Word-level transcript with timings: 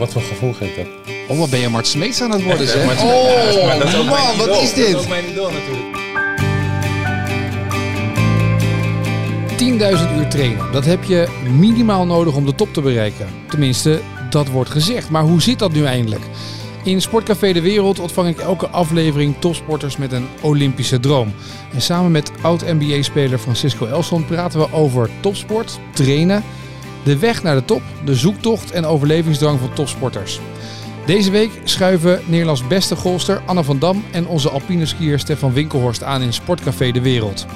Wat 0.00 0.12
voor 0.12 0.22
gevoel 0.22 0.52
geeft 0.52 0.76
dat? 0.76 0.86
Oh, 1.28 1.38
wat 1.38 1.50
ben 1.50 1.60
je 1.60 1.68
Mart 1.68 1.86
Smeets 1.86 2.20
aan 2.22 2.30
het 2.30 2.42
worden, 2.42 2.68
zeg. 2.68 2.84
Maar- 2.86 3.04
Oh, 3.04 3.66
maar 3.66 3.78
dat 3.78 3.88
is 3.88 3.96
ook 3.96 4.04
mijn 4.04 4.16
man, 4.26 4.36
wat 4.36 4.46
idool. 4.46 4.60
is 4.60 4.68
Dat 4.70 4.78
is 4.78 4.86
dit? 4.86 4.94
ook 4.96 5.08
mijn 5.08 5.24
idool 5.30 5.50
natuurlijk. 5.50 5.98
10.000 9.56 10.10
uur 10.16 10.28
trainen. 10.28 10.72
Dat 10.72 10.84
heb 10.84 11.04
je 11.04 11.28
minimaal 11.58 12.06
nodig 12.06 12.34
om 12.34 12.44
de 12.46 12.54
top 12.54 12.72
te 12.74 12.80
bereiken. 12.80 13.26
Tenminste, 13.48 14.00
dat 14.30 14.48
wordt 14.48 14.70
gezegd. 14.70 15.10
Maar 15.10 15.22
hoe 15.22 15.42
zit 15.42 15.58
dat 15.58 15.72
nu 15.72 15.84
eindelijk? 15.84 16.22
In 16.84 17.00
Sportcafé 17.00 17.52
De 17.52 17.60
Wereld 17.60 17.98
ontvang 17.98 18.28
ik 18.28 18.38
elke 18.40 18.68
aflevering 18.68 19.34
topsporters 19.38 19.96
met 19.96 20.12
een 20.12 20.26
Olympische 20.40 21.00
droom. 21.00 21.32
En 21.74 21.82
samen 21.82 22.10
met 22.10 22.30
oud-NBA-speler 22.40 23.38
Francisco 23.38 23.86
Elson 23.86 24.24
praten 24.24 24.60
we 24.60 24.72
over 24.72 25.10
topsport, 25.20 25.78
trainen, 25.94 26.44
de 27.04 27.18
weg 27.18 27.42
naar 27.42 27.54
de 27.54 27.64
top, 27.64 27.82
de 28.04 28.14
zoektocht 28.14 28.70
en 28.70 28.86
overlevingsdrang 28.86 29.58
van 29.60 29.72
topsporters. 29.72 30.40
Deze 31.06 31.30
week 31.30 31.50
schuiven 31.64 32.20
Nederlands 32.26 32.66
beste 32.66 32.96
golster 32.96 33.42
Anne 33.46 33.64
van 33.64 33.78
Dam 33.78 34.04
en 34.10 34.26
onze 34.26 34.50
alpine 34.50 34.86
skier 34.86 35.18
Stefan 35.18 35.52
Winkelhorst 35.52 36.02
aan 36.02 36.22
in 36.22 36.32
Sportcafé 36.32 36.90
De 36.90 37.00
Wereld. 37.00 37.46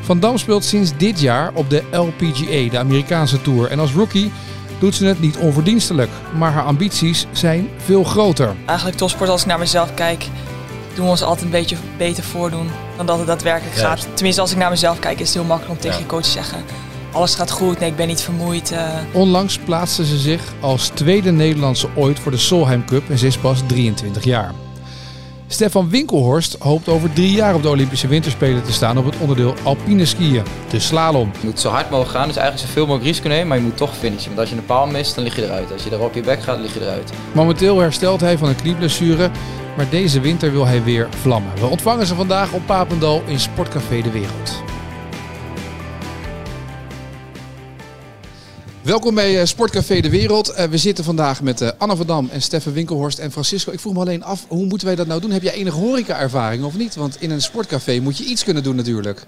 Van 0.00 0.20
Dam 0.20 0.38
speelt 0.38 0.64
sinds 0.64 0.96
dit 0.96 1.20
jaar 1.20 1.50
op 1.54 1.70
de 1.70 1.82
LPGA, 1.90 2.70
de 2.70 2.78
Amerikaanse 2.78 3.42
Tour. 3.42 3.70
En 3.70 3.78
als 3.78 3.92
rookie 3.92 4.32
doet 4.78 4.94
ze 4.94 5.04
het 5.04 5.20
niet 5.20 5.36
onverdienstelijk. 5.36 6.10
Maar 6.38 6.52
haar 6.52 6.64
ambities 6.64 7.26
zijn 7.32 7.68
veel 7.76 8.04
groter. 8.04 8.54
Eigenlijk 8.66 8.98
topsport, 8.98 9.30
als 9.30 9.40
ik 9.40 9.46
naar 9.46 9.58
mezelf 9.58 9.94
kijk, 9.94 10.26
doen 10.94 11.04
we 11.04 11.10
ons 11.10 11.22
altijd 11.22 11.44
een 11.44 11.50
beetje 11.50 11.76
beter 11.98 12.24
voordoen 12.24 12.70
dan 12.96 13.06
dat 13.06 13.18
het 13.18 13.26
daadwerkelijk 13.26 13.76
gaat. 13.76 14.06
Tenminste, 14.14 14.40
als 14.40 14.50
ik 14.52 14.56
naar 14.56 14.70
mezelf 14.70 14.98
kijk, 14.98 15.20
is 15.20 15.26
het 15.26 15.36
heel 15.36 15.44
makkelijk 15.44 15.74
om 15.74 15.80
tegen 15.80 15.96
Ja. 15.96 16.02
je 16.02 16.08
coach 16.08 16.22
te 16.22 16.30
zeggen: 16.30 16.58
alles 17.16 17.34
gaat 17.34 17.50
goed, 17.50 17.78
nee, 17.78 17.90
ik 17.90 17.96
ben 17.96 18.06
niet 18.06 18.20
vermoeid. 18.20 18.70
eh. 18.72 18.88
Onlangs 19.12 19.58
plaatste 19.58 20.06
ze 20.06 20.18
zich 20.18 20.40
als 20.60 20.88
tweede 20.88 21.30
Nederlandse 21.32 21.88
ooit 21.94 22.18
voor 22.18 22.30
de 22.32 22.38
Solheim 22.38 22.84
Cup 22.84 23.10
en 23.10 23.18
ze 23.18 23.26
is 23.26 23.36
pas 23.38 23.60
23 23.66 24.24
jaar. 24.24 24.52
Stefan 25.48 25.88
Winkelhorst 25.90 26.56
hoopt 26.58 26.88
over 26.88 27.12
drie 27.12 27.30
jaar 27.32 27.54
op 27.54 27.62
de 27.62 27.68
Olympische 27.68 28.06
Winterspelen 28.08 28.62
te 28.62 28.72
staan 28.72 28.98
op 28.98 29.04
het 29.04 29.14
onderdeel 29.18 29.54
alpine 29.62 30.04
skiën, 30.04 30.42
de 30.70 30.78
slalom. 30.78 31.30
Je 31.40 31.46
moet 31.46 31.60
zo 31.60 31.68
hard 31.70 31.90
mogelijk 31.90 32.16
gaan, 32.16 32.26
dus 32.26 32.36
eigenlijk 32.36 32.66
zoveel 32.66 32.86
mogelijk 32.86 33.08
risico 33.08 33.28
nemen, 33.28 33.46
maar 33.46 33.56
je 33.56 33.62
moet 33.62 33.76
toch 33.76 33.96
finishen. 33.96 34.26
Want 34.26 34.38
als 34.40 34.48
je 34.50 34.56
een 34.56 34.66
paal 34.66 34.86
mist, 34.86 35.14
dan 35.14 35.24
lig 35.24 35.36
je 35.36 35.44
eruit. 35.44 35.72
Als 35.72 35.84
je 35.84 35.90
er 35.90 36.00
op 36.00 36.14
je 36.14 36.20
bek 36.20 36.42
gaat, 36.42 36.58
lig 36.58 36.74
je 36.74 36.80
eruit. 36.80 37.10
Momenteel 37.32 37.78
herstelt 37.78 38.20
hij 38.20 38.38
van 38.38 38.48
een 38.48 38.56
knieblessure, 38.56 39.30
maar 39.76 39.88
deze 39.90 40.20
winter 40.20 40.52
wil 40.52 40.66
hij 40.66 40.82
weer 40.82 41.08
vlammen. 41.20 41.52
We 41.60 41.66
ontvangen 41.66 42.06
ze 42.06 42.14
vandaag 42.14 42.52
op 42.52 42.66
Papendal 42.66 43.22
in 43.26 43.40
Sportcafé 43.40 44.00
De 44.02 44.10
Wereld. 44.10 44.55
Welkom 48.86 49.14
bij 49.14 49.40
eh, 49.40 49.46
Sportcafé 49.46 50.00
De 50.00 50.10
Wereld. 50.10 50.48
Eh, 50.48 50.64
we 50.68 50.76
zitten 50.78 51.04
vandaag 51.04 51.42
met 51.42 51.60
eh, 51.60 51.68
Anne 51.78 51.96
van 51.96 52.06
Dam 52.06 52.28
en 52.32 52.42
Steffen 52.42 52.72
Winkelhorst 52.72 53.18
en 53.18 53.32
Francisco. 53.32 53.72
Ik 53.72 53.80
vroeg 53.80 53.92
me 53.92 54.00
alleen 54.00 54.22
af, 54.24 54.44
hoe 54.48 54.66
moeten 54.66 54.86
wij 54.86 54.96
dat 54.96 55.06
nou 55.06 55.20
doen? 55.20 55.30
Heb 55.30 55.42
jij 55.42 55.52
enige 55.52 55.76
horeca-ervaring 55.76 56.64
of 56.64 56.76
niet? 56.76 56.94
Want 56.94 57.20
in 57.20 57.30
een 57.30 57.42
sportcafé 57.42 57.98
moet 58.00 58.18
je 58.18 58.24
iets 58.24 58.44
kunnen 58.44 58.62
doen 58.62 58.76
natuurlijk. 58.76 59.26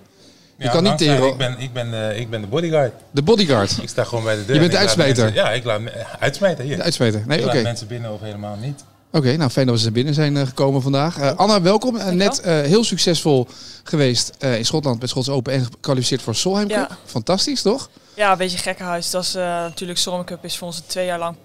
Je 0.57 0.65
Ja, 0.65 0.71
kan 0.71 0.83
niet 0.83 0.99
tegen 0.99 1.27
Ik 1.27 1.37
ben, 1.37 1.59
ik, 1.59 1.73
ben, 1.73 2.19
ik 2.21 2.31
ben 2.31 2.41
de 2.41 2.47
bodyguard. 2.47 2.93
de 3.11 3.23
bodyguard. 3.23 3.79
Ik 3.83 3.89
sta 3.89 4.05
gewoon 4.05 4.25
bij 4.25 4.35
de 4.37 4.45
deur. 4.45 4.55
Je 4.55 4.61
bent 4.61 4.73
en 4.73 4.79
de 4.79 4.85
uitsmijter. 4.85 5.25
mensen- 5.25 5.43
ja, 5.45 5.51
ik 5.53 5.65
laat 5.65 5.81
uitsmijter 6.19 6.65
hier. 6.65 6.77
De 6.77 6.83
uitsmijter. 6.83 7.23
Nee, 7.27 7.45
oké. 7.45 7.55
laat 7.55 7.63
mensen 7.63 7.87
binnen 7.87 8.13
of 8.13 8.21
helemaal 8.21 8.57
niet. 8.61 8.85
Oké, 9.13 9.37
nou 9.37 9.51
fijn 9.51 9.67
dat 9.67 9.75
we 9.77 9.81
ze 9.81 9.91
binnen 9.91 10.15
zijn 10.15 10.37
eh, 10.37 10.47
gekomen 10.47 10.83
vandaag. 10.83 11.19
Eh, 11.19 11.37
Anna, 11.37 11.63
welkom. 11.63 11.97
Eh, 11.97 12.09
net 12.09 12.43
heel 12.43 12.85
succesvol 12.85 13.47
geweest 13.85 14.37
in 14.39 14.65
Schotland 14.65 14.99
bij 14.99 15.09
Schots 15.09 15.29
Open 15.29 15.53
en 15.53 15.65
gekwalificeerd 15.65 16.23
voor 16.23 16.35
Solheim 16.35 16.69
Cup. 16.69 16.89
Ja. 16.89 16.99
Fantastisch, 17.05 17.63
toch? 17.63 17.91
Ja, 18.15 18.33
een 18.33 18.39
beetje 18.39 18.59
gekkenhuis. 18.59 19.11
Dat 19.11 19.25
is 19.25 19.33
natuurlijk 19.33 19.99
Solomon 19.99 20.27
Cup 20.27 20.45
is 20.45 20.57
voor 20.57 20.67
ons 20.67 20.77
een 20.77 20.87
twee 20.87 21.07
jaar 21.07 21.19
lang 21.19 21.37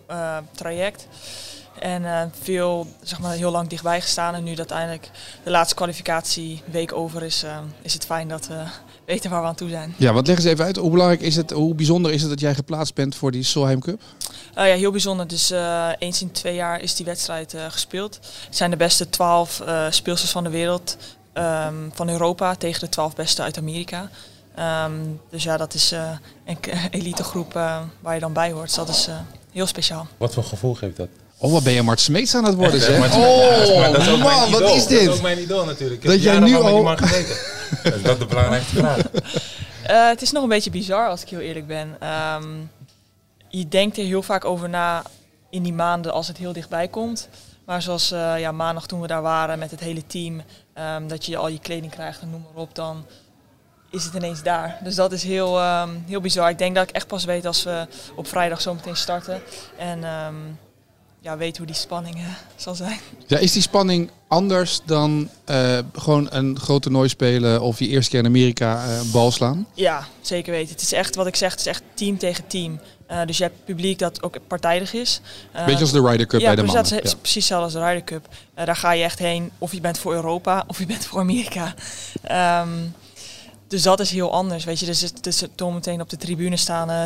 traject. 0.52 1.08
En 1.80 2.32
veel, 2.42 2.88
zeg 3.04 3.20
maar, 3.20 3.34
heel 3.34 3.52
lang 3.52 3.68
dichtbij 3.68 4.02
gestaan. 4.02 4.36
En 4.36 4.44
nu 4.44 4.56
dat 4.56 4.72
eindelijk 4.72 5.10
de 5.44 5.50
laatste 5.50 5.76
kwalificatieweek 5.76 6.94
over 6.94 7.24
is, 7.24 7.46
is 7.82 7.94
het 7.94 8.06
fijn 8.06 8.28
dat 8.28 8.48
we 8.48 8.64
weten 9.06 9.30
waar 9.30 9.42
we 9.42 9.48
aan 9.48 9.56
toe 9.56 9.70
zijn. 9.70 9.94
Ja, 9.98 10.14
want 10.14 10.28
leg 10.28 10.36
eens 10.36 10.46
even 10.46 10.66
uit. 10.66 10.76
Hoe 10.76 10.92
belangrijk 10.92 11.22
is 11.22 11.36
het, 11.36 11.52
hoe 11.52 11.76
bijzonder 11.76 12.12
is 12.12 12.22
het 12.22 12.30
dat 12.30 12.40
jij 12.40 12.56
geplaatst 12.56 12.94
bent 12.94 13.16
voor 13.16 13.32
die 13.32 13.44
Solheim 13.44 13.80
Cup? 13.80 14.02
Eh, 14.54 14.68
ja, 14.68 14.76
heel 14.76 14.92
bijzonder. 14.92 15.28
Dus 15.28 15.52
eh, 15.52 15.90
eens 16.00 16.22
in 16.22 16.32
twee 16.32 16.56
jaar 16.56 16.82
is 16.82 16.96
die 16.96 17.06
wedstrijd 17.06 17.54
eh, 17.54 17.66
gespeeld. 17.70 18.20
Het 18.46 18.56
zijn 18.58 18.70
de 18.70 18.78
beste 18.78 19.10
twaalf 19.10 19.60
eh 19.60 19.86
speelsters 19.90 20.32
van 20.32 20.44
de 20.44 20.50
wereld, 20.50 20.98
ehm, 21.34 21.76
van 21.94 22.10
Europa, 22.10 22.56
tegen 22.56 22.80
de 22.80 22.90
twaalf 22.90 23.16
beste 23.16 23.42
uit 23.42 23.58
Amerika. 23.58 24.10
Ehm, 24.56 24.92
dus 25.30 25.44
ja, 25.44 25.58
dat 25.58 25.74
is 25.74 25.92
eh, 25.92 26.12
een 26.46 26.58
elitegroep 27.00 27.56
eh, 27.56 27.82
waar 28.00 28.14
je 28.14 28.20
dan 28.20 28.34
bij 28.34 28.52
hoort. 28.52 28.66
Dus 28.66 28.76
dat 28.76 28.90
is 28.90 29.08
eh, 29.08 29.20
heel 29.52 29.66
speciaal. 29.66 30.08
Wat 30.18 30.34
voor 30.34 30.44
gevoel 30.44 30.74
geeft 30.74 30.98
dat? 30.98 31.08
Oh, 31.44 31.52
wat 31.52 31.64
ben 31.64 31.74
je 31.74 31.82
Mart 31.84 32.00
Smeets 32.00 32.36
aan 32.36 32.46
het 32.46 32.56
worden, 32.56 32.82
zeg. 32.82 32.96
Oh, 33.16 33.80
maar 33.80 33.92
dat 33.92 34.02
is 34.02 34.10
ook 34.10 34.18
mijn 34.18 34.30
man, 34.40 34.52
wat 34.52 34.62
is 34.62 34.82
Dat 34.84 34.92
is 34.92 35.08
ook 35.08 35.14
dit? 35.14 35.22
mijn 35.22 35.42
idool 35.42 35.66
natuurlijk. 35.66 36.04
Ik 36.04 36.10
Dat 36.10 36.12
heb 36.16 36.24
jij 36.24 36.34
nu 36.34 36.40
met 36.40 36.50
die 36.50 36.58
al- 36.58 36.84
man 36.84 36.98
gezeten. 36.98 37.36
dat 37.84 37.94
is 37.94 38.02
dat 38.02 38.20
de 38.20 38.26
belangrijkste 38.26 38.76
vraag. 38.76 38.98
Eh, 39.84 40.08
het 40.08 40.22
is 40.22 40.32
nog 40.32 40.44
een 40.44 40.50
beetje 40.50 40.70
bizar 40.70 41.08
als 41.08 41.22
ik 41.22 41.30
heel 41.30 41.40
eerlijk 41.40 41.68
ben. 41.68 41.96
Ehm, 42.00 42.44
je 43.50 43.68
denkt 43.68 43.98
er 43.98 44.04
heel 44.06 44.22
vaak 44.24 44.46
over 44.46 44.70
na 44.70 45.04
in 45.50 45.64
die 45.64 45.74
maanden 45.74 46.12
als 46.14 46.28
het 46.28 46.38
heel 46.38 46.54
dichtbij 46.54 46.88
komt. 46.88 47.28
Maar 47.66 47.82
zoals 47.82 48.12
eh, 48.12 48.34
ja, 48.40 48.52
maandag 48.52 48.86
toen 48.88 49.02
we 49.02 49.08
daar 49.08 49.22
waren 49.22 49.60
met 49.60 49.72
het 49.72 49.80
hele 49.80 50.06
team, 50.08 50.42
ehm, 50.74 51.08
dat 51.08 51.26
je 51.26 51.38
al 51.38 51.48
je 51.48 51.60
kleding 51.60 51.92
krijgt 51.92 52.22
en 52.22 52.30
noem 52.30 52.46
maar 52.54 52.64
op, 52.64 52.76
dan 52.76 53.06
is 53.92 54.04
het 54.04 54.14
ineens 54.14 54.44
daar. 54.44 54.78
Dus 54.84 54.96
dat 54.96 55.12
is 55.12 55.24
heel, 55.24 55.60
ehm, 55.60 55.90
heel 56.08 56.22
bizar. 56.22 56.50
Ik 56.50 56.58
denk 56.58 56.76
dat 56.76 56.90
ik 56.90 56.96
echt 56.96 57.08
pas 57.08 57.26
weet 57.26 57.46
als 57.46 57.64
we 57.64 57.88
op 58.16 58.28
vrijdag 58.28 58.62
zo 58.62 58.74
meteen 58.74 58.96
starten. 58.96 59.42
En 59.78 60.04
ehm, 60.04 60.36
ja, 61.24 61.38
weet 61.38 61.58
hoe 61.58 61.66
die 61.66 61.76
spanning 61.76 62.16
eh, 62.16 62.24
zal 62.56 62.76
zijn. 62.76 63.00
Ja, 63.28 63.38
is 63.38 63.52
die 63.52 63.62
spanning 63.62 64.10
anders 64.28 64.80
dan 64.86 65.30
eh, 65.46 65.78
gewoon 65.94 66.28
een 66.32 66.60
groot 66.60 66.82
toernooi 66.82 67.10
spelen 67.10 67.62
of 67.62 67.80
je 67.80 67.88
eerste 67.88 68.12
keer 68.12 68.20
in 68.20 68.26
Amerika 68.26 68.86
eh, 68.86 69.02
bal 69.12 69.32
slaan? 69.32 69.68
Ja, 69.74 70.08
zeker 70.22 70.52
weten. 70.52 70.72
Het 70.74 70.82
is 70.82 70.92
echt 70.92 71.16
wat 71.16 71.28
ik 71.28 71.36
zeg, 71.36 71.52
het 71.52 71.60
is 71.60 71.66
echt 71.66 71.84
team 71.94 72.18
tegen 72.18 72.48
team. 72.48 72.80
Dus 73.26 73.38
je 73.38 73.44
hebt 73.44 73.66
publiek 73.66 74.00
dat 74.00 74.24
ook 74.24 74.36
partijdig 74.48 74.94
is. 74.94 75.22
Beetje 75.66 75.80
als 75.80 75.92
de 75.92 76.02
Ryder 76.02 76.26
Cup 76.26 76.40
ja, 76.40 76.46
bij 76.46 76.56
de 76.56 76.64
mannen. 76.64 76.84
dat 76.84 77.04
is 77.04 77.12
Ja. 77.12 77.18
precies 77.18 77.36
hetzelfde 77.50 77.66
als 77.66 77.74
de 77.74 77.90
Ryder 77.90 78.04
Cup. 78.04 78.28
Daar 78.56 78.76
ga 78.76 78.92
je 78.92 79.04
echt 79.04 79.20
heen, 79.20 79.52
of 79.58 79.72
je 79.72 79.82
bent 79.82 79.98
voor 79.98 80.14
Europa, 80.14 80.64
of 80.68 80.80
je 80.80 80.86
bent 80.86 81.06
voor 81.06 81.20
Amerika. 81.20 81.74
Ehm, 82.22 82.70
dus 83.68 83.82
dat 83.82 84.00
is 84.00 84.12
heel 84.12 84.32
anders, 84.32 84.64
weet 84.64 84.80
je. 84.80 84.86
Dus 84.86 85.12
is 85.22 85.44
toen 85.56 85.74
meteen 85.74 86.02
op 86.02 86.10
de 86.10 86.18
tribune 86.18 86.58
staan 86.58 86.90
eh 86.90 87.04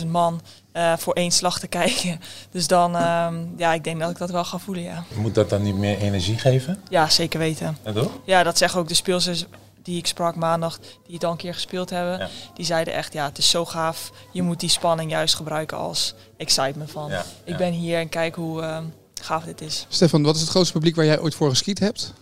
20.000 0.00 0.06
man 0.06 0.40
eh, 0.72 0.96
voor 0.96 1.12
één 1.12 1.30
slag 1.30 1.58
te 1.58 1.66
kijken. 1.78 2.20
Dus 2.50 2.66
dan, 2.66 2.96
ehm, 2.96 3.44
ja, 3.56 3.72
ik 3.72 3.84
denk 3.84 4.00
dat 4.00 4.10
ik 4.10 4.18
dat 4.18 4.30
wel 4.30 4.44
ga 4.44 4.58
voelen, 4.58 4.82
ja. 4.84 5.04
Moet 5.14 5.34
dat 5.34 5.50
dan 5.50 5.62
niet 5.62 5.76
meer 5.76 5.98
energie 5.98 6.38
geven? 6.38 6.82
Ja, 6.88 7.08
zeker 7.08 7.38
weten. 7.38 7.78
Ja, 7.84 7.92
toch? 7.92 8.10
Ja, 8.24 8.42
dat 8.42 8.58
zeggen 8.58 8.80
ook 8.80 8.88
de 8.88 8.94
speelsters 8.94 9.44
die 9.82 9.98
ik 9.98 10.06
sprak 10.06 10.34
maandag, 10.36 10.78
die 10.78 11.14
het 11.14 11.24
al 11.24 11.30
een 11.30 11.36
keer 11.36 11.54
gespeeld 11.54 11.90
hebben. 11.90 12.18
Ja. 12.18 12.28
Die 12.54 12.64
zeiden 12.64 12.94
echt, 12.94 13.12
ja, 13.12 13.24
het 13.24 13.38
is 13.38 13.50
zo 13.50 13.64
gaaf. 13.64 14.10
Je 14.32 14.42
moet 14.42 14.60
die 14.60 14.68
spanning 14.68 15.10
juist 15.10 15.34
gebruiken 15.34 15.76
als 15.76 16.14
excitement 16.36 16.90
van. 16.90 17.10
Ja, 17.10 17.20
Ik 17.44 17.52
ja. 17.52 17.56
ben 17.56 17.72
hier 17.72 17.98
en 17.98 18.08
kijk 18.08 18.34
hoe 18.34 18.62
ehm, 18.62 18.84
gaaf 19.22 19.44
dit 19.44 19.60
is. 19.60 19.86
Stefan, 19.88 20.22
wat 20.22 20.34
is 20.34 20.40
het 20.40 20.50
grootste 20.50 20.72
publiek 20.72 20.96
waar 20.96 21.04
jij 21.04 21.20
ooit 21.20 21.34
voor 21.34 21.48
geskiet 21.50 21.78
hebt? 21.78 22.12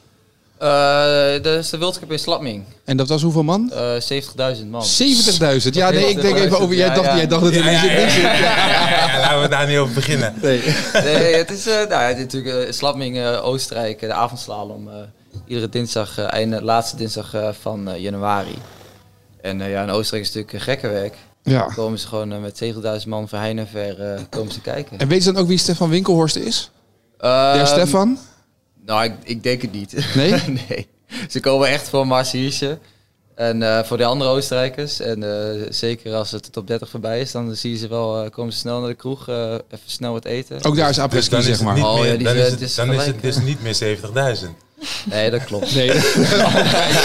Eh, 0.58 1.42
dat 1.42 1.58
is 1.58 1.70
de 1.70 1.78
World 1.78 1.98
Cup 1.98 2.12
in 2.12 2.18
Slatming. 2.18 2.64
En 2.84 2.96
dat 2.96 3.08
was 3.08 3.22
hoeveel 3.22 3.42
man? 3.42 3.72
Eh 3.72 4.00
70.000 4.60 4.66
man. 4.70 4.82
70.000. 4.84 5.74
Ja, 5.74 5.90
nee, 5.90 6.08
ik 6.08 6.20
denk 6.20 6.36
even 6.36 6.58
over. 6.60 6.74
Jij 6.76 6.86
Ja, 6.88 6.94
dacht, 6.94 7.06
ja. 7.06 7.16
jij 7.16 7.26
dacht 7.26 7.42
dat 7.42 7.52
er 7.54 7.64
Ja, 7.64 7.82
niet 7.82 7.90
ja, 7.90 8.26
in. 9.14 9.20
laten 9.20 9.40
we 9.40 9.48
daar 9.48 9.66
niet 9.66 9.78
over 9.78 9.94
beginnen. 9.94 10.34
Nee. 10.42 10.62
Nee, 10.92 11.34
het 11.34 11.50
is, 11.50 11.66
eh 11.66 11.74
nou, 11.74 11.88
ja, 11.90 12.08
dit 12.08 12.16
is 12.16 12.22
natuurlijk 12.40 12.72
Slatming, 12.74 13.18
eh, 13.18 13.44
Oostenrijk, 13.44 14.00
de 14.00 14.12
avondslalom. 14.12 14.88
eh, 14.88 14.94
iedere 15.46 15.68
dinsdag, 15.68 16.18
eh, 16.18 16.32
einde, 16.32 16.62
laatste 16.62 16.96
dinsdag 16.96 17.34
eh, 17.34 17.48
van 17.60 17.88
eh, 17.88 18.00
januari. 18.02 18.54
En 19.40 19.60
eh, 19.60 19.70
ja, 19.70 19.82
in 19.82 19.90
Oostenrijk 19.90 20.28
is 20.28 20.34
het 20.34 20.36
natuurlijk 20.36 20.52
een 20.52 20.60
gekke 20.72 20.88
werk. 20.88 21.14
Ja. 21.42 21.58
Dan 21.58 21.74
komen 21.74 21.98
ze 21.98 22.06
gewoon 22.06 22.32
eh, 22.32 22.38
met 22.38 22.62
70.000 23.02 23.08
man 23.08 23.28
van 23.28 23.38
heine 23.38 23.66
ver 23.66 24.00
eh, 24.12 24.20
komen 24.30 24.52
ze 24.52 24.60
kijken. 24.60 24.98
En 24.98 25.08
weet 25.08 25.24
je 25.24 25.32
dan 25.32 25.42
ook 25.42 25.48
wie 25.48 25.58
Stefan 25.58 25.88
Winkelhorst 25.90 26.36
is? 26.36 26.70
Der 27.18 27.54
Ehm, 27.54 27.66
Stefan? 27.66 28.18
Nou, 28.88 29.04
ik, 29.04 29.12
ik 29.24 29.42
denk 29.42 29.62
het 29.62 29.72
niet. 29.72 29.94
Nee? 30.14 30.32
nee. 30.68 30.88
Ze 31.30 31.40
komen 31.40 31.68
echt 31.68 31.88
voor 31.88 32.06
Marciesje. 32.06 32.78
En 33.34 33.62
eh, 33.62 33.84
voor 33.84 33.96
de 33.96 34.04
andere 34.04 34.30
Oostenrijkers. 34.30 35.00
En 35.00 35.22
eh, 35.22 35.66
zeker 35.70 36.14
als 36.14 36.30
het 36.30 36.52
top 36.52 36.66
30 36.66 36.88
voorbij 36.88 37.20
is, 37.20 37.32
dan 37.32 37.54
zie 37.56 37.70
je 37.70 37.76
ze 37.78 37.88
wel, 37.88 38.22
eh, 38.24 38.30
komen 38.30 38.52
ze 38.52 38.58
snel 38.58 38.78
naar 38.80 38.88
de 38.88 38.94
kroeg, 38.94 39.28
eh, 39.28 39.52
even 39.52 39.78
snel 39.86 40.12
wat 40.12 40.24
eten. 40.24 40.64
Ook 40.64 40.76
daar 40.76 40.88
is 40.88 40.94
Dus 40.94 41.04
apres 41.04 41.28
is 41.28 41.44
zeg 41.44 41.62
maar. 41.62 41.74
niet 41.74 41.84
Oh, 41.84 41.96
ja, 41.96 42.02
meer, 42.02 42.16
die 42.18 42.26
dan 42.26 42.36
is- 42.36 42.42
het 42.50 42.74
dan 42.76 42.92
is 42.92 43.06
het 43.06 43.22
dus 43.22 43.38
niet 43.40 43.62
meer 43.62 43.74
70.000. 43.74 44.48
Nee, 45.04 45.30
dat 45.30 45.44
klopt. 45.44 45.74
Nee. 45.74 45.88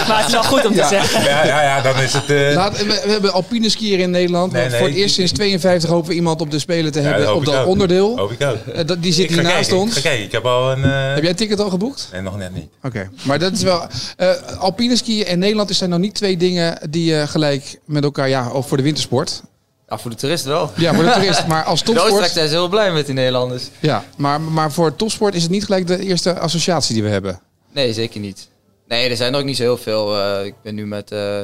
Maar 0.08 0.18
het 0.18 0.26
is 0.28 0.32
wel 0.32 0.44
goed 0.44 0.66
om 0.66 0.72
te 0.72 0.78
Ja. 0.78 0.88
zeggen. 0.88 1.24
Ja, 1.24 1.46
ja, 1.46 1.62
ja, 1.62 1.82
dan 1.82 2.00
is 2.02 2.14
het... 2.14 2.30
eh, 2.30 2.54
Laat, 2.56 2.78
we, 2.78 2.86
we 3.06 3.10
hebben 3.12 3.34
alpine 3.34 3.70
skier 3.70 4.00
in 4.00 4.10
Nederland. 4.10 4.52
Nee, 4.52 4.70
nee, 4.70 4.78
voor 4.78 4.88
het 4.88 4.96
eerst 4.98 5.16
sinds 5.16 5.32
52 5.32 5.90
hopen 5.90 6.10
we 6.10 6.16
iemand 6.16 6.42
op 6.42 6.52
de 6.52 6.60
Spelen 6.60 6.92
te 6.92 7.02
ja, 7.02 7.08
hebben 7.08 7.36
op 7.36 7.46
dat 7.46 7.56
ook. 7.56 7.68
onderdeel. 7.68 8.18
Hoop 8.18 8.32
ik 8.32 8.42
ook. 8.44 8.56
Eh, 8.74 8.86
dat- 8.86 9.02
die 9.04 9.14
zit 9.14 9.24
Ik 9.24 9.30
hier 9.30 9.44
naast 9.44 9.56
kijken, 9.56 9.78
ons. 9.78 9.98
Ik 9.98 10.04
ik 10.20 10.32
heb 10.32 10.46
al 10.46 10.72
een... 10.72 10.84
eh, 10.84 11.14
Heb 11.14 11.22
jij 11.22 11.30
een 11.30 11.36
ticket 11.36 11.60
al 11.60 11.70
geboekt? 11.70 12.10
Nee, 12.12 12.22
nog 12.22 12.38
net 12.38 12.54
niet. 12.54 12.68
Oké, 12.84 13.10
maar 13.24 13.40
dat 13.40 13.52
is 13.54 13.62
wel. 13.62 13.88
eh 14.18 14.30
alpine 14.60 14.96
skiën 14.96 15.26
en 15.26 15.40
Nederland 15.40 15.76
zijn 15.76 15.90
nog 15.90 16.00
niet 16.00 16.14
twee 16.16 16.38
dingen 16.38 16.78
die 16.90 17.06
je 17.16 17.28
gelijk 17.28 17.80
met 17.86 18.04
elkaar. 18.04 18.30
Ja, 18.30 18.50
of 18.52 18.68
voor 18.68 18.78
de 18.78 18.84
wintersport. 18.84 19.42
Ja, 19.90 19.98
voor 19.98 20.12
de 20.12 20.18
toerist 20.18 20.46
wel. 20.46 20.72
Ja, 20.76 20.94
voor 20.94 21.04
de 21.04 21.12
toerist. 21.12 21.48
Maar 21.48 21.64
als 21.64 21.80
Oostenrijk 21.82 22.08
topsport... 22.08 22.32
zijn 22.32 22.48
ze 22.48 22.54
heel 22.54 22.68
blij 22.68 22.92
met 22.92 23.06
die 23.06 23.16
Nederlanders. 23.16 23.64
Ja, 23.80 24.04
maar, 24.18 24.42
maar 24.42 24.72
voor 24.72 24.96
topsport 24.96 25.36
is 25.36 25.42
het 25.42 25.52
niet 25.52 25.64
gelijk 25.64 25.88
de 25.88 26.00
eerste 26.00 26.40
associatie 26.40 26.94
die 26.94 27.04
we 27.04 27.10
hebben. 27.10 27.40
Nee, 27.74 27.94
zeker 27.94 28.20
niet. 28.20 28.50
Nee, 28.88 29.10
er 29.10 29.16
zijn 29.16 29.34
er 29.34 29.40
ook 29.40 29.46
niet 29.46 29.58
zo 29.58 29.64
heel 29.64 29.78
veel. 29.78 30.18
Eh, 30.18 30.46
ik 30.46 30.56
ben 30.62 30.76
nu 30.76 30.86
met 30.86 31.12
eh, 31.12 31.42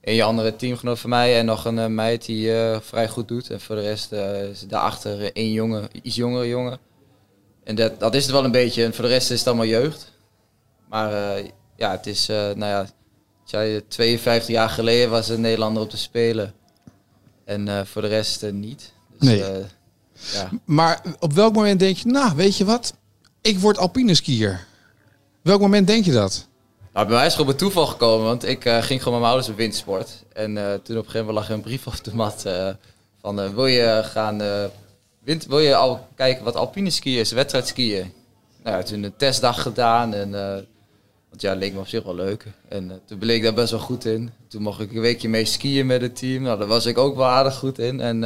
een 0.00 0.22
andere 0.22 0.56
teamgenoot 0.56 0.98
van 0.98 1.10
mij 1.10 1.38
en 1.38 1.44
nog 1.44 1.64
een 1.64 1.78
eh, 1.78 1.86
meid 1.86 2.26
die 2.26 2.52
vrij 2.80 3.08
goed 3.08 3.28
doet. 3.28 3.50
En 3.50 3.60
voor 3.60 3.76
de 3.76 3.82
rest 3.82 4.12
is 4.52 4.66
daarachter 4.68 5.32
één 5.32 5.52
jongen, 5.52 5.88
iets 6.02 6.16
jongere 6.16 6.48
jongen. 6.48 6.78
En 7.64 7.74
dat, 7.74 8.00
dat 8.00 8.14
is 8.14 8.22
het 8.22 8.32
wel 8.32 8.44
een 8.44 8.50
beetje. 8.50 8.84
En 8.84 8.94
voor 8.94 9.04
de 9.04 9.10
rest 9.10 9.30
is 9.30 9.38
het 9.38 9.48
allemaal 9.48 9.66
jeugd. 9.66 10.12
Maar 10.88 11.42
ja, 11.76 11.90
het 11.90 12.06
is, 12.06 12.26
nou 12.26 12.64
ja, 12.64 12.86
zei, 13.44 13.86
52 13.88 14.48
jaar 14.48 14.68
geleden 14.68 15.10
was 15.10 15.28
een 15.28 15.40
Nederlander 15.40 15.82
op 15.82 15.90
te 15.90 15.96
spelen. 15.96 16.54
En 17.44 17.86
voor 17.86 18.02
de 18.02 18.08
rest 18.08 18.52
niet. 18.52 18.92
Dus, 19.18 19.28
Nee. 19.28 19.42
ja. 20.32 20.50
Maar 20.64 21.02
op 21.18 21.32
welk 21.32 21.54
moment 21.54 21.80
denk 21.80 21.96
je, 21.96 22.08
nou, 22.08 22.36
weet 22.36 22.56
je 22.56 22.64
wat? 22.64 22.94
Ik 23.40 23.58
word 23.58 23.78
alpine 23.78 24.14
skier. 24.14 24.68
Welk 25.42 25.60
moment 25.60 25.86
denk 25.86 26.04
je 26.04 26.12
dat? 26.12 26.48
Nou, 26.92 27.06
bij 27.06 27.14
mij 27.16 27.26
is 27.26 27.32
het 27.32 27.40
gewoon 27.40 27.50
bij 27.50 27.60
toeval 27.60 27.86
gekomen, 27.86 28.26
want 28.26 28.44
ik 28.44 28.64
eh, 28.64 28.82
ging 28.82 29.02
gewoon 29.02 29.12
met 29.12 29.20
mijn 29.20 29.32
ouders 29.32 29.48
op 29.48 29.56
windsport. 29.56 30.24
En 30.32 30.56
eh, 30.56 30.64
toen 30.64 30.96
op 30.96 31.04
een 31.04 31.10
gegeven 31.10 31.26
moment 31.26 31.34
lag 31.34 31.48
er 31.48 31.54
een 31.54 31.60
brief 31.60 31.86
op 31.98 32.04
de 32.04 32.14
mat 32.14 32.44
eh, 32.44 32.68
van, 33.20 33.54
wil 33.54 33.66
je 33.66 34.00
gaan, 34.04 34.40
wind, 35.24 35.46
wil 35.46 35.58
je 35.58 35.74
al 35.74 36.06
kijken 36.14 36.44
wat 36.44 36.56
alpine 36.56 36.90
skiën 36.90 37.18
is, 37.18 37.32
wedstrijd 37.32 37.66
skiën? 37.66 38.12
Nou 38.62 38.76
ja, 38.76 38.82
toen 38.82 39.02
een 39.02 39.16
testdag 39.16 39.62
gedaan 39.62 40.14
en, 40.14 40.30
want 41.28 41.40
ja, 41.40 41.54
leek 41.54 41.72
me 41.72 41.78
op 41.78 41.88
zich 41.88 42.02
wel 42.02 42.14
leuk. 42.14 42.46
En 42.68 43.00
toen 43.04 43.18
bleek 43.18 43.36
ik 43.36 43.42
daar 43.42 43.54
best 43.54 43.70
wel 43.70 43.80
goed 43.80 44.04
in. 44.04 44.30
Toen 44.48 44.62
mocht 44.62 44.80
ik 44.80 44.92
een 44.92 45.00
weekje 45.00 45.28
mee 45.28 45.44
skiën 45.44 45.86
met 45.86 46.00
het 46.00 46.16
team, 46.16 46.42
nou 46.42 46.58
daar 46.58 46.68
was 46.68 46.86
ik 46.86 46.98
ook 46.98 47.16
wel 47.16 47.26
aardig 47.26 47.54
goed 47.54 47.78
in. 47.78 48.00
En 48.00 48.20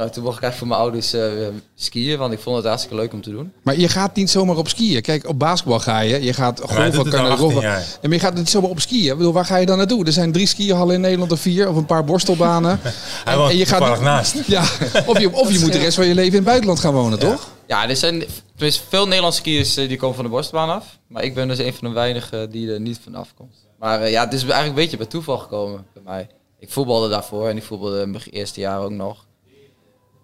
nou, 0.00 0.12
toen 0.12 0.22
mocht 0.22 0.36
ik 0.36 0.42
eigenlijk 0.42 0.56
voor 0.56 0.66
mijn 0.66 0.80
ouders 0.80 1.12
eh, 1.12 1.48
skiën, 1.74 2.18
want 2.18 2.32
ik 2.32 2.38
vond 2.38 2.56
het 2.56 2.66
hartstikke 2.66 2.96
leuk 2.96 3.12
om 3.12 3.22
te 3.22 3.30
doen. 3.30 3.52
Maar 3.62 3.78
je 3.78 3.88
gaat 3.88 4.16
niet 4.16 4.30
zomaar 4.30 4.56
op 4.56 4.68
skiën. 4.68 5.02
Kijk, 5.02 5.28
op 5.28 5.38
basketbal 5.38 5.80
ga 5.80 6.00
je. 6.00 6.22
Je 6.22 6.32
gaat 6.32 6.60
golven, 6.60 6.98
al 6.98 7.04
kan 7.04 7.24
18 7.24 7.38
golven. 7.38 7.62
Ja, 7.62 7.82
maar 8.02 8.12
je 8.12 8.18
gaat 8.18 8.34
niet 8.34 8.50
zomaar 8.50 8.70
op 8.70 8.80
skiën. 8.80 9.10
Ik 9.10 9.16
bedoel, 9.16 9.32
waar 9.32 9.44
ga 9.44 9.56
je 9.56 9.66
dan 9.66 9.78
naartoe? 9.78 10.04
Er 10.04 10.12
zijn 10.12 10.32
drie 10.32 10.46
skihallen 10.46 10.94
in 10.94 11.00
Nederland 11.00 11.32
of 11.32 11.40
vier. 11.40 11.68
Of 11.68 11.76
een 11.76 11.86
paar 11.86 12.04
borstelbanen. 12.04 12.80
Hij 13.24 13.36
woont 13.36 13.50
en 13.50 13.56
je 13.56 13.66
gaat 13.66 14.00
naast. 14.00 14.34
Ja, 14.46 14.62
of 15.06 15.18
je, 15.18 15.32
of 15.32 15.52
je 15.52 15.58
moet 15.58 15.72
de 15.72 15.78
rest 15.78 15.94
van 15.94 16.06
je 16.06 16.14
leven 16.14 16.30
in 16.30 16.36
het 16.36 16.44
buitenland 16.44 16.80
gaan 16.80 16.92
wonen, 16.92 17.18
toch? 17.18 17.48
Ja, 17.66 17.88
er 17.88 17.96
zijn 17.96 18.24
tenminste 18.54 18.82
veel 18.88 19.06
Nederlandse 19.06 19.40
skiers 19.40 19.76
eh, 19.76 19.88
die 19.88 19.96
komen 19.96 20.14
van 20.14 20.24
de 20.24 20.30
borstbaan 20.30 20.70
af. 20.70 20.98
Maar 21.06 21.22
ik 21.22 21.34
ben 21.34 21.48
dus 21.48 21.58
een 21.58 21.74
van 21.74 21.88
de 21.88 21.94
weinigen 21.94 22.50
die 22.50 22.72
er 22.72 22.80
niet 22.80 23.00
van 23.04 23.14
afkomt. 23.14 23.56
Maar 23.78 24.00
eh, 24.00 24.10
ja, 24.10 24.24
het 24.24 24.32
is 24.32 24.40
eigenlijk 24.40 24.68
een 24.68 24.82
beetje 24.82 24.96
bij 24.96 25.06
toeval 25.06 25.38
gekomen 25.38 25.86
bij 25.94 26.02
mij. 26.02 26.28
Ik 26.58 26.70
voetbalde 26.70 27.08
daarvoor 27.08 27.48
en 27.48 27.56
ik 27.56 27.62
voetbalde 27.62 28.00
in 28.00 28.10
mijn 28.10 28.22
eerste 28.30 28.60
jaar 28.60 28.80
ook 28.80 28.90
nog. 28.90 29.28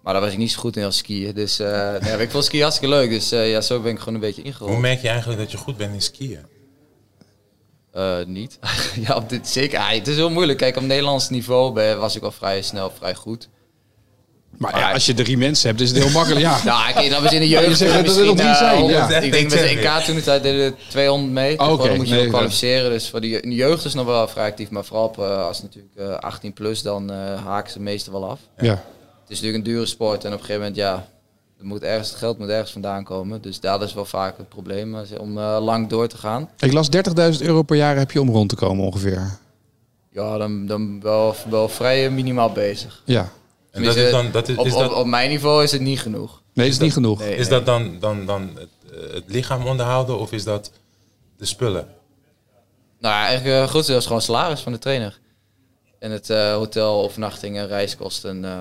Maar 0.07 0.15
daar 0.15 0.25
was 0.25 0.35
ik 0.35 0.41
niet 0.41 0.51
zo 0.51 0.59
goed 0.59 0.77
in 0.77 0.83
als 0.83 0.97
skiën. 0.97 1.33
Dus 1.33 1.59
eh 1.59 1.91
nee, 2.01 2.17
ik 2.17 2.31
vond 2.31 2.45
skiën 2.45 2.61
hartstikke 2.61 2.95
leuk. 2.95 3.09
Dus 3.09 3.31
eh, 3.31 3.51
ja, 3.51 3.61
zo 3.61 3.79
ben 3.79 3.91
ik 3.91 3.99
gewoon 3.99 4.13
een 4.13 4.19
beetje 4.19 4.41
Hoe 4.41 4.51
ingerold. 4.51 4.79
merk 4.79 5.01
je 5.01 5.07
eigenlijk 5.07 5.39
dat 5.39 5.51
je 5.51 5.57
goed 5.57 5.77
bent 5.77 5.93
in 5.93 6.01
skiën? 6.01 6.39
Eh, 7.91 8.17
niet. 8.25 8.59
ja, 9.07 9.15
op 9.15 9.29
dit, 9.29 9.47
zeker. 9.47 9.79
Ah, 9.79 9.89
het 9.89 10.07
is 10.07 10.15
heel 10.15 10.29
moeilijk. 10.29 10.57
Kijk, 10.57 10.75
op 10.77 10.83
Nederlands 10.83 11.29
niveau 11.29 11.73
ben- 11.73 11.99
was 11.99 12.15
ik 12.15 12.23
al 12.23 12.31
vrij 12.31 12.61
snel, 12.61 12.91
vrij 12.97 13.15
goed. 13.15 13.49
Maar 14.57 14.71
Maar- 14.71 14.79
ja, 14.81 14.91
als 14.93 15.05
je 15.05 15.13
drie 15.13 15.37
mensen 15.37 15.69
hebt, 15.69 15.81
is 15.81 15.89
het 15.89 16.03
heel 16.03 16.09
makkelijk. 16.11 16.41
Ja. 16.41 16.63
Nou, 16.65 16.89
oké, 16.89 17.09
dat 17.09 17.21
was 17.21 17.31
in 17.33 17.39
de 17.39 17.49
je 17.49 17.59
jeugd. 17.59 17.79
dat 17.79 17.89
er 17.89 18.01
misschien, 18.01 18.25
nog 18.25 18.35
drie 18.37 18.55
zijn, 18.55 18.77
100. 18.79 19.09
ja. 19.09 19.19
Ik 19.19 19.31
denk 19.31 19.49
met 19.49 19.59
de 19.59 19.65
EK 19.67 20.03
toen 20.05 20.15
de 20.15 20.21
tijd 20.23 20.43
deden 20.43 20.61
er 20.65 20.73
200 20.89 21.31
mee. 21.33 21.59
Oh, 21.59 21.83
dan 21.83 21.95
moet 21.95 22.07
je 22.07 22.13
Nee, 22.13 22.23
ook 22.23 22.29
kwalificeren. 22.29 22.89
Dus 22.91 23.09
voor 23.09 23.21
de 23.21 23.29
je- 23.29 23.41
in 23.41 23.49
de 23.49 23.55
jeugd 23.55 23.85
is 23.85 23.93
nog 23.93 24.05
wel 24.05 24.27
vrij 24.27 24.45
actief. 24.49 24.69
Maar 24.69 24.85
vooral 24.85 25.05
op, 25.05 25.19
als 25.19 25.57
het 25.61 25.65
natuurlijk 25.65 25.95
eh, 26.13 26.19
18 26.29 26.53
plus, 26.53 26.81
dan 26.81 27.11
eh, 27.11 27.45
haken 27.45 27.71
ze 27.71 27.79
meestal 27.79 28.13
wel 28.19 28.29
af. 28.29 28.39
ja. 28.57 28.83
Het 29.27 29.35
is 29.35 29.41
natuurlijk 29.41 29.67
een 29.67 29.73
dure 29.73 29.85
sport. 29.85 30.23
En 30.23 30.33
op 30.33 30.39
een 30.39 30.45
gegeven 30.45 30.61
moment, 30.61 30.75
ja, 30.75 31.07
er 31.59 31.65
moet 31.65 31.83
ergens, 31.83 32.09
het 32.09 32.17
geld 32.17 32.37
moet 32.37 32.49
ergens 32.49 32.71
vandaan 32.71 33.03
komen. 33.03 33.41
Dus 33.41 33.59
dat 33.59 33.81
is 33.81 33.93
wel 33.93 34.05
vaak 34.05 34.37
het 34.37 34.49
probleem 34.49 34.95
eh, 34.95 35.19
om 35.19 35.37
eh, 35.37 35.57
lang 35.61 35.89
door 35.89 36.07
te 36.07 36.17
gaan. 36.17 36.49
Ik 36.59 36.73
las 36.73 36.89
30.000 37.39 37.41
euro 37.41 37.61
per 37.61 37.75
jaar 37.75 37.97
heb 37.97 38.11
je 38.11 38.21
om 38.21 38.29
rond 38.29 38.49
te 38.49 38.55
komen 38.55 38.85
ongeveer. 38.85 39.37
Ja, 40.11 40.37
dan, 40.37 40.65
dan 40.65 41.01
wel, 41.01 41.35
wel 41.49 41.69
vrij 41.69 42.09
minimaal 42.09 42.51
bezig. 42.51 43.01
Ja. 43.05 43.31
En 43.71 43.83
dat 43.83 43.95
is 43.95 44.11
dan, 44.11 44.31
dat 44.31 44.47
is, 44.47 44.57
op, 44.57 44.65
is, 44.65 44.73
op, 44.73 44.79
dat, 44.79 44.93
op 44.93 45.05
mijn 45.05 45.29
niveau 45.29 45.63
is 45.63 45.71
het 45.71 45.81
niet 45.81 45.99
genoeg. 45.99 46.41
Nee, 46.53 46.65
dat 46.65 46.75
is 46.75 46.81
niet 46.81 46.93
genoeg. 46.93 47.19
Nee, 47.19 47.35
is 47.35 47.47
nee. 47.47 47.57
dat 47.57 47.65
dan, 47.65 47.99
dan, 47.99 48.25
dan 48.25 48.51
het, 48.55 48.69
eh, 48.91 49.13
het 49.13 49.23
lichaam 49.27 49.65
onderhouden 49.65 50.19
of 50.19 50.31
is 50.31 50.43
dat 50.43 50.71
de 51.37 51.45
spullen? 51.45 51.87
Nou 52.99 53.15
ja, 53.15 53.25
eigenlijk 53.25 53.61
uh, 53.61 53.67
grootste 53.67 53.91
deel 53.91 54.01
is 54.01 54.07
gewoon 54.07 54.21
salaris 54.21 54.59
van 54.59 54.71
de 54.71 54.79
trainer. 54.79 55.19
En 55.99 56.11
het 56.11 56.29
eh, 56.29 56.53
hotel, 56.53 57.03
overnachtingen, 57.03 57.67
reiskosten. 57.67 58.45
eh, 58.45 58.51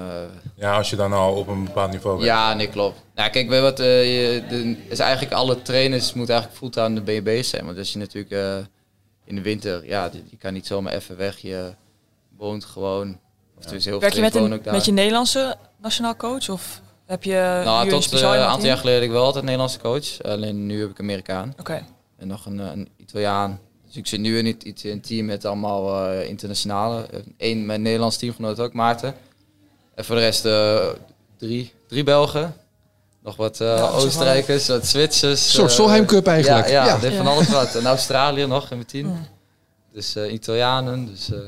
Ja, 0.55 0.77
als 0.77 0.91
je 0.91 0.97
dan 0.97 1.13
al 1.13 1.35
op 1.35 1.49
een 1.49 1.65
bepaald 1.65 1.91
niveau 1.91 2.17
bent. 2.17 2.29
ja, 2.29 2.55
nee, 2.55 2.69
klopt. 2.69 3.03
Nou, 3.15 3.31
kijk, 3.31 3.49
weet 3.49 3.57
je 3.59 3.63
wat, 3.63 3.81
eh, 3.81 4.35
je, 4.35 4.47
de, 4.49 4.77
is 4.89 4.99
eigenlijk 4.99 5.33
alle 5.33 5.63
trainers 5.63 6.13
moeten 6.13 6.35
eigenlijk 6.35 6.63
fulltime 6.65 7.03
de 7.03 7.21
BNB 7.21 7.43
zijn. 7.43 7.65
Want 7.65 7.79
als 7.79 7.93
je 7.93 7.99
natuurlijk 7.99 8.33
eh, 8.33 8.57
in 9.25 9.35
de 9.35 9.43
winter, 9.43 9.87
ja, 9.87 10.11
je, 10.31 10.37
kan 10.37 10.53
niet 10.53 10.67
zomaar 10.67 10.93
even 10.93 11.17
weg. 11.17 11.39
Je 11.39 11.75
woont 12.37 12.65
gewoon, 12.65 13.19
of 13.59 13.65
het 13.65 13.73
is 13.73 13.85
heel 13.85 14.01
Werk 14.01 14.13
je 14.13 14.21
veel 14.21 14.41
met, 14.41 14.51
een, 14.51 14.59
ook 14.59 14.65
daar. 14.65 14.75
met 14.75 14.85
je 14.85 14.93
Nederlandse 14.93 15.57
nationaal 15.81 16.17
coach? 16.17 16.49
Of 16.49 16.81
heb 17.07 17.25
je 17.25 17.61
nou, 17.65 17.89
tot 17.89 18.13
eh, 18.13 18.21
een 18.21 18.27
aantal 18.27 18.67
jaar 18.67 18.77
geleden 18.77 19.03
ik 19.03 19.11
wel 19.11 19.19
altijd 19.25 19.37
een 19.37 19.45
Nederlandse 19.45 19.79
coach. 19.79 20.23
Alleen 20.23 20.67
nu 20.67 20.81
heb 20.81 20.91
ik 20.91 21.01
Amerikaan. 21.01 21.55
Oké. 21.59 21.85
En 22.17 22.29
nog 22.29 22.47
een, 22.47 22.59
een 22.59 22.89
Italiaan. 22.97 23.61
Dus 23.97 24.05
ik 24.05 24.11
zit 24.11 24.21
nu 24.21 24.39
in, 24.39 24.47
het- 24.47 24.85
in 24.85 24.91
een 24.91 25.01
team 25.01 25.27
met 25.27 25.45
allemaal 25.45 26.11
eh, 26.11 26.29
internationale. 26.29 27.07
Eén 27.39 27.67
mijn 27.67 27.83
Nederlands 27.83 28.17
teamgenoot 28.17 28.61
ook, 28.61 28.73
Maarten. 28.73 29.15
En 29.95 30.05
voor 30.05 30.15
de 30.17 30.21
rest 30.21 30.45
eh, 30.45 30.87
drie, 31.39 31.73
drie 31.89 32.03
Belgen. 32.05 32.55
Nog 33.23 33.37
wat 33.37 33.61
eh, 33.61 33.67
Ja, 33.77 33.89
Oostenrijkers, 33.89 34.67
wat 34.69 34.87
Zwitsers. 34.87 35.45
Een 35.47 35.51
soort 35.53 35.71
eh, 35.71 35.77
Solheim 35.77 36.07
Cup 36.07 36.27
eigenlijk. 36.27 36.69
Ja, 36.69 36.85
ja, 36.85 36.95
Ja. 36.95 36.99
dit 36.99 37.15
van 37.15 37.27
alles 37.27 37.49
wat. 37.49 37.75
En 37.75 37.87
Australië 37.87 38.47
nog 38.47 38.71
in 38.71 38.77
mijn 38.77 38.89
team. 38.89 39.27
Dus 39.93 40.17
eh, 40.17 40.33
Italianen. 40.33 41.07
Dus, 41.07 41.33
eh, 41.33 41.39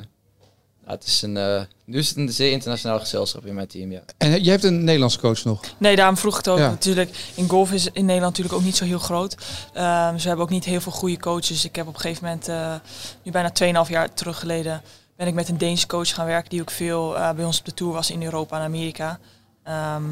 ja, 0.89 0.95
het 0.95 1.07
is 1.07 1.23
een, 1.23 1.37
eh, 1.37 1.63
nu 1.85 1.99
is 1.99 2.09
het 2.09 2.17
een 2.17 2.33
zeer 2.33 2.53
internationaal 2.53 2.99
gezelschap 2.99 3.47
in 3.47 3.55
mijn 3.55 3.67
team, 3.67 3.93
ja. 3.93 4.01
En 4.19 4.43
jij 4.43 4.53
hebt 4.53 4.65
een 4.65 4.85
Nederlandse 4.85 5.19
coach 5.19 5.45
nog. 5.45 5.61
Nee, 5.79 5.97
daarom 5.97 6.17
vroeg 6.17 6.33
ik 6.33 6.45
het 6.45 6.49
ook. 6.49 6.59
Ja. 6.59 6.69
Natuurlijk, 6.69 7.31
in 7.35 7.49
golf 7.49 7.73
is 7.73 7.87
in 7.87 8.05
Nederland 8.05 8.37
natuurlijk 8.37 8.55
ook 8.55 8.65
niet 8.65 8.77
zo 8.77 8.85
heel 8.85 8.99
groot. 8.99 9.37
Ehm, 9.73 10.19
ze 10.19 10.29
hebben 10.29 10.45
ook 10.45 10.51
niet 10.51 10.65
heel 10.65 10.81
veel 10.81 10.93
goede 10.93 11.19
coaches. 11.19 11.65
Ik 11.65 11.77
heb 11.77 11.87
op 11.87 11.95
een 11.95 12.01
gegeven 12.01 12.25
moment, 12.25 12.49
eh, 12.49 12.75
nu 13.23 13.31
bijna 13.31 13.51
2,5 13.51 13.89
jaar 13.89 14.15
terug 14.15 14.39
geleden, 14.39 14.83
ben 15.17 15.27
ik 15.27 15.35
met 15.35 15.49
een 15.49 15.59
Deense 15.59 15.87
coach 15.87 16.15
gaan 16.15 16.27
werken 16.27 16.51
die 16.51 16.61
ook 16.61 16.71
veel 16.71 17.17
eh, 17.17 17.33
bij 17.33 17.45
ons 17.45 17.59
op 17.59 17.65
de 17.65 17.75
tour 17.75 17.93
was 17.93 18.11
in 18.11 18.23
Europa 18.23 18.57
en 18.57 18.65
Amerika. 18.65 19.19
Ehm, 19.65 20.05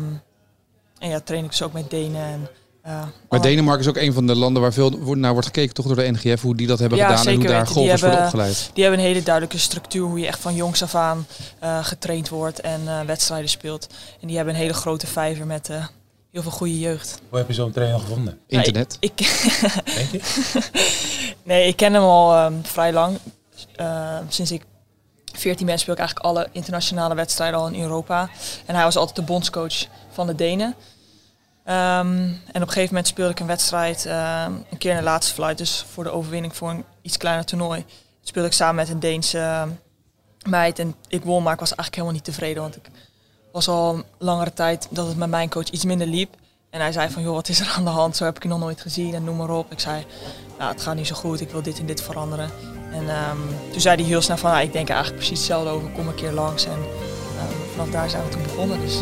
en 0.99 1.09
ja, 1.09 1.21
train 1.21 1.45
ik 1.45 1.51
dus 1.51 1.63
ook 1.63 1.73
met 1.73 1.91
Denen. 1.91 2.25
En, 2.25 2.41
eh, 2.43 2.66
Maar 3.29 3.41
Denemarken 3.41 3.83
is 3.83 3.89
ook 3.89 3.97
een 3.97 4.13
van 4.13 4.27
de 4.27 4.35
landen 4.35 4.63
waar 4.63 4.73
veel 4.73 4.91
naar 5.15 5.33
wordt 5.33 5.47
gekeken, 5.47 5.75
toch 5.75 5.87
door 5.87 5.97
de 5.97 6.11
NGF, 6.11 6.43
hoe 6.43 6.57
die 6.57 6.67
dat 6.67 6.79
hebben 6.79 6.99
Ja, 6.99 7.09
gedaan 7.17 7.27
en 7.27 7.35
hoe 7.39 7.47
daar 7.47 7.67
golfers 7.67 8.01
worden 8.01 8.21
hebben- 8.21 8.25
opgeleid. 8.25 8.71
Die 8.73 8.83
hebben 8.83 9.01
een 9.01 9.07
hele 9.07 9.23
duidelijke 9.23 9.59
structuur 9.59 10.05
hoe 10.07 10.19
je 10.19 10.27
echt 10.27 10.41
van 10.41 10.55
jongs 10.55 10.83
af 10.83 10.95
aan 10.95 11.27
eh, 11.59 11.85
getraind 11.85 12.29
wordt 12.29 12.61
en 12.61 12.81
eh, 12.87 13.01
wedstrijden 13.01 13.51
speelt. 13.51 13.87
En 14.21 14.27
die 14.27 14.37
hebben 14.37 14.55
een 14.55 14.61
hele 14.61 14.75
grote 14.75 15.07
vijver 15.07 15.47
met 15.47 15.69
eh, 15.71 15.87
heel 16.33 16.43
veel 16.43 16.51
goede 16.51 16.79
jeugd. 16.79 17.21
Hoe 17.29 17.39
heb 17.39 17.49
je 17.49 17.55
zo'n 17.55 17.73
trainer 17.73 18.01
gevonden? 18.01 18.39
Internet. 18.47 18.97
Ik, 19.01 19.13
Denk 19.17 20.11
je? 20.11 20.21
nee, 21.43 21.67
ik 21.69 21.77
ken 21.77 21.93
hem 21.95 22.03
al 22.03 22.35
ehm, 22.35 22.53
vrij 22.63 22.93
lang. 22.93 23.19
Eh, 23.77 24.19
sinds 24.29 24.51
ik 24.51 24.63
14 25.33 25.67
ben 25.67 25.79
speel 25.79 25.95
ik 25.95 26.01
eigenlijk 26.01 26.29
alle 26.29 26.49
internationale 26.53 27.15
wedstrijden 27.15 27.59
al 27.59 27.67
in 27.69 27.81
Europa. 27.83 28.29
En 28.67 28.75
hij 28.75 28.85
was 28.85 28.97
altijd 28.97 29.17
de 29.17 29.23
bondscoach 29.23 29.87
van 30.13 30.27
de 30.27 30.35
Denen. 30.35 30.75
Ehm, 31.67 32.07
en 32.27 32.39
op 32.55 32.55
een 32.55 32.69
gegeven 32.69 32.89
moment 32.89 33.07
speelde 33.07 33.31
ik 33.31 33.41
een 33.41 33.47
wedstrijd, 33.47 34.07
ehm, 34.07 34.53
een 34.71 34.79
keer 34.79 34.91
in 34.91 34.97
de 34.97 35.03
laatste 35.03 35.35
flight, 35.35 35.59
dus 35.59 35.85
voor 35.93 36.05
de 36.05 36.11
overwinning 36.11 36.57
voor 36.57 36.71
een 36.71 36.85
iets 37.03 37.17
kleiner 37.17 37.45
toernooi. 37.45 37.85
Speelde 38.23 38.49
ik 38.49 38.55
samen 38.55 38.75
met 38.75 38.89
een 38.89 39.01
Deense 39.01 39.67
meid 40.49 40.79
en 40.79 40.95
ik 41.09 41.25
won, 41.25 41.43
maar 41.43 41.53
ik 41.53 41.59
was 41.59 41.75
eigenlijk 41.75 41.95
helemaal 41.95 42.15
niet 42.15 42.25
tevreden, 42.25 42.63
want 42.63 42.77
ik 42.77 42.91
was 43.53 43.69
al 43.69 44.03
langere 44.19 44.53
tijd 44.53 44.89
dat 44.91 45.07
het 45.07 45.17
met 45.17 45.29
mijn 45.29 45.49
coach 45.49 45.69
iets 45.71 45.85
minder 45.85 46.07
liep. 46.07 46.35
En 46.71 46.81
hij 46.81 46.93
zei 46.93 47.11
van, 47.11 47.23
joh, 47.23 47.35
wat 47.35 47.49
is 47.49 47.61
er 47.61 47.75
aan 47.77 47.85
de 47.85 47.91
hand? 47.91 48.17
Zo 48.17 48.25
heb 48.25 48.37
ik 48.37 48.43
je 48.43 48.49
nog 48.49 48.59
nooit 48.59 48.81
gezien 48.81 49.15
en 49.15 49.25
noem 49.25 49.37
maar 49.37 49.51
op. 49.51 49.73
Ik 49.73 49.81
zei, 49.81 50.07
nou, 50.59 50.73
het 50.73 50.83
gaat 50.83 50.95
niet 50.95 51.07
zo 51.07 51.15
goed, 51.15 51.41
ik 51.41 51.51
wil 51.51 51.63
dit 51.63 51.79
en 51.79 51.87
dit 51.87 52.03
veranderen. 52.03 52.51
En 52.93 53.09
ehm, 53.09 53.39
toen 53.71 53.81
zei 53.81 53.97
hij 53.97 54.05
heel 54.05 54.23
snel 54.23 54.37
van, 54.37 54.59
ik 54.59 54.73
denk 54.73 54.89
eigenlijk 54.89 55.19
precies 55.19 55.39
hetzelfde 55.39 55.71
over, 55.71 55.91
kom 55.91 56.09
een 56.09 56.15
keer 56.15 56.33
langs. 56.33 56.65
En 56.65 56.79
vanaf 57.73 57.91
daar 57.91 58.11
zijn 58.11 58.25
we 58.25 58.29
toen 58.29 58.43
begonnen. 58.43 58.81
Dus. 58.81 59.01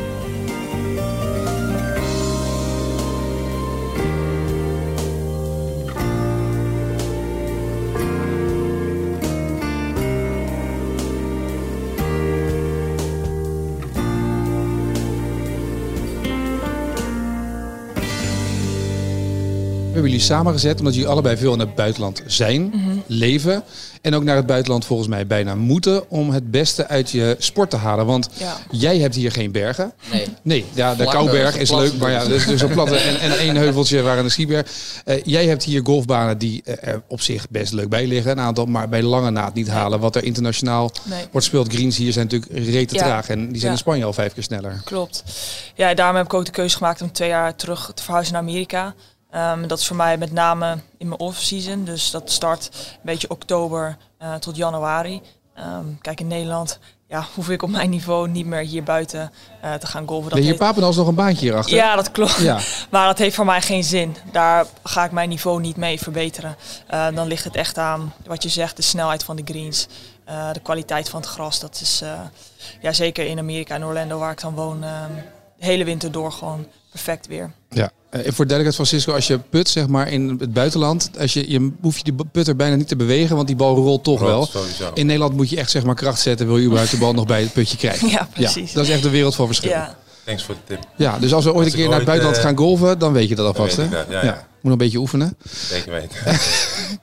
Hebben 20.05 20.21
jullie 20.23 20.37
samengezet 20.37 20.79
omdat 20.79 20.95
jullie 20.95 21.09
allebei 21.09 21.37
veel 21.37 21.53
in 21.53 21.59
het 21.59 21.75
buitenland 21.75 22.23
zijn, 22.27 22.63
Mhm. 22.75 22.97
leven. 23.07 23.63
En 24.03 24.15
ook 24.15 24.25
naar 24.25 24.37
het 24.37 24.47
buitenland 24.47 24.85
volgens 24.85 25.09
mij 25.09 25.27
bijna 25.27 25.55
moeten 25.55 26.11
om 26.11 26.31
het 26.31 26.51
beste 26.51 26.89
uit 26.89 27.11
je 27.11 27.37
sport 27.39 27.71
te 27.71 27.77
halen. 27.77 28.07
Want 28.07 28.29
Ja. 28.35 28.57
jij 28.71 28.99
hebt 28.99 29.15
hier 29.15 29.33
geen 29.33 29.53
bergen. 29.53 29.93
Nee. 30.13 30.27
Nee, 30.43 30.65
ja, 30.73 30.95
de 30.95 31.05
Kouberg 31.05 31.57
is 31.59 31.71
leuk, 31.71 31.97
maar 31.99 32.11
ja, 32.11 32.19
dus. 32.19 32.29
dat 32.29 32.37
is 32.39 32.47
dus 32.47 32.61
een 32.61 32.69
platte 32.71 32.97
en, 32.97 33.21
en 33.21 33.39
één 33.39 33.57
heuveltje 33.57 34.03
waar 34.03 34.19
aan 34.19 34.25
de 34.25 34.31
skiberg. 34.31 34.71
Eh, 35.05 35.21
jij 35.25 35.47
hebt 35.47 35.63
hier 35.65 35.81
golfbanen 35.85 36.39
die 36.39 36.63
eh, 36.65 36.89
er 36.93 37.03
op 37.09 37.21
zich 37.21 37.51
best 37.51 37.73
leuk 37.73 37.89
bij 37.89 38.07
liggen, 38.07 38.31
een 38.31 38.41
aantal, 38.41 38.67
maar 38.67 38.89
bij 38.89 39.03
lange 39.03 39.31
naad 39.31 39.55
niet 39.55 39.69
halen. 39.69 40.01
Wat 40.01 40.17
er 40.17 40.25
internationaal 40.25 40.91
Nee. 41.05 41.19
wordt 41.19 41.33
gespeeld, 41.33 41.73
greens 41.73 41.97
hier 41.97 42.13
zijn 42.13 42.27
natuurlijk 42.31 42.67
rete 42.69 42.95
Ja. 42.95 43.01
traag 43.03 43.29
en 43.29 43.39
die 43.39 43.49
zijn 43.49 43.63
Ja. 43.63 43.71
in 43.71 43.79
Spanje 43.79 44.05
al 44.05 44.13
vijf 44.13 44.35
keer 44.35 44.43
sneller. 44.43 44.81
Klopt. 44.85 45.23
Ja, 45.75 45.95
daarom 45.95 46.17
heb 46.17 46.25
ik 46.25 46.35
ook 46.35 46.45
de 46.45 46.51
keuze 46.51 46.77
gemaakt 46.77 47.03
om 47.03 47.13
twee 47.13 47.29
jaar 47.29 47.57
terug 47.57 47.91
te 47.95 48.03
verhuizen 48.03 48.33
naar 48.35 48.43
Amerika. 48.43 48.95
Ehm, 49.35 49.67
dat 49.67 49.79
is 49.79 49.87
voor 49.87 49.97
mij 49.97 50.19
met 50.19 50.33
name 50.33 50.79
in 50.99 51.09
mijn 51.09 51.21
off-season. 51.21 51.85
Dus 51.85 52.11
dat 52.11 52.31
start 52.31 52.71
een 52.73 52.99
beetje 53.03 53.31
oktober 53.31 53.97
eh, 54.19 54.35
tot 54.35 54.57
januari. 54.57 55.23
Ehm, 55.55 55.85
kijk, 56.01 56.21
in 56.21 56.27
Nederland 56.27 56.79
ja, 57.09 57.27
hoef 57.35 57.49
ik 57.51 57.63
op 57.63 57.71
mijn 57.71 57.91
niveau 57.91 58.29
niet 58.29 58.47
meer 58.47 58.61
hier 58.61 58.83
buiten 58.83 59.33
eh, 59.61 59.75
te 59.75 59.87
gaan 59.87 60.07
golven. 60.09 60.29
Dat 60.31 60.39
hier 60.39 60.47
heeft- 60.49 60.59
Papendal 60.59 60.93
nog 60.95 61.07
een 61.07 61.15
baantje 61.15 61.41
hierachter. 61.45 61.75
ja, 61.77 61.97
dat 61.97 62.11
klopt. 62.11 62.37
Ja. 62.37 62.59
Maar 62.91 63.07
dat 63.07 63.19
heeft 63.19 63.35
voor 63.37 63.45
mij 63.45 63.63
geen 63.63 63.85
zin. 63.85 64.17
Daar 64.33 64.67
ga 64.83 65.05
ik 65.05 65.11
mijn 65.11 65.29
niveau 65.29 65.61
niet 65.61 65.77
mee 65.77 65.99
verbeteren. 65.99 66.57
Eh, 66.87 67.07
dan 67.15 67.27
ligt 67.27 67.45
het 67.45 67.57
echt 67.57 67.79
aan 67.79 68.13
wat 68.27 68.43
je 68.43 68.49
zegt, 68.49 68.77
de 68.77 68.83
snelheid 68.83 69.25
van 69.25 69.37
de 69.37 69.43
greens, 69.45 69.87
de 70.53 70.61
kwaliteit 70.63 71.09
van 71.09 71.21
het 71.21 71.29
gras. 71.29 71.61
Dat 71.61 71.81
is 71.81 72.03
ja, 72.81 72.93
zeker 72.93 73.27
in 73.27 73.39
Amerika 73.39 73.75
en 73.75 73.85
Orlando, 73.85 74.19
waar 74.19 74.33
ik 74.33 74.41
dan 74.41 74.55
woon, 74.55 74.85
eh, 74.85 74.91
de 75.59 75.65
hele 75.65 75.85
winter 75.85 76.13
door 76.13 76.33
gewoon 76.33 76.67
perfect 76.91 77.27
weer. 77.27 77.53
Ja, 77.71 77.91
Eh, 78.15 78.21
voor 78.21 78.47
duidelijkheid 78.47 78.75
Francisco, 78.75 79.13
als 79.13 79.27
je 79.27 79.39
put 79.39 79.69
zeg 79.69 79.87
maar 79.87 80.13
in 80.13 80.37
het 80.41 80.53
buitenland, 80.53 81.11
als 81.19 81.33
je, 81.33 81.51
je 81.51 81.71
hoef 81.81 81.97
je 81.97 82.05
die 82.05 82.15
putter 82.33 82.57
bijna 82.57 82.77
niet 82.77 82.89
te 82.89 82.97
bewegen, 82.97 83.37
want 83.37 83.47
die 83.47 83.57
bal 83.57 83.77
rolt 83.77 84.05
toch 84.05 84.21
wel. 84.21 84.47
Sowieso. 84.47 84.91
In 84.95 85.07
Nederland 85.07 85.37
moet 85.37 85.51
je 85.51 85.57
echt 85.57 85.71
zeg 85.71 85.85
maar 85.85 85.95
kracht 85.95 86.21
zetten, 86.21 86.47
wil 86.47 86.57
je 86.59 86.65
überhaupt 86.65 86.91
de 86.91 86.97
bal 86.99 87.13
nog 87.13 87.27
bij 87.27 87.41
het 87.43 87.53
putje 87.53 87.77
krijgen. 87.77 88.09
Ja, 88.15 88.29
precies. 88.33 88.73
dat 88.73 88.85
is 88.85 88.91
echt 88.91 89.03
de 89.03 89.11
wereld 89.11 89.35
van 89.35 89.47
verschil. 89.47 89.71
Ja, 89.71 89.77
Ja, 89.77 89.97
Thanks 90.25 90.43
voor 90.45 90.55
de 90.67 90.77
tip. 90.97 91.21
dus 91.21 91.35
als 91.35 91.45
we 91.45 91.51
ooit 91.51 91.65
Als 91.65 91.73
een 91.73 91.79
keer 91.79 91.89
naar 91.89 91.97
het 91.97 92.07
buitenland 92.07 92.37
eh, 92.39 92.43
gaan 92.45 92.57
golven, 92.57 92.99
dan 92.99 93.13
weet 93.13 93.29
je 93.29 93.35
dat 93.35 93.47
alvast. 93.47 93.77
Hè? 93.77 93.89
dat, 93.89 94.07
ja, 94.11 94.25
ja. 94.25 94.33
Moet 94.33 94.63
nog 94.63 94.73
een 94.73 94.79
beetje 94.79 94.99
oefenen. 94.99 95.37
Zeker 95.69 95.93
weten. 95.93 96.17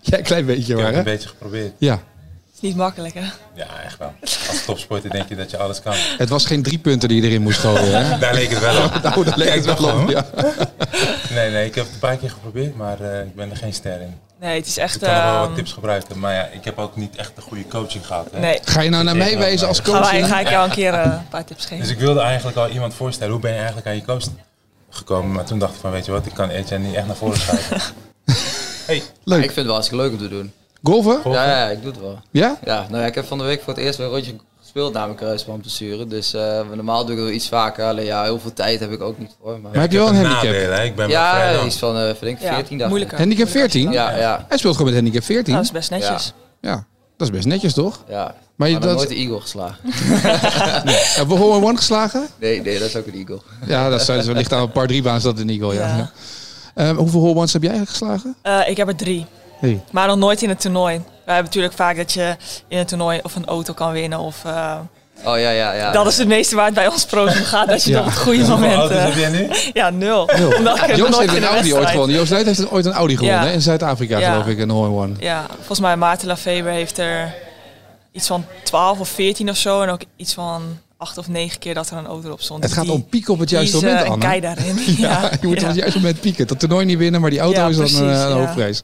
Ja, 0.02 0.18
een 0.18 0.24
klein 0.24 0.46
beetje 0.46 0.62
Ik 0.62 0.68
heb 0.68 0.78
maar 0.78 0.86
het 0.86 0.94
hè? 0.94 1.00
een 1.00 1.16
beetje 1.18 1.30
geprobeerd. 1.30 1.74
Ja, 1.78 2.04
niet 2.62 2.76
makkelijk 2.76 3.14
hè. 3.14 3.26
Ja, 3.54 3.66
echt 3.86 3.98
wel. 3.98 4.14
Als 4.22 4.66
topsporter 4.66 5.10
denk 5.10 5.30
je 5.30 5.36
dat 5.36 5.52
je 5.52 5.58
alles 5.58 5.82
kan. 5.82 5.94
het 6.18 6.30
was 6.30 6.46
geen 6.46 6.64
drie 6.64 6.78
punten 6.78 7.10
die 7.10 7.22
je 7.22 7.28
erin 7.28 7.42
moest 7.42 7.60
gooien. 7.60 8.06
Hè? 8.06 8.18
Daar 8.20 8.34
leek 8.34 8.50
het 8.50 8.60
wel 8.60 8.84
op. 8.86 9.00
Nou, 9.04 9.24
dat 9.24 9.36
leek 9.36 9.48
Ja, 9.48 9.54
het 9.56 9.66
ik 9.66 9.78
wel 9.78 10.02
op. 10.02 10.10
Ja. 10.10 10.26
Nee, 11.30 11.50
nee, 11.52 11.66
ik 11.66 11.76
heb 11.76 11.84
het 11.86 11.94
een 11.94 12.00
paar 12.00 12.18
keer 12.18 12.30
geprobeerd, 12.30 12.76
maar 12.76 13.00
eh, 13.00 13.20
ik 13.26 13.36
ben 13.36 13.50
er 13.52 13.58
geen 13.58 13.74
ster 13.74 14.02
in. 14.02 14.18
Nee, 14.40 14.56
het 14.58 14.68
is 14.68 14.78
echt... 14.78 14.96
Ik 14.96 15.02
kan 15.02 15.10
er 15.10 15.24
wel 15.24 15.38
wat 15.40 15.48
ehm, 15.48 15.56
tips 15.56 15.72
gebruiken, 15.74 16.20
maar 16.20 16.34
ja, 16.34 16.46
ik 16.46 16.64
heb 16.66 16.78
ook 16.78 16.96
niet 16.96 17.16
echt 17.16 17.32
een 17.36 17.44
goede 17.44 17.68
coaching 17.68 18.06
gehad. 18.06 18.28
Hè? 18.32 18.40
nee, 18.40 18.60
Ga 18.64 18.82
je 18.82 18.90
nou 18.90 19.04
naar 19.04 19.16
mij 19.16 19.66
als 19.68 19.80
ga, 19.80 19.84
coach? 19.92 20.12
hè? 20.12 20.24
ga 20.24 20.40
ik 20.40 20.50
jou 20.50 20.66
een 20.70 20.76
keer 20.76 20.94
eh, 20.94 21.04
een 21.12 21.28
paar 21.30 21.46
tips 21.46 21.66
geven. 21.66 21.80
Dus 21.80 21.90
ik 21.90 22.00
wilde 22.00 22.20
eigenlijk 22.20 22.58
al 22.58 22.70
iemand 22.70 22.94
voorstellen, 22.94 23.32
hoe 23.32 23.42
ben 23.42 23.52
je 23.52 23.58
eigenlijk 23.58 23.88
aan 23.88 23.96
je 23.96 24.04
coach 24.06 24.24
gekomen? 24.90 25.32
Maar 25.32 25.44
toen 25.46 25.60
dacht 25.60 25.74
ik 25.74 25.80
van, 25.80 25.92
weet 25.92 26.06
je 26.06 26.12
wat, 26.12 26.26
ik 26.26 26.34
kan 26.34 26.50
Etienne 26.50 26.88
niet 26.88 26.96
echt 26.96 27.08
naar 27.08 27.16
voren 27.16 27.38
schuiven. 27.38 27.82
hey, 28.88 28.96
Ik 28.96 29.04
Leuk. 29.24 29.40
vind 29.42 29.56
het 29.56 29.66
wel 29.66 29.74
hartstikke 29.74 30.04
leuk 30.04 30.12
om 30.12 30.18
te 30.18 30.28
doen. 30.30 30.54
Golven? 30.84 31.32
Ja, 31.32 31.46
ja, 31.46 31.68
ik 31.70 31.82
doe 31.82 31.92
het 31.92 32.02
wel. 32.02 32.20
Ja? 32.32 32.58
Ja, 32.66 32.86
nou 32.90 33.02
ja, 33.02 33.08
ik 33.08 33.16
heb 33.16 33.26
van 33.26 33.38
de 33.38 33.44
week 33.44 33.62
voor 33.62 33.74
het 33.74 33.84
eerst 33.84 33.98
weer 33.98 34.08
een 34.08 34.14
rondje 34.14 34.34
gespeeld 34.62 34.94
na 34.94 35.06
mijn 35.06 35.18
kruisbandblessure. 35.18 36.08
Dus 36.08 36.34
eh, 36.34 36.60
normaal 36.74 37.02
doe 37.06 37.12
ik 37.12 37.18
het 37.18 37.26
wel 37.28 37.36
iets 37.36 37.48
vaker. 37.48 37.86
Alleen 37.86 38.06
ja, 38.06 38.24
heel 38.24 38.40
veel 38.40 38.54
tijd 38.54 38.80
heb 38.80 38.92
ik 38.92 39.02
ook 39.02 39.20
niet 39.20 39.36
voor. 39.42 39.60
Maar... 39.60 39.72
Maar 39.72 39.82
heb 39.82 39.92
je 39.92 39.98
wel 39.98 40.08
een 40.08 40.16
handicap? 40.16 40.44
nadeel, 40.44 40.72
hè? 40.72 40.84
Ik 40.84 40.96
ben 40.96 41.10
maar 41.10 41.54
Ja, 41.54 41.64
iets 41.66 41.78
van, 41.78 41.98
eh 41.98 42.14
denk 42.20 42.38
ik, 42.38 42.44
Ja, 42.44 42.54
14 42.54 42.70
dagen. 42.78 42.88
moeilijker. 42.90 43.18
Handicap 43.18 43.50
14? 43.50 43.92
Ja, 43.92 44.18
ja, 44.18 44.46
Hij 44.48 44.58
speelt 44.58 44.76
gewoon 44.76 44.92
met 44.94 45.02
handicap 45.02 45.26
14. 45.26 45.54
Nou, 45.54 45.66
dat 45.66 45.74
is 45.76 45.80
best 45.80 46.02
netjes. 46.02 46.34
Ja, 46.62 46.86
dat 47.18 47.28
is 47.28 47.34
best 47.34 47.46
netjes 47.48 47.74
toch? 47.74 48.04
ja. 48.08 48.24
Maar 48.24 48.34
Maar 48.56 48.68
je 48.70 48.74
je 48.74 48.94
nooit 48.94 49.00
dat, 49.00 49.08
de 49.08 49.16
eagle 49.16 49.42
geslagen. 49.42 49.78
heb 51.18 51.28
je 51.28 51.36
hole 51.38 51.58
in 51.58 51.64
one 51.64 51.78
geslagen? 51.78 52.28
Nee, 52.40 52.62
nee, 52.62 52.80
dat 52.80 52.88
is 52.88 52.96
ook 52.96 53.06
een 53.08 53.14
eagle. 53.14 53.40
Ja, 53.66 53.90
dat 53.90 54.00
is, 54.00 54.06
dat 54.06 54.26
ligt 54.26 54.54
aan 54.54 54.62
een 54.62 54.72
paar 54.72 54.88
drie 54.88 55.02
baans 55.02 55.24
dat 55.24 55.40
in 55.40 55.50
Eagle, 55.50 55.74
ja. 55.74 55.98
Ja. 55.98 56.12
Ehm, 56.76 56.96
hoeveel 56.96 57.20
hole 57.20 57.36
ones 57.36 57.54
heb 57.54 57.64
jij 57.64 57.86
geslagen? 57.86 58.36
Eh, 58.42 58.60
ik 58.68 58.78
heb 58.78 58.88
er 58.88 58.96
drie. 58.96 59.26
Hey. 59.62 59.82
Maar 59.92 60.08
nog 60.08 60.18
nooit 60.18 60.42
in 60.42 60.50
een 60.50 60.58
toernooi. 60.58 60.98
We 60.98 61.32
hebben 61.32 61.44
natuurlijk 61.46 61.74
vaak 61.74 61.98
dat 61.98 62.12
je 62.14 62.36
in 62.68 62.78
een 62.78 62.86
toernooi 62.86 63.20
of 63.24 63.36
een 63.36 63.46
auto 63.46 63.74
kan 63.74 63.92
winnen. 63.92 64.20
Of, 64.20 64.46
eh, 64.46 64.76
Oh 65.26 65.40
ja, 65.40 65.50
ja, 65.50 65.74
ja. 65.74 65.92
dat 65.92 66.08
is 66.08 66.18
het 66.18 66.28
meeste 66.28 66.56
waar 66.56 66.66
het 66.66 66.74
bij 66.74 66.88
ons 66.88 67.06
pro's 67.06 67.38
om 67.38 67.44
gaat. 67.44 67.68
Dat 67.68 67.84
je 67.84 67.92
Ja. 67.92 67.98
het 67.98 68.06
op 68.06 68.12
het 68.14 68.22
goede 68.22 68.38
Hoeveel 68.38 68.56
moment... 68.58 68.76
auto's 68.80 68.98
eh, 68.98 69.04
heb 69.04 69.14
jij 69.16 69.30
nu? 69.30 69.50
ja, 69.74 69.90
nul. 69.90 70.30
Nul. 70.38 70.50
Joost 70.96 71.20
heeft 71.20 71.36
een 71.36 71.44
Audi 71.44 71.74
ooit 71.74 71.90
gewonnen. 71.90 72.16
Joost 72.16 72.32
Luit 72.32 72.46
heeft 72.46 72.72
ooit 72.72 72.86
een 72.86 72.92
Audi 72.94 73.16
gewonnen 73.18 73.40
Ja. 73.42 73.48
hè? 73.48 73.54
in 73.54 73.62
Zuid-Afrika, 73.62 74.18
Ja. 74.18 74.32
geloof 74.32 74.48
ik, 74.48 74.60
een 74.60 74.72
one. 74.72 75.14
Ja, 75.20 75.46
volgens 75.56 75.80
mij 75.80 75.96
Maarten 75.96 76.28
Lafeber 76.28 76.72
heeft 76.72 76.98
er 76.98 77.34
iets 78.12 78.28
van 78.28 78.46
12 78.64 79.00
of 79.00 79.10
14 79.10 79.50
of 79.50 79.58
zo. 79.58 79.82
En 79.82 79.90
ook 79.90 80.02
iets 80.16 80.34
van 80.34 80.80
8 81.02 81.18
of 81.18 81.28
9 81.28 81.60
keer 81.60 81.74
dat 81.74 81.90
er 81.90 81.98
een 81.98 82.06
auto 82.06 82.32
op 82.32 82.42
stond. 82.42 82.64
Het 82.64 82.74
gaat 82.74 82.84
die- 82.84 82.94
om 82.94 83.06
pieken 83.06 83.34
op 83.34 83.40
het 83.40 83.50
die 83.50 83.58
juiste 83.58 83.78
is, 83.78 83.84
eh, 83.84 83.90
moment, 83.90 84.10
Anne. 84.10 84.26
kei 84.26 84.40
daarin. 84.42 84.76
Ja, 84.98 85.32
je 85.42 85.48
moet 85.48 85.58
op 85.62 85.68
het 85.68 85.76
juiste 85.76 85.98
moment 86.00 86.20
pieken. 86.20 86.48
Dat 86.48 86.60
toernooi 86.60 86.86
niet 86.86 86.98
winnen, 86.98 87.22
maar 87.22 87.30
die 87.30 87.40
auto 87.40 87.60
Ja, 87.60 87.68
is 87.68 87.76
dan 87.76 87.86
precies, 87.86 88.00
een, 88.02 88.08
een 88.08 88.30
ja. 88.30 88.32
hoofdprijs. 88.34 88.82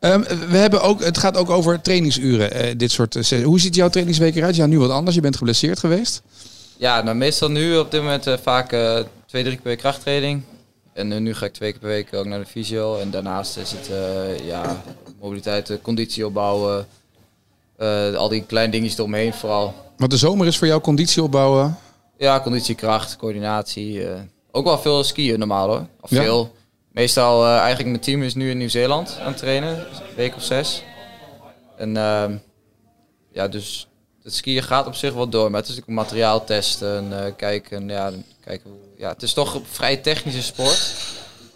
Ehm, 0.00 0.20
we 0.50 0.56
hebben 0.56 0.82
ook, 0.82 1.04
het 1.04 1.18
gaat 1.18 1.36
ook 1.36 1.50
over 1.50 1.80
trainingsuren. 1.80 2.52
eh, 2.52 2.74
dit 2.76 2.90
soort, 2.90 3.16
eh, 3.16 3.22
se- 3.22 3.42
hoe 3.42 3.60
ziet 3.60 3.74
jouw 3.74 3.88
trainingsweek 3.88 4.34
eruit? 4.36 4.56
Ja, 4.56 4.66
nu 4.66 4.78
wat 4.78 4.90
anders. 4.90 5.14
Je 5.16 5.22
bent 5.22 5.36
geblesseerd 5.36 5.78
geweest. 5.78 6.22
Ja, 6.76 7.02
nou 7.02 7.16
meestal 7.16 7.50
nu 7.50 7.76
op 7.78 7.90
dit 7.90 8.00
moment 8.00 8.26
eh, 8.26 8.34
vaak 8.42 8.72
eh, 8.72 8.98
twee, 9.26 9.42
drie 9.42 9.54
keer 9.54 9.62
per 9.62 9.70
week 9.70 9.78
krachttraining. 9.78 10.42
En 10.92 11.12
eh, 11.12 11.18
nu 11.20 11.34
ga 11.34 11.46
ik 11.46 11.52
twee 11.52 11.70
keer 11.70 11.80
per 11.80 11.88
week 11.88 12.14
ook 12.14 12.26
naar 12.26 12.38
de 12.38 12.46
fysio. 12.46 12.98
En 12.98 13.10
daarnaast 13.10 13.56
is 13.56 13.70
het 13.70 13.90
eh, 13.90 14.46
ja, 14.46 14.82
mobiliteit, 15.20 15.70
eh, 15.70 15.76
conditie 15.82 16.26
opbouwen. 16.26 16.86
Eh, 17.80 18.14
al 18.14 18.28
die 18.28 18.44
kleine 18.44 18.72
dingetjes 18.72 18.98
eromheen 18.98 19.32
vooral. 19.34 19.74
Want 19.96 20.10
de 20.10 20.16
zomer 20.16 20.46
is 20.46 20.58
voor 20.58 20.66
jou 20.66 20.80
conditie 20.80 21.22
opbouwen. 21.22 21.78
Ja, 22.18 22.40
conditie, 22.40 22.74
kracht, 22.74 23.16
coördinatie. 23.16 24.08
eh, 24.08 24.20
ook 24.50 24.64
wel 24.64 24.78
veel 24.78 25.04
skiën 25.04 25.38
normaal 25.38 25.68
hoor. 25.68 25.86
Of 26.00 26.10
Ja? 26.10 26.22
veel. 26.22 26.52
Meestal, 26.92 27.44
eh, 27.44 27.56
eigenlijk 27.56 27.88
mijn 27.88 28.00
team 28.00 28.22
is 28.22 28.34
nu 28.34 28.50
in 28.50 28.58
Nieuw-Zeeland 28.58 29.18
aan 29.20 29.26
het 29.26 29.36
trainen. 29.36 29.78
Een 29.78 29.86
week 30.16 30.36
of 30.36 30.42
zes. 30.42 30.82
En 31.76 31.96
ehm, 31.96 32.36
ja, 33.32 33.48
dus 33.48 33.88
het 34.22 34.34
skiën 34.34 34.62
gaat 34.62 34.86
op 34.86 34.94
zich 34.94 35.12
wel 35.14 35.28
door. 35.28 35.50
Maar 35.50 35.60
het 35.60 35.70
is 35.70 35.78
ook 35.80 35.86
materiaal 35.86 36.44
testen 36.44 37.12
en 37.12 37.36
kijken. 37.36 37.88
Ja, 37.88 38.10
kijken 38.44 38.70
ja, 38.96 39.08
het 39.08 39.22
is 39.22 39.32
toch 39.32 39.54
een 39.54 39.64
vrij 39.70 39.96
technische 39.96 40.42
sport. 40.42 40.78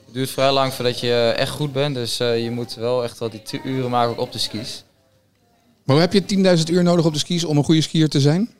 Het 0.05 0.15
duurt 0.15 0.31
vrij 0.31 0.51
lang 0.53 0.73
voordat 0.73 1.01
je 1.01 1.35
echt 1.37 1.51
goed 1.51 1.73
bent. 1.73 1.95
Dus 1.95 2.17
je 2.17 2.49
moet 2.53 2.75
wel 2.75 3.03
echt 3.05 3.19
wel 3.19 3.31
die 3.31 3.61
uren 3.65 3.91
maken 3.91 4.19
op 4.19 4.33
de 4.33 4.39
skis. 4.39 4.85
Maar 5.85 5.97
heb 5.97 6.13
je 6.13 6.57
10.000 6.59 6.73
uur 6.73 6.83
nodig 6.83 7.05
op 7.05 7.13
de 7.13 7.19
skis 7.19 7.45
om 7.45 7.57
een 7.57 7.65
goede 7.65 7.81
skier 7.81 8.09
te 8.09 8.21
zijn? 8.21 8.51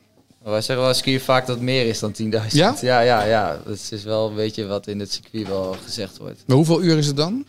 Wij 0.43 0.61
zeggen 0.61 0.85
wel 0.85 0.93
skiën 0.93 1.19
vaak 1.19 1.45
dat 1.45 1.55
het 1.55 1.65
meer 1.65 1.85
is 1.85 1.99
dan 1.99 2.13
10.000. 2.21 2.27
Ja? 2.49 2.75
Ja, 2.81 2.99
ja, 2.99 3.23
ja. 3.23 3.59
Dat 3.65 3.87
is 3.91 4.03
wel 4.03 4.29
een 4.29 4.35
beetje 4.35 4.65
wat 4.65 4.87
in 4.87 4.99
het 4.99 5.11
circuit 5.11 5.47
wel 5.47 5.75
gezegd 5.83 6.17
wordt. 6.17 6.43
Maar 6.45 6.55
hoeveel 6.55 6.83
uur 6.83 6.97
is 6.97 7.07
het 7.07 7.17
dan? 7.17 7.45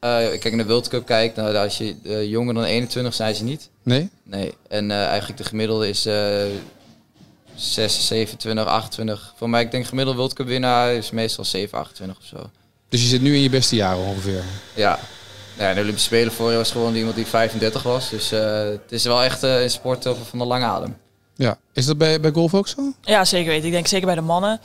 Eh, 0.00 0.10
kijk, 0.10 0.44
in 0.44 0.58
de 0.58 0.66
World 0.66 0.88
Cup 0.88 1.06
kijkt, 1.06 1.36
nou, 1.36 1.56
als 1.56 1.78
je 1.78 1.94
eh, 2.04 2.30
jonger 2.30 2.54
dan 2.54 2.64
21 2.64 3.14
zijn 3.14 3.34
ze 3.34 3.44
niet. 3.44 3.68
Nee? 3.82 4.10
Nee. 4.22 4.54
En 4.68 4.90
eh, 4.90 5.06
eigenlijk 5.06 5.38
de 5.38 5.44
gemiddelde 5.44 5.88
is 5.88 6.06
eh 6.06 6.44
6, 7.54 8.06
27, 8.06 8.66
28. 8.66 9.34
Voor 9.36 9.50
mij, 9.50 9.62
ik 9.62 9.70
denk 9.70 9.86
gemiddelde 9.86 10.18
World 10.18 10.34
Cup 10.34 10.46
winnaar 10.46 10.92
is 10.92 11.10
meestal 11.10 11.44
7, 11.44 11.78
28 11.78 12.18
of 12.22 12.24
zo. 12.24 12.50
Dus 12.88 13.02
je 13.02 13.08
zit 13.08 13.22
nu 13.22 13.34
in 13.34 13.42
je 13.42 13.50
beste 13.50 13.76
jaren 13.76 14.04
ongeveer. 14.04 14.42
Ja. 14.74 14.98
Ja, 15.58 15.74
de 15.74 15.80
Olympische 15.80 16.08
Spelen 16.08 16.32
jaar 16.38 16.56
was 16.56 16.70
gewoon 16.70 16.94
iemand 16.94 17.14
die 17.14 17.26
35 17.26 17.82
was. 17.82 18.10
Dus 18.10 18.32
eh, 18.32 18.64
het 18.64 18.92
is 18.92 19.04
wel 19.04 19.22
echt 19.22 19.42
eh, 19.42 19.62
een 19.62 19.70
sport 19.70 20.06
over 20.06 20.24
van 20.24 20.38
de 20.38 20.44
lange 20.44 20.64
adem. 20.64 20.96
Ja. 21.34 21.58
Is 21.72 21.86
dat 21.86 21.98
bij, 21.98 22.20
bij 22.20 22.30
golf 22.30 22.54
ook 22.54 22.68
zo? 22.68 22.92
Ja, 23.02 23.24
zeker 23.24 23.50
weten. 23.50 23.66
Ik 23.66 23.72
denk 23.72 23.86
zeker 23.86 24.06
bij 24.06 24.14
de 24.14 24.20
mannen. 24.20 24.60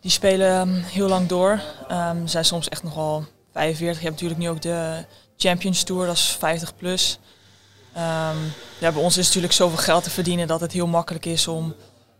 Die 0.00 0.10
spelen 0.10 0.48
ehm, 0.48 0.82
heel 0.82 1.08
lang 1.08 1.28
door. 1.28 1.60
Ehm 1.88 2.26
zijn 2.26 2.44
soms 2.44 2.68
echt 2.68 2.82
nogal 2.82 3.24
45. 3.52 4.02
Je 4.02 4.08
hebt 4.08 4.20
natuurlijk 4.20 4.40
nu 4.40 4.48
ook 4.48 4.62
de 4.62 5.04
Champions 5.36 5.82
Tour, 5.82 6.06
dat 6.06 6.16
is 6.16 6.36
50 6.38 6.76
plus. 6.76 7.18
Ehm, 7.94 8.36
ja, 8.78 8.92
bij 8.92 9.02
ons 9.02 9.16
is 9.16 9.26
natuurlijk 9.26 9.52
zoveel 9.52 9.78
geld 9.78 10.04
te 10.04 10.10
verdienen 10.10 10.46
dat 10.46 10.60
het 10.60 10.72
heel 10.72 10.86
makkelijk 10.86 11.26
is 11.26 11.48
om 11.48 11.74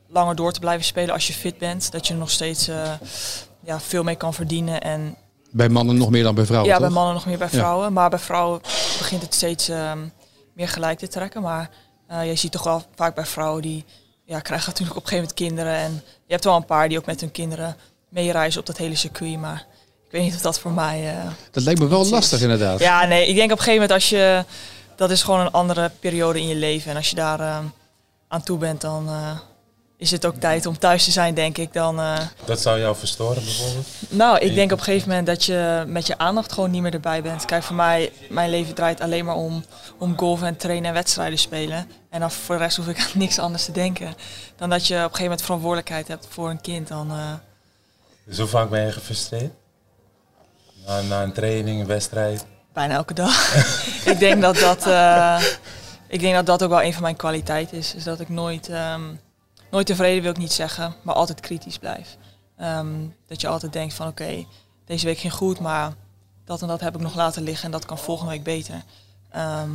langer 0.08 0.36
door 0.36 0.52
te 0.52 0.60
blijven 0.60 0.84
spelen 0.84 1.14
als 1.14 1.26
je 1.26 1.32
fit 1.32 1.58
bent. 1.58 1.92
Dat 1.92 2.06
je 2.06 2.12
er 2.12 2.18
nog 2.18 2.30
steeds 2.30 2.68
eh, 2.68 2.92
ja, 3.60 3.80
veel 3.80 4.02
mee 4.02 4.16
kan 4.16 4.34
verdienen. 4.34 4.80
En 4.80 5.16
Bij 5.56 5.68
mannen 5.68 5.96
nog 5.96 6.10
meer 6.10 6.22
dan 6.22 6.34
bij 6.34 6.44
vrouwen, 6.44 6.70
ja, 6.70 6.76
toch? 6.76 6.86
bij 6.86 6.94
mannen 6.94 7.14
nog 7.14 7.26
meer 7.26 7.38
bij 7.38 7.48
Ja. 7.50 7.58
vrouwen. 7.58 7.92
Maar 7.92 8.10
bij 8.10 8.18
vrouwen 8.18 8.60
begint 8.98 9.22
het 9.22 9.34
steeds 9.34 9.68
ehm, 9.68 9.98
meer 10.54 10.68
gelijk 10.68 10.98
te 10.98 11.08
trekken. 11.08 11.42
Maar 11.42 11.70
eh, 12.08 12.26
je 12.26 12.34
ziet 12.36 12.52
toch 12.52 12.62
wel 12.62 12.82
vaak 12.94 13.14
bij 13.14 13.26
vrouwen 13.26 13.62
die 13.62 13.84
ja, 14.24 14.40
krijgen 14.40 14.68
natuurlijk 14.68 14.96
op 14.96 15.02
een 15.02 15.08
gegeven 15.08 15.34
moment 15.36 15.56
kinderen. 15.56 15.74
En 15.80 15.92
je 16.26 16.32
hebt 16.32 16.44
wel 16.44 16.56
een 16.56 16.64
paar 16.64 16.88
die 16.88 16.98
ook 16.98 17.06
met 17.06 17.20
hun 17.20 17.30
kinderen 17.32 17.76
meereizen 18.08 18.60
op 18.60 18.66
dat 18.66 18.76
hele 18.76 18.94
circuit. 18.96 19.38
Maar 19.38 19.66
ik 20.04 20.10
weet 20.10 20.22
niet 20.22 20.34
of 20.34 20.40
dat 20.40 20.58
voor 20.58 20.72
mij... 20.72 21.10
eh, 21.16 21.30
Dat 21.50 21.62
lijkt 21.62 21.80
me 21.80 21.86
wel 21.88 22.00
is. 22.02 22.10
lastig 22.10 22.40
inderdaad. 22.40 22.78
Ja, 22.80 23.04
nee, 23.06 23.26
ik 23.28 23.34
denk 23.34 23.52
op 23.52 23.58
een 23.58 23.64
gegeven 23.64 23.80
moment 23.80 23.92
als 23.92 24.08
je... 24.08 24.44
Dat 24.96 25.10
is 25.10 25.22
gewoon 25.22 25.40
een 25.40 25.50
andere 25.52 25.90
periode 26.00 26.40
in 26.40 26.48
je 26.48 26.54
leven. 26.54 26.90
En 26.90 26.96
als 26.96 27.10
je 27.10 27.16
daar 27.16 27.40
eh, 27.40 27.58
aan 28.28 28.42
toe 28.42 28.58
bent, 28.58 28.80
dan 28.80 29.08
eh, 29.08 29.38
is 30.04 30.10
het 30.10 30.24
ook 30.24 30.34
tijd 30.36 30.66
om 30.66 30.78
thuis 30.78 31.04
te 31.04 31.10
zijn, 31.10 31.34
denk 31.34 31.58
ik. 31.58 31.72
Dan, 31.72 32.00
eh, 32.00 32.16
Dat 32.44 32.60
zou 32.60 32.78
jou 32.78 32.96
verstoren 32.96 33.44
bijvoorbeeld? 33.44 33.86
nou, 34.08 34.38
ik 34.38 34.54
denk 34.54 34.72
op 34.72 34.78
een 34.78 34.84
gegeven 34.84 35.08
moment 35.08 35.26
dat 35.26 35.44
je 35.44 35.84
met 35.86 36.06
je 36.06 36.18
aandacht 36.18 36.52
gewoon 36.52 36.70
niet 36.70 36.82
meer 36.82 36.92
erbij 36.92 37.22
bent. 37.22 37.44
Kijk, 37.44 37.62
voor 37.62 37.76
mij, 37.76 38.12
mijn 38.28 38.50
leven 38.50 38.74
draait 38.74 39.00
alleen 39.00 39.24
maar 39.24 39.34
om, 39.36 39.64
om 39.98 40.18
golven 40.18 40.46
en 40.46 40.56
trainen 40.56 40.88
en 40.88 40.94
wedstrijden 40.94 41.38
spelen. 41.38 41.88
En 42.10 42.20
dan 42.20 42.30
voor 42.30 42.56
de 42.56 42.62
rest 42.62 42.76
hoef 42.76 42.88
ik 42.88 42.98
aan 43.04 43.10
niks 43.14 43.38
anders 43.38 43.64
te 43.64 43.72
denken. 43.72 44.14
Dan 44.56 44.70
dat 44.70 44.86
je 44.86 44.94
op 44.94 44.98
een 44.98 45.04
gegeven 45.04 45.22
moment 45.24 45.42
verantwoordelijkheid 45.42 46.08
hebt 46.08 46.26
voor 46.30 46.50
een 46.50 46.60
kind. 46.60 46.88
Dan, 46.88 47.10
eh, 47.10 47.32
Dus 48.24 48.38
hoe 48.38 48.46
vaak 48.46 48.70
ben 48.70 48.86
je 48.86 48.92
gefrustreerd? 48.92 49.52
Na, 50.86 51.00
na 51.00 51.22
een 51.22 51.32
training, 51.32 51.80
een 51.80 51.86
wedstrijd? 51.86 52.44
bijna 52.72 52.94
elke 52.94 53.14
dag. 53.14 53.54
ik, 54.12 54.18
denk 54.18 54.42
dat 54.42 54.56
dat, 54.58 54.86
eh, 54.86 55.42
ik 56.08 56.20
denk 56.20 56.34
dat 56.34 56.46
dat 56.46 56.62
ook 56.62 56.70
wel 56.70 56.82
een 56.82 56.92
van 56.92 57.02
mijn 57.02 57.16
kwaliteiten 57.16 57.76
is. 57.78 57.94
Is 57.94 58.04
dat 58.04 58.20
ik 58.20 58.28
nooit, 58.28 58.68
ehm, 58.68 59.00
nooit 59.74 59.86
tevreden 59.86 60.22
wil 60.22 60.30
ik 60.30 60.36
niet 60.36 60.52
zeggen, 60.52 60.94
maar 61.02 61.14
altijd 61.14 61.40
kritisch 61.40 61.78
blijf. 61.78 62.16
Ehm, 62.56 63.06
dat 63.26 63.40
je 63.40 63.48
altijd 63.48 63.72
denkt 63.72 63.94
van 63.94 64.08
oké, 64.08 64.44
deze 64.84 65.06
week 65.06 65.18
ging 65.18 65.32
goed, 65.32 65.60
maar 65.60 65.92
dat 66.44 66.62
en 66.62 66.68
dat 66.68 66.80
heb 66.80 66.94
ik 66.94 67.00
nog 67.00 67.14
laten 67.14 67.42
liggen 67.42 67.64
en 67.64 67.70
dat 67.70 67.86
kan 67.86 67.98
volgende 67.98 68.30
week 68.30 68.42
beter. 68.42 68.82
Ehm, 69.30 69.70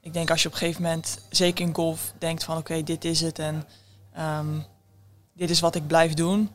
ik 0.00 0.12
denk 0.12 0.30
als 0.30 0.42
je 0.42 0.48
op 0.48 0.54
een 0.54 0.60
gegeven 0.60 0.82
moment, 0.82 1.18
zeker 1.30 1.66
in 1.66 1.74
golf, 1.74 2.12
denkt 2.18 2.44
van 2.44 2.56
oké, 2.56 2.82
dit 2.82 3.04
is 3.04 3.20
het 3.20 3.38
en 3.38 3.68
ehm, 4.12 4.58
dit 5.32 5.50
is 5.50 5.60
wat 5.60 5.74
ik 5.74 5.86
blijf 5.86 6.14
doen, 6.14 6.50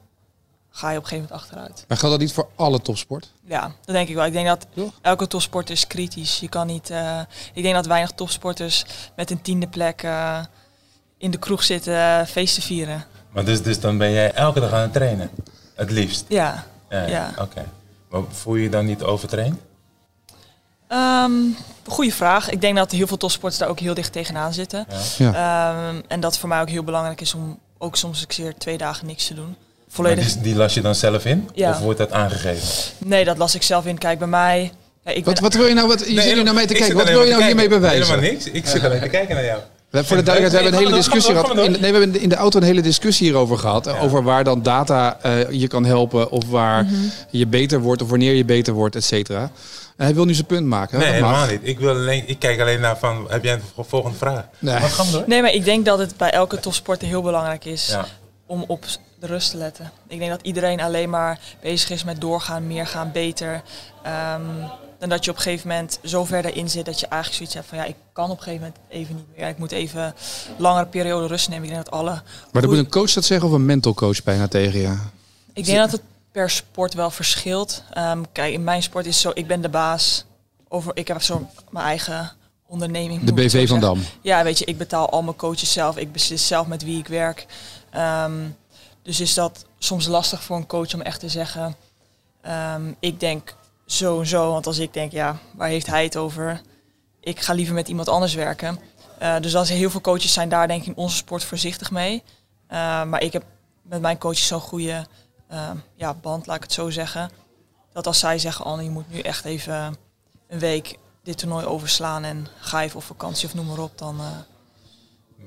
ga 0.69 0.89
je 0.89 0.97
op 0.97 1.03
een 1.03 1.09
gegeven 1.09 1.29
moment 1.29 1.49
achteruit. 1.49 1.85
Maar 1.87 1.97
geldt 1.97 2.15
dat 2.15 2.23
niet 2.25 2.33
voor 2.33 2.49
alle 2.55 2.81
topsport? 2.81 3.31
Ja, 3.45 3.61
dat 3.61 3.95
denk 3.95 4.09
ik 4.09 4.15
wel. 4.15 4.25
Ik 4.25 4.33
denk 4.33 4.47
dat 4.47 4.67
elke 5.01 5.27
topsporter 5.27 5.73
is 5.75 5.87
kritisch. 5.87 6.39
Je 6.39 6.49
kan 6.49 6.67
niet. 6.67 6.89
eh, 6.89 7.19
ik 7.53 7.63
denk 7.63 7.75
dat 7.75 7.85
weinig 7.85 8.11
topsporters 8.11 8.85
met 9.15 9.31
een 9.31 9.41
tiende 9.41 9.67
plek 9.67 10.03
eh, 10.03 10.43
in 11.17 11.31
de 11.31 11.37
kroeg 11.37 11.63
zitten 11.63 11.93
eh, 11.93 12.25
feesten 12.25 12.63
vieren. 12.63 13.05
Maar 13.31 13.45
dus, 13.45 13.61
dus 13.61 13.79
dan 13.79 13.97
ben 13.97 14.11
jij 14.11 14.31
elke 14.31 14.59
dag 14.59 14.71
aan 14.71 14.81
het 14.81 14.93
trainen? 14.93 15.29
Het 15.75 15.91
liefst? 15.91 16.25
Ja. 16.27 16.63
Ja. 16.89 17.07
Ja. 17.07 17.31
Oké. 17.39 17.65
Maar 18.09 18.21
voel 18.29 18.55
je 18.55 18.63
je 18.63 18.69
dan 18.69 18.85
niet 18.85 19.03
overtraind? 19.03 19.57
Ehm 20.87 21.31
goeie 21.87 22.13
vraag. 22.13 22.49
Ik 22.49 22.61
denk 22.61 22.75
dat 22.75 22.91
heel 22.91 23.07
veel 23.07 23.17
topsporters 23.17 23.59
daar 23.59 23.69
ook 23.69 23.79
heel 23.79 23.93
dicht 23.93 24.11
tegenaan 24.11 24.53
zitten. 24.53 24.87
Ja. 25.17 25.31
Ja. 25.31 25.89
Ehm, 25.89 26.01
en 26.07 26.19
dat 26.19 26.37
voor 26.37 26.49
mij 26.49 26.61
ook 26.61 26.69
heel 26.69 26.83
belangrijk 26.83 27.21
is 27.21 27.33
om 27.33 27.59
ook 27.77 27.95
soms 27.95 28.21
een 28.21 28.27
keer 28.27 28.53
twee 28.57 28.77
dagen 28.77 29.07
niks 29.07 29.27
te 29.27 29.33
doen. 29.33 29.45
Maar 29.47 29.95
Volledig. 29.95 30.33
die, 30.33 30.41
die 30.41 30.55
las 30.55 30.73
je 30.73 30.81
dan 30.81 30.95
zelf 30.95 31.25
in? 31.25 31.49
Ja. 31.53 31.69
Of 31.69 31.79
wordt 31.79 31.99
dat 31.99 32.11
aangegeven? 32.11 32.67
Nee, 32.97 33.25
dat 33.25 33.37
las 33.37 33.55
ik 33.55 33.63
zelf 33.63 33.85
in. 33.85 33.97
Kijk, 33.97 34.19
bij 34.19 34.27
mij. 34.27 34.71
Ja, 35.03 35.11
ik 35.11 35.23
ben, 35.23 35.33
Wat, 35.33 35.39
wat 35.39 35.53
wil 35.53 35.65
je 35.65 35.73
nou, 35.73 35.87
wat, 35.87 36.07
je 36.07 36.21
zit 36.21 36.35
nu 36.35 36.43
naar 36.43 36.53
mij 36.53 36.67
te 36.67 36.73
kijken, 36.73 36.95
wat 36.95 37.09
wil 37.09 37.23
je 37.23 37.31
nou 37.31 37.43
hiermee 37.43 37.69
bewijzen? 37.69 38.05
Helemaal 38.05 38.31
niks. 38.31 38.45
Ik 38.45 38.67
zit 38.67 38.83
alleen 38.83 39.01
te 39.01 39.07
kijken 39.07 39.35
naar 39.35 39.45
jou. 39.45 39.61
We 39.89 39.97
hebben 39.97 40.17
voor 40.17 40.17
de 40.25 40.31
duidelijkheid, 40.31 40.63
we 40.65 40.75
hebben 40.77 40.87
een 40.87 40.93
hele 40.93 41.03
discussie 41.03 41.35
gehad. 41.35 41.65
In, 41.75 41.81
nee, 41.81 41.91
we 41.91 41.97
hebben 41.99 42.21
in 42.21 42.29
de 42.29 42.35
auto 42.35 42.59
een 42.59 42.65
hele 42.65 42.81
discussie 42.81 43.27
hierover 43.27 43.57
gehad. 43.57 43.85
Ja. 43.85 43.99
Over 43.99 44.23
waar 44.23 44.43
dan 44.43 44.61
data 44.63 45.17
eh, 45.21 45.49
je 45.51 45.67
kan 45.67 45.85
helpen 45.85 46.31
of 46.31 46.43
waar 46.49 46.83
Mhm. 46.83 46.93
je 47.29 47.47
beter 47.47 47.79
wordt 47.79 48.01
of 48.01 48.09
wanneer 48.09 48.33
je 48.33 48.45
beter 48.45 48.73
wordt, 48.73 48.95
et 48.95 49.03
cetera. 49.03 49.41
En 49.97 50.05
hij 50.05 50.13
wil 50.13 50.25
nu 50.25 50.33
zijn 50.33 50.45
punt 50.45 50.65
maken. 50.67 50.99
Nee, 50.99 51.07
helemaal 51.11 51.47
niet. 51.47 51.59
Ik, 51.61 51.79
wil 51.79 51.89
alleen, 51.89 52.23
ik 52.27 52.39
kijk 52.39 52.59
alleen 52.59 52.79
naar 52.79 52.97
van, 52.97 53.25
heb 53.29 53.43
jij 53.43 53.53
een 53.53 53.61
volgende 53.87 54.17
vraag? 54.17 54.43
Nee. 54.59 54.79
Maar 54.79 54.89
ga 54.89 55.03
maar 55.03 55.11
door. 55.11 55.23
Nee, 55.27 55.41
maar 55.41 55.53
ik 55.53 55.65
denk 55.65 55.85
dat 55.85 55.99
het 55.99 56.17
bij 56.17 56.31
elke 56.31 56.59
topsporter 56.59 57.07
heel 57.07 57.21
belangrijk 57.21 57.65
is. 57.65 57.87
Ja. 57.87 58.05
om 58.45 58.63
op 58.67 58.85
de 59.19 59.27
rust 59.27 59.51
te 59.51 59.57
letten. 59.57 59.91
Ik 60.07 60.19
denk 60.19 60.31
dat 60.31 60.39
iedereen 60.41 60.81
alleen 60.81 61.09
maar 61.09 61.39
bezig 61.61 61.89
is 61.89 62.03
met 62.03 62.21
doorgaan, 62.21 62.67
meer 62.67 62.87
gaan, 62.87 63.09
beter. 63.13 63.61
Ehm 64.03 64.41
dan 64.99 65.09
dat 65.09 65.25
je 65.25 65.31
op 65.31 65.37
een 65.37 65.43
gegeven 65.43 65.67
moment 65.67 65.99
zo 66.03 66.25
ver 66.25 66.45
erin 66.45 66.69
zit 66.69 66.85
dat 66.85 66.99
je 66.99 67.07
eigenlijk 67.07 67.35
zoiets 67.35 67.55
hebt 67.55 67.67
van 67.67 67.77
ja, 67.77 67.83
ik 67.83 67.95
kan 68.13 68.29
op 68.29 68.37
een 68.37 68.43
gegeven 68.43 68.65
moment 68.65 68.81
even 68.89 69.15
niet 69.15 69.37
meer. 69.37 69.47
Ik 69.47 69.57
moet 69.57 69.71
even 69.71 70.01
een 70.03 70.13
langere 70.57 70.85
periode 70.85 71.27
rust 71.27 71.49
nemen. 71.49 71.63
Ik 71.63 71.73
denk 71.73 71.85
dat 71.85 71.93
alle. 71.93 72.21
Maar 72.51 72.61
dan 72.61 72.71
moet 72.71 72.79
een 72.79 72.89
coach 72.89 73.11
dat 73.11 73.25
zeggen 73.25 73.47
of 73.47 73.53
een 73.53 73.65
mental 73.65 73.93
coach 73.93 74.23
bijna 74.23 74.47
tegen 74.47 74.79
je. 74.79 74.97
Ik 75.53 75.65
denk 75.65 75.77
dat 75.77 75.91
het 75.91 76.01
per 76.31 76.49
sport 76.49 76.93
wel 76.93 77.11
verschilt. 77.11 77.83
Ehm, 77.93 78.23
kijk, 78.31 78.53
in 78.53 78.63
mijn 78.63 78.83
sport 78.83 79.05
is 79.05 79.21
zo, 79.21 79.31
ik 79.33 79.47
ben 79.47 79.61
de 79.61 79.69
baas. 79.69 80.25
Over, 80.67 80.91
ik 80.93 81.07
heb 81.07 81.21
zo 81.21 81.49
mijn 81.69 81.85
eigen 81.85 82.31
onderneming. 82.67 83.23
De 83.23 83.33
BV 83.33 83.67
van. 83.67 83.79
Dam. 83.79 84.01
Ja, 84.21 84.43
weet 84.43 84.59
je, 84.59 84.65
ik 84.65 84.77
betaal 84.77 85.09
al 85.09 85.23
mijn 85.23 85.35
coaches 85.35 85.71
zelf. 85.71 85.97
Ik 85.97 86.11
beslis 86.11 86.47
zelf 86.47 86.67
met 86.67 86.83
wie 86.83 86.99
ik 86.99 87.07
werk. 87.07 87.45
Ehm, 87.89 88.33
dus 89.01 89.19
is 89.19 89.33
dat 89.33 89.65
soms 89.77 90.07
lastig 90.07 90.43
voor 90.43 90.57
een 90.57 90.67
coach 90.67 90.93
om 90.93 91.01
echt 91.01 91.19
te 91.19 91.29
zeggen... 91.29 91.75
ehm, 92.41 92.91
ik 92.99 93.19
denk 93.19 93.55
zo 93.87 94.19
en 94.19 94.25
zo. 94.27 94.51
Want 94.51 94.67
als 94.67 94.77
ik 94.77 94.93
denk, 94.93 95.11
ja, 95.11 95.37
waar 95.55 95.67
heeft 95.69 95.87
hij 95.87 96.03
het 96.03 96.17
over? 96.17 96.61
Ik 97.19 97.39
ga 97.39 97.53
liever 97.53 97.73
met 97.73 97.87
iemand 97.87 98.07
anders 98.09 98.33
werken. 98.33 98.79
Eh, 99.19 99.35
dus 99.39 99.55
als 99.55 99.69
er 99.69 99.75
heel 99.75 99.89
veel 99.89 100.01
coaches 100.01 100.33
zijn 100.33 100.49
daar 100.49 100.67
denk 100.67 100.81
ik 100.81 100.87
in 100.87 100.95
onze 100.95 101.15
sport 101.15 101.43
voorzichtig 101.43 101.91
mee. 101.91 102.23
Eh, 102.67 103.03
maar 103.03 103.21
ik 103.21 103.33
heb 103.33 103.43
met 103.81 104.01
mijn 104.01 104.17
coaches 104.17 104.47
zo'n 104.47 104.59
goede 104.59 105.05
ehm, 105.49 105.75
ja, 105.95 106.13
band, 106.13 106.45
laat 106.47 106.55
ik 106.55 106.63
het 106.63 106.73
zo 106.73 106.89
zeggen. 106.89 107.29
Dat 107.93 108.07
als 108.07 108.19
zij 108.19 108.39
zeggen, 108.39 108.65
Anne, 108.65 108.83
je 108.83 108.89
moet 108.89 109.09
nu 109.11 109.19
echt 109.19 109.45
even 109.45 109.95
een 110.47 110.59
week 110.59 110.97
dit 111.23 111.37
toernooi 111.37 111.65
overslaan 111.65 112.23
en 112.23 112.47
ga 112.59 112.83
even 112.83 112.97
op 112.97 113.03
vakantie 113.03 113.47
of 113.47 113.53
noem 113.53 113.65
maar 113.65 113.79
op, 113.79 113.97
dan... 113.97 114.19
eh, 114.19 114.25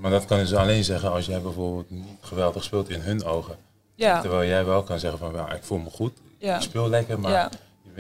Maar 0.01 0.11
dat 0.11 0.25
kan 0.25 0.39
je 0.39 0.45
dus 0.45 0.55
alleen 0.55 0.85
zeggen 0.85 1.13
als 1.13 1.27
jij 1.27 1.41
bijvoorbeeld 1.41 1.91
niet 1.91 2.07
geweldig 2.21 2.65
speelt 2.65 2.89
in 2.89 3.01
hun 3.01 3.25
ogen. 3.25 3.57
ja, 3.95 4.21
Terwijl 4.21 4.49
jij 4.49 4.65
wel 4.65 4.83
kan 4.83 4.99
zeggen 4.99 5.19
van, 5.19 5.33
ja, 5.33 5.53
ik 5.53 5.63
voel 5.63 5.79
me 5.79 5.91
goed, 5.91 6.13
ja, 6.39 6.57
ik 6.57 6.63
speel 6.63 6.89
lekker, 6.89 7.21
maar 7.21 7.31
ja, 7.33 7.51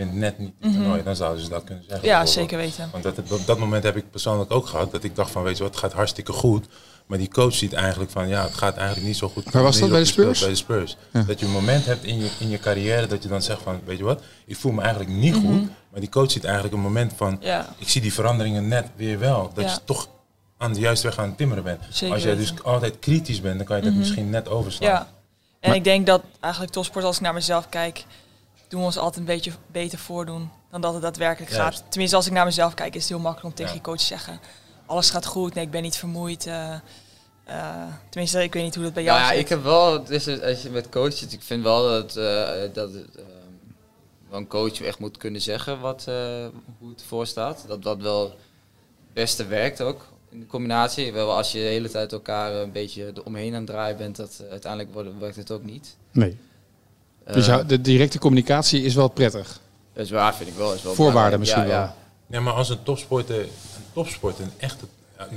wint 0.04 0.14
net 0.14 0.38
niet 0.38 0.52
het 0.60 0.68
Mhm. 0.70 0.78
toernooi. 0.78 1.02
Dan 1.02 1.16
zouden 1.16 1.42
ze 1.44 1.48
dat 1.50 1.64
kunnen 1.64 1.84
zeggen. 1.88 2.08
ja, 2.08 2.26
zeker 2.26 2.58
weten. 2.58 2.88
Want 2.92 3.02
dat, 3.02 3.18
op 3.30 3.46
dat 3.46 3.58
moment 3.58 3.82
heb 3.84 3.96
ik 3.96 4.10
persoonlijk 4.10 4.50
ook 4.52 4.66
gehad, 4.66 4.92
dat 4.92 5.04
ik 5.04 5.16
dacht 5.16 5.30
van, 5.30 5.42
weet 5.42 5.56
je 5.56 5.62
wat, 5.62 5.72
het 5.72 5.80
gaat 5.80 5.92
hartstikke 5.92 6.32
goed. 6.32 6.66
Maar 7.06 7.18
die 7.18 7.28
coach 7.30 7.54
ziet 7.54 7.72
eigenlijk 7.72 8.10
van, 8.10 8.28
ja, 8.28 8.42
het 8.42 8.54
gaat 8.54 8.76
eigenlijk 8.76 9.06
niet 9.06 9.16
zo 9.16 9.28
goed. 9.28 9.50
Waar 9.52 9.62
was 9.62 9.78
dat, 9.78 9.88
bij 9.88 9.98
de 9.98 10.04
je 10.04 10.10
speelt, 10.12 10.36
Spurs? 10.36 10.40
Bij 10.40 10.48
de 10.48 10.54
Spurs. 10.54 10.96
Ja. 11.12 11.22
Dat 11.22 11.40
je 11.40 11.46
een 11.46 11.52
moment 11.52 11.84
hebt 11.84 12.04
in 12.04 12.18
je, 12.18 12.28
in 12.38 12.48
je 12.48 12.58
carrière 12.58 13.06
dat 13.06 13.22
je 13.22 13.28
dan 13.28 13.42
zegt 13.42 13.62
van, 13.62 13.80
weet 13.84 13.98
je 13.98 14.04
wat, 14.04 14.22
ik 14.46 14.56
voel 14.56 14.72
me 14.72 14.80
eigenlijk 14.80 15.10
niet 15.10 15.34
Mhm. 15.42 15.46
goed. 15.46 15.68
Maar 15.90 16.00
die 16.00 16.08
coach 16.08 16.30
ziet 16.30 16.44
eigenlijk 16.44 16.74
een 16.74 16.80
moment 16.80 17.12
van, 17.16 17.36
Ja, 17.40 17.74
ik 17.78 17.88
zie 17.88 18.00
die 18.00 18.12
veranderingen 18.12 18.68
net 18.68 18.86
weer 18.96 19.18
wel. 19.18 19.50
Dat 19.54 19.64
Ja. 19.64 19.70
je 19.70 19.78
toch 19.84 20.08
aan 20.58 20.72
de 20.72 20.80
juiste 20.80 21.06
weg 21.06 21.18
aan 21.18 21.28
het 21.28 21.36
timmeren 21.36 21.64
bent. 21.64 21.82
Zeker 21.90 22.14
Als 22.14 22.24
jij 22.24 22.36
dus 22.36 22.50
weten. 22.50 22.64
altijd 22.64 22.98
kritisch 22.98 23.40
bent, 23.40 23.56
dan 23.56 23.66
kan 23.66 23.76
je 23.76 23.82
dat 23.82 23.90
Mhm. 23.90 24.00
misschien 24.00 24.30
net 24.30 24.48
overslaan. 24.48 24.88
ja. 24.90 25.08
En 25.60 25.68
Maar- 25.68 25.78
ik 25.78 25.84
denk 25.84 26.06
dat 26.06 26.22
eigenlijk 26.40 26.72
topsport, 26.72 27.04
als 27.04 27.16
ik 27.16 27.22
naar 27.22 27.34
mezelf 27.34 27.68
kijk, 27.68 28.04
doen 28.70 28.80
we 28.80 28.86
ons 28.86 28.96
altijd 28.98 29.16
een 29.16 29.24
beetje 29.34 29.52
beter 29.66 29.98
voordoen 29.98 30.50
dan 30.70 30.80
dat 30.80 30.92
het 30.92 31.02
daadwerkelijk 31.02 31.52
gaat. 31.52 31.82
Tenminste, 31.88 32.16
als 32.16 32.26
ik 32.26 32.32
naar 32.32 32.44
mezelf 32.44 32.74
kijk, 32.74 32.94
is 32.94 33.00
het 33.00 33.10
heel 33.10 33.18
makkelijk 33.18 33.46
om 33.48 33.54
tegen 33.54 33.70
Ja. 33.72 33.76
je 33.76 33.84
coach 33.84 33.98
te 33.98 34.04
zeggen, 34.04 34.40
alles 34.86 35.10
gaat 35.10 35.26
goed, 35.26 35.54
nee, 35.54 35.64
ik 35.64 35.70
ben 35.70 35.82
niet 35.82 35.96
vermoeid. 35.96 36.46
eh, 36.46 36.74
eh, 37.44 37.82
tenminste, 38.08 38.42
ik 38.42 38.52
weet 38.52 38.62
niet 38.62 38.74
hoe 38.74 38.84
dat 38.84 38.92
bij 38.94 39.02
jou 39.02 39.18
Nou 39.18 39.28
ja, 39.30 39.34
zit. 39.36 39.42
ik 39.44 39.48
heb 39.50 39.62
wel, 39.62 40.04
dus 40.04 40.40
als 40.42 40.62
je 40.62 40.70
met 40.70 40.88
coach 40.88 41.12
zit, 41.12 41.32
ik 41.32 41.42
vind 41.42 41.62
wel 41.62 41.82
dat, 41.82 42.16
eh, 42.16 42.48
dat 42.72 42.90
een 44.30 44.46
coach 44.46 44.80
echt 44.80 44.98
moet 44.98 45.16
kunnen 45.16 45.40
zeggen 45.40 45.80
wat, 45.80 46.04
eh, 46.08 46.14
hoe 46.78 46.88
het 46.90 47.00
ervoor 47.00 47.26
staat. 47.26 47.64
Dat 47.66 47.82
dat 47.82 47.98
wel 48.00 48.22
het 48.24 48.34
beste 49.12 49.46
werkt 49.46 49.80
ook 49.80 50.06
in 50.30 50.40
de 50.40 50.46
combinatie. 50.46 51.12
Wel, 51.12 51.36
als 51.36 51.52
je 51.52 51.58
de 51.58 51.64
hele 51.64 51.90
tijd 51.90 52.12
elkaar 52.12 52.52
een 52.54 52.72
beetje 52.72 53.12
omheen 53.24 53.52
aan 53.52 53.60
het 53.60 53.66
draaien 53.66 53.96
bent, 53.96 54.16
dat, 54.16 54.42
uiteindelijk 54.50 54.92
wordt, 54.92 55.08
werkt 55.18 55.36
het 55.36 55.50
ook 55.50 55.62
niet. 55.64 55.96
Nee. 56.10 56.38
Dus 57.32 57.46
ja, 57.46 57.62
de 57.62 57.80
directe 57.80 58.18
communicatie 58.18 58.82
is 58.82 58.94
wel 58.94 59.08
prettig. 59.08 59.60
Dat 59.94 60.04
is 60.04 60.10
waar, 60.10 60.34
vind 60.34 60.48
ik 60.48 60.56
wel. 60.56 60.74
Is 60.74 60.82
wel 60.82 60.94
Voorwaarde 60.94 61.38
misschien 61.38 61.62
ja, 61.62 61.68
Ja. 61.68 61.94
Nee, 62.26 62.40
maar 62.40 62.52
als 62.52 62.68
een 62.68 62.82
topsporter, 62.82 63.40
een 63.40 63.48
topsporter, 63.92 64.44
een 64.44 64.50
echte... 64.56 64.84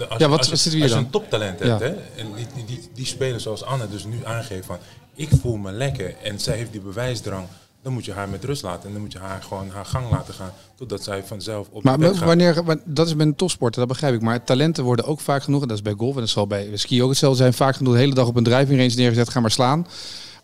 Als, 0.10 0.20
Ja, 0.20 0.30
wat- 0.30 0.38
als, 0.40 0.50
wat 0.50 0.60
zitten 0.60 0.60
we 0.60 0.68
als 0.70 0.72
hier 0.72 0.84
je 0.84 0.90
dan? 0.90 0.98
een 1.04 1.10
toptalent 1.10 1.60
Ja. 1.60 1.66
hebt, 1.68 1.82
hè, 1.82 2.22
en 2.22 2.34
die, 2.36 2.48
die, 2.56 2.66
die, 2.66 2.90
die 2.94 3.06
spelen 3.06 3.42
zoals 3.42 3.64
Anne 3.64 3.90
dus 3.90 4.06
nu 4.06 4.20
aangeeft 4.24 4.66
van, 4.66 4.78
ik 5.16 5.30
voel 5.42 5.56
me 5.58 5.72
lekker 5.72 6.16
en 6.24 6.40
zij 6.40 6.58
heeft 6.58 6.72
die 6.72 6.82
bewijsdrang, 6.82 7.46
dan 7.82 7.94
moet 7.94 8.06
je 8.06 8.14
haar 8.14 8.30
met 8.30 8.44
rust 8.44 8.64
laten 8.64 8.86
en 8.88 8.92
dan 8.94 9.02
moet 9.02 9.12
je 9.12 9.20
haar 9.20 9.42
gewoon 9.44 9.70
haar 9.70 9.86
gang 9.86 10.12
laten 10.12 10.34
gaan, 10.34 10.52
totdat 10.76 11.04
zij 11.04 11.24
vanzelf 11.24 11.68
op 11.72 11.84
Maar 11.84 11.98
de 11.98 12.04
weg 12.08 12.18
gaat. 12.18 12.28
wanneer, 12.28 12.64
wa- 12.64 12.78
dat 12.86 13.08
is 13.08 13.16
bij 13.16 13.26
een 13.26 13.36
topsporter, 13.36 13.80
dat 13.80 13.90
begrijp 13.90 14.14
ik. 14.14 14.22
Maar 14.22 14.44
talenten 14.44 14.84
worden 14.84 15.06
ook 15.06 15.20
vaak 15.20 15.44
genoeg, 15.44 15.62
en 15.62 15.68
dat 15.68 15.78
is 15.78 15.84
bij 15.84 15.94
golf 15.98 16.14
en 16.16 16.20
dat 16.22 16.30
zal 16.30 16.48
bij 16.48 16.70
ski 16.74 17.04
ook 17.04 17.10
hetzelfde 17.10 17.38
zijn, 17.38 17.54
vaak 17.54 17.76
genoeg 17.76 17.94
de 17.94 18.00
hele 18.00 18.14
dag 18.14 18.28
op 18.28 18.36
een 18.36 18.44
driving 18.44 18.80
range 18.80 18.94
neergezet, 18.96 19.30
ga 19.30 19.40
maar 19.40 19.52
slaan. 19.52 19.88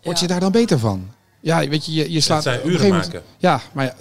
Word 0.02 0.16
Ja. 0.16 0.22
je 0.22 0.28
daar 0.32 0.40
dan 0.40 0.52
beter 0.52 0.78
van? 0.78 1.08
Ja, 1.42 1.68
weet 1.68 1.86
je, 1.86 1.92
je, 1.92 2.12
je 2.12 2.20
slaat... 2.20 2.46
Een 2.46 2.68
uren 2.68 2.86
moment- 2.86 3.04
maken. 3.04 3.22
Ja, 3.38 3.60
maar, 3.72 3.84
ja, 3.84 3.94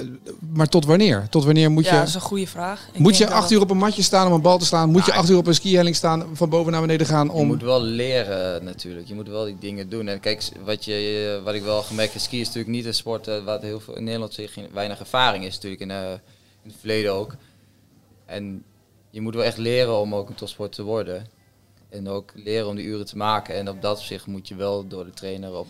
maar 0.53 0.67
tot 0.67 0.85
wanneer? 0.85 1.27
Tot 1.29 1.45
wanneer 1.45 1.71
moet 1.71 1.85
ja, 1.85 1.93
je... 1.93 1.99
dat 1.99 2.07
is 2.07 2.13
een 2.13 2.21
goede 2.21 2.47
vraag. 2.47 2.89
Ik 2.93 2.99
Moet 2.99 3.17
je 3.17 3.25
dat 3.25 3.33
acht 3.33 3.51
uur 3.51 3.61
op 3.61 3.69
een 3.69 3.77
matje 3.77 4.01
staan 4.01 4.27
om 4.27 4.33
een 4.33 4.41
bal 4.41 4.57
te 4.57 4.65
slaan? 4.65 4.89
Moet 4.89 5.05
je 5.05 5.13
acht 5.13 5.29
uur 5.29 5.37
op 5.37 5.47
een 5.47 5.53
skihelling 5.53 5.95
staan, 5.95 6.25
van 6.33 6.49
boven 6.49 6.71
naar 6.71 6.81
beneden 6.81 7.07
gaan 7.07 7.25
Je 7.25 7.31
om... 7.31 7.47
moet 7.47 7.61
wel 7.61 7.81
leren 7.81 8.63
natuurlijk. 8.63 9.07
Je 9.07 9.15
moet 9.15 9.27
wel 9.27 9.45
die 9.45 9.57
dingen 9.59 9.89
doen. 9.89 10.07
En 10.07 10.19
kijk, 10.19 10.49
wat, 10.65 10.85
je, 10.85 11.41
wat 11.43 11.53
ik 11.53 11.63
wel 11.63 11.81
gemerkt 11.81 12.13
heb, 12.13 12.21
ski 12.21 12.39
is 12.39 12.45
natuurlijk 12.45 12.75
niet 12.75 12.85
een 12.85 12.93
sport 12.93 13.27
eh, 13.27 13.43
wat 13.43 13.61
heel 13.61 13.79
veel 13.79 13.95
in 13.95 14.03
Nederland 14.03 14.33
zich 14.33 14.55
weinig 14.73 14.99
ervaring 14.99 15.45
is 15.45 15.53
natuurlijk 15.53 15.81
in, 15.81 15.91
eh, 15.91 16.11
in 16.63 16.69
het 16.69 16.79
verleden 16.79 17.13
ook. 17.13 17.35
En 18.25 18.63
je 19.09 19.21
moet 19.21 19.35
wel 19.35 19.43
echt 19.43 19.57
leren 19.57 19.99
om 19.99 20.15
ook 20.15 20.29
een 20.29 20.35
topsport 20.35 20.71
te 20.71 20.83
worden. 20.83 21.27
En 21.89 22.07
ook 22.07 22.31
leren 22.35 22.67
om 22.67 22.75
die 22.75 22.85
uren 22.85 23.05
te 23.05 23.17
maken. 23.17 23.55
En 23.55 23.69
op 23.69 23.81
dat 23.81 23.97
opzicht 23.97 24.25
moet 24.25 24.47
je 24.47 24.55
wel 24.55 24.87
door 24.87 25.05
de 25.05 25.13
trainer 25.13 25.53
op, 25.53 25.67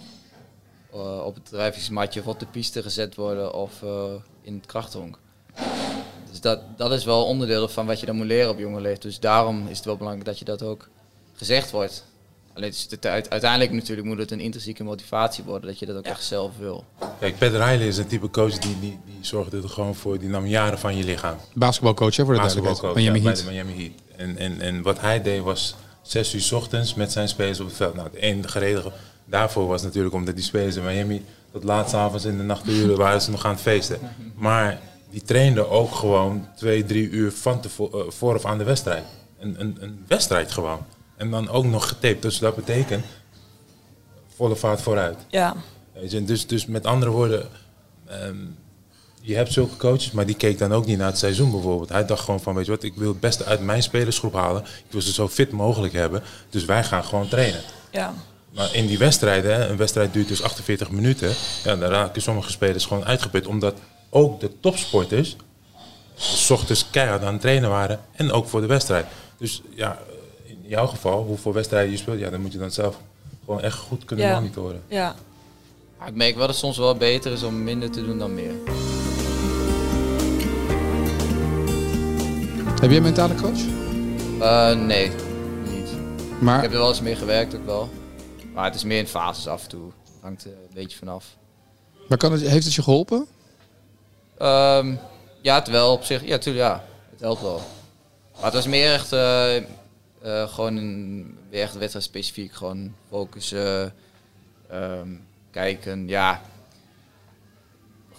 eh, 0.93 1.25
op 1.25 1.35
het 1.35 1.45
drijvingsmatje 1.45 2.19
of 2.19 2.27
op 2.27 2.39
de 2.39 2.45
piste 2.45 2.81
gezet 2.81 3.15
worden 3.15 3.53
of 3.53 3.83
eh, 3.83 4.03
in 4.41 4.53
het 4.55 4.65
krachthonk. 4.65 5.17
Dus 6.29 6.41
dat, 6.41 6.59
dat 6.77 6.91
is 6.91 7.03
wel 7.05 7.25
onderdeel 7.25 7.67
van 7.67 7.85
wat 7.85 7.99
je 7.99 8.05
dan 8.05 8.15
moet 8.15 8.25
leren 8.25 8.49
op 8.49 8.59
jonge 8.59 8.81
leeftijd. 8.81 9.01
Dus 9.01 9.19
daarom 9.19 9.67
is 9.67 9.77
het 9.77 9.85
wel 9.85 9.97
belangrijk 9.97 10.27
dat 10.27 10.39
je 10.39 10.45
dat 10.45 10.63
ook 10.63 10.87
gezegd 11.33 11.71
wordt. 11.71 12.05
Alleen 12.53 12.69
is 12.69 12.87
het 12.89 13.05
uit- 13.05 13.29
uiteindelijk 13.29 13.71
natuurlijk 13.71 14.07
moet 14.07 14.17
het 14.17 14.31
een 14.31 14.39
intrinsieke 14.39 14.83
motivatie 14.83 15.43
worden 15.43 15.69
dat 15.69 15.79
je 15.79 15.85
dat 15.85 15.95
ook 15.97 16.05
echt 16.05 16.23
zelf 16.23 16.57
wil. 16.57 16.85
Kijk, 17.19 17.37
Pat 17.37 17.51
Riley 17.51 17.87
is 17.87 17.97
een 17.97 18.07
type 18.07 18.29
coach 18.29 18.57
die, 18.57 18.79
die, 18.79 18.99
die 19.05 19.17
zorgde 19.21 19.61
er 19.61 19.69
gewoon 19.69 19.95
voor. 19.95 20.19
Die 20.19 20.29
nam 20.29 20.45
jaren 20.45 20.79
van 20.79 20.97
je 20.97 21.03
lichaam. 21.03 21.37
Basketbalcoach 21.53 22.15
hè, 22.15 22.25
voor 22.25 22.33
de. 22.33 22.39
Basketbalcoach, 22.39 22.95
Miami 22.95 23.17
ja, 23.21 23.25
Heat. 23.25 23.43
bij 23.45 23.53
de 23.53 23.63
Miami 23.63 23.81
Heat. 23.83 24.19
En, 24.19 24.37
en, 24.37 24.61
en 24.61 24.81
wat 24.81 24.99
hij 24.99 25.21
deed 25.21 25.41
was 25.41 25.75
zes 26.01 26.33
uur 26.33 26.41
's 26.41 26.51
ochtends 26.51 26.93
met 26.93 27.11
zijn 27.11 27.27
spelers 27.27 27.59
op 27.59 27.67
het 27.67 27.75
veld. 27.75 27.95
Nou, 27.95 28.09
de 28.11 28.19
enige 28.19 28.59
reden 28.59 28.91
daarvoor 29.29 29.67
was 29.67 29.81
natuurlijk 29.81 30.15
omdat 30.15 30.35
die 30.35 30.43
spelers 30.43 30.75
in 30.75 30.83
Miami 30.83 31.25
tot 31.51 31.63
laat 31.63 31.89
's 31.89 31.93
avonds 31.93 32.25
in 32.25 32.37
de 32.37 32.43
nachturen 32.43 32.97
waren 32.97 33.21
ze 33.21 33.31
nog 33.31 33.45
aan 33.45 33.51
het 33.51 33.61
feesten. 33.61 33.99
Maar 34.35 34.79
die 35.09 35.21
trainde 35.21 35.67
ook 35.67 35.95
gewoon 35.95 36.47
twee, 36.55 36.85
drie 36.85 37.09
uur 37.09 37.31
van 37.31 37.61
tevoren 37.61 38.05
eh, 38.05 38.11
vooraf 38.11 38.45
aan 38.45 38.57
de 38.57 38.63
wedstrijd. 38.63 39.03
Een, 39.39 39.55
een, 39.59 39.77
een 39.79 40.03
wedstrijd 40.07 40.51
gewoon. 40.51 40.85
En 41.17 41.31
dan 41.31 41.49
ook 41.49 41.65
nog 41.65 41.87
getaped. 41.87 42.21
Dus 42.21 42.39
dat 42.39 42.55
betekent 42.55 43.05
volle 44.35 44.55
vaart 44.55 44.81
vooruit. 44.81 45.17
Ja, 45.27 45.55
dus, 46.23 46.47
dus 46.47 46.65
met 46.65 46.85
andere 46.85 47.11
woorden, 47.11 47.47
ehm, 48.07 48.35
je 49.21 49.35
hebt 49.35 49.53
zulke 49.53 49.77
coaches, 49.77 50.11
maar 50.11 50.25
die 50.25 50.35
keek 50.35 50.57
dan 50.57 50.73
ook 50.73 50.85
niet 50.85 50.97
naar 50.97 51.07
het 51.07 51.17
seizoen 51.17 51.51
bijvoorbeeld. 51.51 51.89
Hij 51.89 52.05
dacht 52.05 52.23
gewoon 52.23 52.41
van, 52.41 52.55
weet 52.55 52.65
je 52.65 52.71
wat, 52.71 52.83
ik 52.83 52.95
wil 52.95 53.09
het 53.09 53.19
beste 53.19 53.45
uit 53.45 53.59
mijn 53.59 53.83
spelersgroep 53.83 54.33
halen. 54.33 54.61
Ik 54.61 54.91
wil 54.91 55.01
ze 55.01 55.13
zo 55.13 55.27
fit 55.27 55.51
mogelijk 55.51 55.93
hebben, 55.93 56.23
dus 56.49 56.65
wij 56.65 56.83
gaan 56.83 57.03
gewoon 57.03 57.27
trainen. 57.27 57.61
ja, 57.91 58.13
Maar 58.55 58.75
in 58.75 58.87
die 58.87 58.97
wedstrijden, 58.97 59.69
een 59.69 59.77
wedstrijd 59.77 60.13
duurt 60.13 60.27
dus 60.27 60.41
48 60.43 60.89
minuten, 60.91 61.33
ja, 61.63 61.75
dan 61.75 61.89
raken 61.89 62.21
sommige 62.21 62.51
spelers 62.51 62.85
gewoon 62.85 63.05
uitgeput. 63.05 63.47
Omdat 63.47 63.75
ook 64.09 64.39
de 64.39 64.51
topsporters 64.59 65.35
s 66.15 66.49
ochtends 66.49 66.89
keihard 66.89 67.23
aan 67.23 67.31
het 67.33 67.41
trainen 67.41 67.69
waren 67.69 67.99
en 68.11 68.31
ook 68.31 68.47
voor 68.47 68.61
de 68.61 68.67
wedstrijd. 68.67 69.05
Dus 69.37 69.61
ja, 69.75 69.99
in 70.45 70.57
jouw 70.67 70.87
geval, 70.87 71.23
hoeveel 71.23 71.53
wedstrijden 71.53 71.91
je 71.91 71.97
speelt, 71.97 72.19
ja, 72.19 72.29
dan 72.29 72.41
moet 72.41 72.51
je 72.51 72.57
dan 72.59 72.71
zelf 72.71 72.97
gewoon 73.45 73.61
echt 73.61 73.77
goed 73.77 74.05
kunnen 74.05 74.25
Ja. 74.25 74.39
monitoren. 74.39 74.81
ja. 74.87 75.15
Maar 75.99 76.07
ik 76.07 76.15
merk 76.15 76.31
wel 76.35 76.39
dat 76.39 76.49
het 76.49 76.59
soms 76.65 76.77
wel 76.77 76.95
beter 76.95 77.31
is 77.31 77.43
om 77.43 77.63
minder 77.63 77.91
te 77.91 78.03
doen 78.05 78.17
dan 78.17 78.33
meer. 78.33 78.51
Heb 82.81 82.89
jij 82.89 82.97
een 82.97 83.03
mentale 83.03 83.35
coach? 83.35 83.59
Eh, 84.39 84.75
nee, 84.85 85.07
niet. 85.71 85.89
Ik 85.89 86.41
Maar 86.41 86.61
heb 86.61 86.71
er 86.71 86.77
wel 86.77 86.89
eens 86.89 87.01
mee 87.01 87.15
gewerkt 87.15 87.55
ook 87.55 87.65
wel. 87.65 87.89
Maar 88.53 88.65
het 88.65 88.75
is 88.75 88.83
meer 88.83 88.97
in 88.99 89.07
fases 89.07 89.47
af 89.47 89.63
en 89.63 89.69
toe. 89.69 89.91
Hangt 90.21 90.43
er 90.45 90.51
een 90.51 90.73
beetje 90.73 90.97
vanaf. 90.97 91.37
maar 92.07 92.17
kan 92.17 92.31
het, 92.31 92.41
heeft 92.41 92.65
het 92.65 92.73
je 92.73 92.83
geholpen? 92.83 93.27
Ehm, 94.37 94.95
ja, 95.41 95.55
het 95.55 95.67
wel 95.67 95.93
op 95.93 96.03
zich. 96.03 96.25
Ja, 96.25 96.37
tuurlijk, 96.37 96.65
ja. 96.65 96.83
Het 97.11 97.19
helpt 97.19 97.41
wel. 97.41 97.61
Maar 98.35 98.43
het 98.43 98.53
was 98.53 98.67
meer 98.67 98.93
echt 98.93 99.11
eh, 99.13 99.55
eh, 99.57 99.63
gewoon 100.47 100.75
een, 100.75 101.37
weer 101.49 101.61
echt 101.61 101.77
wedstrijd 101.77 102.05
specifiek. 102.05 102.53
Gewoon 102.53 102.93
focussen, 103.09 103.93
ehm, 104.69 105.07
kijken, 105.51 106.07
ja. 106.07 106.41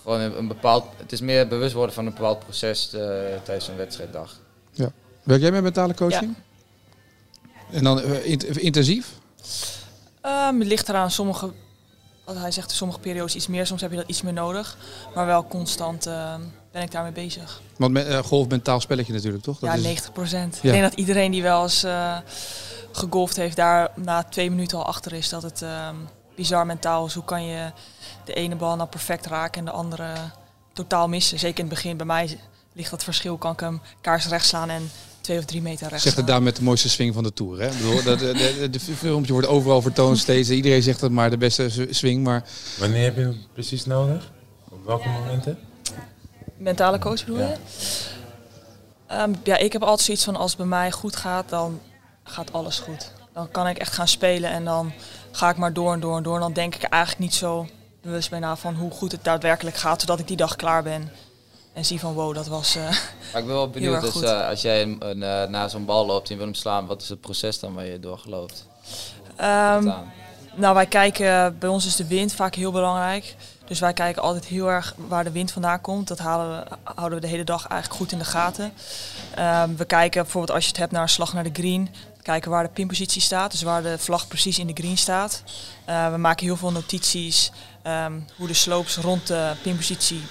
Gewoon 0.02 0.20
een, 0.20 0.38
een 0.38 0.48
bepaald, 0.48 0.84
het 0.96 1.12
is 1.12 1.20
meer 1.20 1.48
bewust 1.48 1.74
worden 1.74 1.94
van 1.94 2.06
een 2.06 2.14
bepaald 2.14 2.38
proces 2.38 2.92
eh, 2.92 3.00
tijdens 3.42 3.68
een 3.68 3.76
wedstrijddag. 3.76 4.40
Ja. 4.72 4.92
Werk 5.22 5.40
jij 5.40 5.50
met 5.52 5.62
mentale 5.62 5.94
coaching? 5.94 6.34
En 7.70 7.84
dan 7.84 8.02
int- 8.02 8.44
intensief? 8.58 9.12
Ehm, 10.20 10.58
het 10.58 10.68
ligt 10.68 10.88
eraan, 10.88 11.10
sommige, 11.10 11.52
wat 12.24 12.36
hij 12.36 12.50
zegt, 12.50 12.70
sommige 12.70 13.00
periodes 13.00 13.34
iets 13.34 13.46
meer, 13.46 13.66
soms 13.66 13.80
heb 13.80 13.90
je 13.90 13.96
dat 13.96 14.08
iets 14.08 14.22
meer 14.22 14.32
nodig. 14.32 14.76
Maar 15.14 15.26
wel 15.26 15.46
constant 15.46 16.06
ehm, 16.06 16.40
ben 16.72 16.82
ik 16.82 16.90
daarmee 16.90 17.12
bezig. 17.12 17.60
Want 17.76 17.92
met, 17.92 18.06
eh, 18.06 18.18
golf 18.18 18.48
mentaal 18.48 18.80
spelletje 18.80 19.12
natuurlijk, 19.12 19.42
toch? 19.42 19.58
Dat 19.58 19.70
ja, 19.70 19.76
is- 19.76 19.82
90 19.82 20.12
procent. 20.12 20.54
Ja. 20.62 20.72
Ik 20.72 20.78
denk 20.78 20.90
dat 20.90 20.98
iedereen 20.98 21.30
die 21.30 21.42
wel 21.42 21.62
eens 21.62 21.82
eh, 21.82 22.16
gegolfd 22.92 23.36
heeft, 23.36 23.56
daar 23.56 23.90
na 23.96 24.22
twee 24.22 24.50
minuten 24.50 24.78
al 24.78 24.84
achter 24.86 25.12
is 25.12 25.28
dat 25.28 25.42
het 25.42 25.62
ehm, 25.62 25.94
bizar 26.36 26.66
mentaal 26.66 27.06
is. 27.06 27.14
Hoe 27.14 27.24
kan 27.24 27.44
je 27.44 27.72
de 28.24 28.34
ene 28.34 28.56
bal 28.56 28.76
nou 28.76 28.88
perfect 28.88 29.26
raken 29.26 29.58
en 29.58 29.64
de 29.64 29.70
andere 29.70 30.12
totaal 30.72 31.08
missen? 31.08 31.38
Zeker 31.38 31.58
in 31.58 31.64
het 31.64 31.74
begin, 31.74 31.96
bij 31.96 32.06
mij 32.06 32.38
ligt 32.72 32.90
dat 32.90 33.04
verschil. 33.04 33.36
Kan 33.36 33.52
ik 33.52 33.60
hem 33.60 33.80
kaars 34.00 34.26
rechts 34.26 34.48
slaan 34.48 34.70
en 34.70 34.90
twee 35.30 35.42
of 35.42 35.48
drie 35.48 35.62
meter 35.62 35.88
rechts 35.88 36.02
Zegt 36.04 36.16
het 36.16 36.26
daar 36.26 36.42
met 36.42 36.56
de 36.56 36.62
mooiste 36.62 36.88
swing 36.88 37.14
van 37.14 37.22
de 37.22 37.32
Tour. 37.32 37.60
Hè? 37.60 37.66
Ik 37.66 37.76
bedoel, 37.76 38.02
dat, 38.02 38.18
de, 38.18 38.32
de, 38.60 38.70
de 38.70 38.80
filmpje 38.80 39.32
wordt 39.32 39.48
overal 39.48 39.82
vertoond 39.82 40.18
steeds. 40.18 40.50
Iedereen 40.50 40.82
zegt 40.82 41.00
het 41.00 41.12
maar 41.12 41.30
de 41.30 41.36
beste 41.36 41.86
swing. 41.90 42.24
Maar 42.24 42.44
Wanneer 42.78 43.04
heb 43.04 43.16
je 43.16 43.20
hem 43.22 43.36
precies 43.52 43.84
nodig? 43.86 44.32
Op 44.68 44.84
welke 44.86 45.08
momenten? 45.08 45.58
Mentale 46.56 46.98
coach 46.98 47.24
bedoel 47.24 47.38
Ja. 47.40 47.48
je? 47.48 47.56
Ehm, 49.06 49.32
ja, 49.44 49.56
ik 49.56 49.72
heb 49.72 49.82
altijd 49.82 50.00
zoiets 50.00 50.24
van 50.24 50.36
als 50.36 50.50
het 50.50 50.58
bij 50.58 50.68
mij 50.68 50.90
goed 50.90 51.16
gaat, 51.16 51.48
dan 51.48 51.80
gaat 52.24 52.52
alles 52.52 52.78
goed. 52.78 53.12
Dan 53.32 53.50
kan 53.50 53.68
ik 53.68 53.78
echt 53.78 53.92
gaan 53.92 54.08
spelen 54.08 54.50
en 54.50 54.64
dan 54.64 54.92
ga 55.30 55.50
ik 55.50 55.56
maar 55.56 55.72
door 55.72 55.92
en 55.92 56.00
door 56.00 56.16
en 56.16 56.22
door. 56.22 56.34
En 56.34 56.40
dan 56.40 56.52
denk 56.52 56.74
ik 56.74 56.82
eigenlijk 56.82 57.22
niet 57.22 57.34
zo 57.34 57.66
bewust 58.02 58.30
bij 58.30 58.38
na 58.38 58.56
van 58.56 58.74
hoe 58.74 58.90
goed 58.90 59.12
het 59.12 59.24
daadwerkelijk 59.24 59.76
gaat, 59.76 60.00
zodat 60.00 60.18
ik 60.18 60.26
die 60.28 60.36
dag 60.36 60.56
klaar 60.56 60.82
ben. 60.82 61.10
En 61.80 61.86
zie 61.86 62.00
van 62.00 62.12
wow, 62.12 62.34
dat 62.34 62.46
was... 62.46 62.76
eh, 62.76 62.82
Maar 62.82 63.40
ik 63.40 63.46
ben 63.46 63.46
wel 63.46 63.70
benieuwd, 63.76 64.00
dus, 64.00 64.22
als 64.24 64.62
jij 64.62 64.82
een, 64.82 64.96
een, 64.98 65.22
eh, 65.22 65.48
na 65.48 65.68
zo'n 65.68 65.84
bal 65.84 66.06
loopt 66.06 66.30
en 66.30 66.36
wil 66.36 66.44
hem 66.44 66.54
slaan, 66.54 66.86
wat 66.86 67.02
is 67.02 67.08
het 67.08 67.20
proces 67.20 67.60
dan 67.60 67.74
waar 67.74 67.84
je 67.84 68.00
door 68.00 68.18
gelooft? 68.18 68.66
Ehm. 69.36 69.90
Nou, 70.54 70.74
wij 70.74 70.86
kijken, 70.86 71.58
bij 71.58 71.68
ons 71.68 71.86
is 71.86 71.96
de 71.96 72.06
wind 72.06 72.34
vaak 72.34 72.54
heel 72.54 72.72
belangrijk. 72.72 73.36
Dus 73.66 73.80
wij 73.80 73.92
kijken 73.92 74.22
altijd 74.22 74.44
heel 74.44 74.70
erg 74.70 74.94
waar 75.08 75.24
de 75.24 75.30
wind 75.30 75.52
vandaan 75.52 75.80
komt. 75.80 76.08
Dat 76.08 76.18
halen 76.18 76.64
we, 76.64 76.76
houden 76.94 77.18
we 77.20 77.24
de 77.26 77.30
hele 77.30 77.44
dag 77.44 77.66
eigenlijk 77.66 78.00
goed 78.00 78.12
in 78.12 78.18
de 78.18 78.24
gaten. 78.24 78.72
Ehm, 79.34 79.76
we 79.76 79.84
kijken 79.84 80.22
bijvoorbeeld 80.22 80.54
als 80.54 80.64
je 80.64 80.70
het 80.70 80.78
hebt 80.78 80.92
naar 80.92 81.02
een 81.02 81.08
slag 81.08 81.32
naar 81.32 81.44
de 81.44 81.50
green. 81.52 81.88
Kijken 82.22 82.50
waar 82.50 82.62
de 82.62 82.70
pinpositie 82.70 83.22
staat, 83.22 83.50
dus 83.50 83.62
waar 83.62 83.82
de 83.82 83.98
vlag 83.98 84.28
precies 84.28 84.58
in 84.58 84.66
de 84.66 84.82
green 84.82 84.98
staat. 84.98 85.42
We 85.84 86.16
maken 86.18 86.46
heel 86.46 86.56
veel 86.56 86.72
notities 86.72 87.50
ehm, 87.82 88.12
hoe 88.36 88.46
de 88.46 88.54
slopes 88.54 88.96
rond 88.96 89.26
de 89.26 89.52
pinpositie 89.62 90.22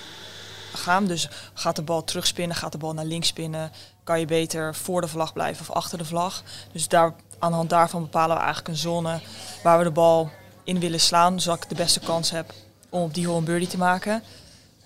gaan. 0.74 1.06
Dus 1.06 1.30
gaat 1.54 1.76
de 1.76 1.82
bal 1.82 2.04
terugspinnen, 2.04 2.58
gaat 2.58 2.72
de 2.72 2.78
bal 2.78 2.94
naar 2.94 3.06
links 3.06 3.28
spinnen. 3.28 3.72
Kan 4.04 4.20
je 4.20 4.26
beter 4.26 4.76
voor 4.76 5.02
de 5.02 5.08
vlag 5.08 5.34
blijven 5.34 5.62
of 5.70 5.76
achter 5.76 5.98
de 5.98 6.06
vlag. 6.06 6.44
Dus 6.72 6.88
daar, 6.88 7.14
aan 7.40 7.50
de 7.52 7.58
hand 7.58 7.70
daarvan 7.70 8.02
bepalen 8.02 8.36
we 8.36 8.42
eigenlijk 8.42 8.68
een 8.68 8.82
zone 8.82 9.20
waar 9.64 9.78
we 9.78 9.84
de 9.84 9.92
bal 9.92 10.30
in 10.64 10.80
willen 10.80 11.00
slaan. 11.00 11.40
Zodat 11.40 11.64
ik 11.64 11.70
de 11.70 11.76
beste 11.76 12.00
kans 12.00 12.32
heb 12.32 12.54
om 12.90 13.02
op 13.02 13.14
die 13.14 13.26
hole 13.26 13.38
een 13.38 13.44
birdie 13.44 13.68
te 13.68 13.78
maken. 13.78 14.24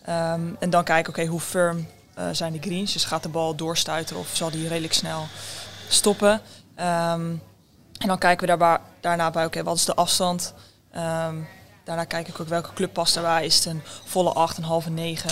Ehm, 0.05 0.41
en 0.59 0.69
dan 0.69 0.83
kijken, 0.83 1.13
oké, 1.13 1.25
hoe 1.25 1.39
firm 1.39 1.87
eh, 2.13 2.25
zijn 2.31 2.53
de 2.53 2.59
greens? 2.59 2.93
Dus 2.93 3.03
gaat 3.03 3.23
de 3.23 3.29
bal 3.29 3.55
doorstuiten 3.55 4.15
of 4.15 4.29
zal 4.33 4.51
die 4.51 4.67
redelijk 4.67 4.93
snel 4.93 5.27
stoppen? 5.87 6.41
Ehm, 6.75 7.35
en 7.97 8.07
dan 8.07 8.17
kijken 8.17 8.39
we 8.39 8.57
daarbij, 8.57 8.77
daarna 9.01 9.31
bij, 9.31 9.45
oké, 9.45 9.63
wat 9.63 9.75
is 9.75 9.85
de 9.85 9.95
afstand? 9.95 10.53
Ehm, 10.91 11.35
daarna 11.83 12.03
kijk 12.03 12.27
ik 12.27 12.39
ook 12.39 12.47
welke 12.47 12.73
club 12.73 12.93
past 12.93 13.13
daarbij. 13.13 13.45
Is 13.45 13.55
het 13.55 13.65
een 13.65 13.81
volle 14.05 14.29
8, 14.33 14.57
een 14.57 14.63
halve 14.63 14.89
9? 14.89 15.29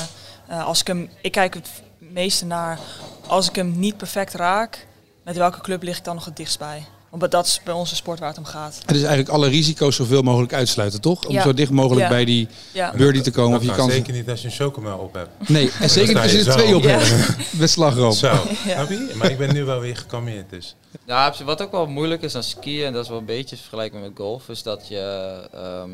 Eh, 0.47 0.65
als 0.65 0.79
ik, 0.79 0.87
hem, 0.87 1.09
ik 1.21 1.31
kijk 1.31 1.53
het 1.53 1.69
meeste 1.97 2.45
naar, 2.45 2.79
als 3.27 3.49
ik 3.49 3.55
hem 3.55 3.79
niet 3.79 3.97
perfect 3.97 4.33
raak, 4.33 4.87
met 5.23 5.37
welke 5.37 5.61
club 5.61 5.83
lig 5.83 5.97
ik 5.97 6.03
dan 6.03 6.15
nog 6.15 6.25
het 6.25 6.35
dichtst 6.37 6.59
bij? 6.59 6.85
Want 7.09 7.31
dat 7.31 7.45
is 7.45 7.61
bij 7.63 7.73
onze 7.73 7.95
sport 7.95 8.19
waar 8.19 8.29
het 8.29 8.37
om 8.37 8.45
gaat. 8.45 8.75
het 8.85 8.91
is 8.95 8.99
eigenlijk 9.01 9.29
alle 9.29 9.47
risico's 9.47 9.95
zoveel 9.95 10.21
mogelijk 10.21 10.53
uitsluiten, 10.53 11.01
toch? 11.01 11.25
Om 11.25 11.33
Ja. 11.33 11.41
zo 11.41 11.53
dicht 11.53 11.71
mogelijk 11.71 12.01
Ja. 12.01 12.09
bij 12.09 12.25
die 12.25 12.47
Ja, 12.71 12.93
birdie 12.95 13.21
te 13.21 13.31
komen. 13.31 13.51
Dat 13.51 13.59
Of 13.59 13.65
je 13.65 13.71
kan 13.75 13.79
kan... 13.79 13.91
zeker 13.95 14.13
niet 14.13 14.29
als 14.29 14.41
je 14.41 14.47
een 14.47 14.53
chocomel 14.53 14.97
op 14.97 15.13
hebt. 15.13 15.49
Nee, 15.49 15.71
en 15.79 15.89
zeker 15.89 16.13
niet 16.13 16.23
als 16.23 16.31
je 16.31 16.37
er 16.45 16.51
twee 16.51 16.75
op 16.75 16.83
Ja. 16.83 16.89
hebt. 16.99 17.53
Met 17.59 17.69
slagroom. 17.69 18.11
Zo? 18.13 18.33
Maar 19.15 19.31
ik 19.31 19.37
ben 19.37 19.53
nu 19.53 19.63
wel 19.63 19.79
weer 19.79 19.97
gekalmeerd 19.97 20.49
dus. 20.49 20.75
Ja, 21.05 21.33
zich, 21.33 21.45
wat 21.45 21.61
ook 21.61 21.71
wel 21.71 21.87
moeilijk 21.87 22.21
is 22.21 22.35
aan 22.35 22.43
skiën, 22.43 22.85
en 22.85 22.93
dat 22.93 23.03
is 23.03 23.09
wel 23.09 23.17
een 23.17 23.25
beetje 23.25 23.57
vergelijkbaar 23.57 24.01
met 24.01 24.11
golf, 24.15 24.49
is 24.49 24.63
dat 24.63 24.87
je, 24.87 24.99
ehm, 25.53 25.89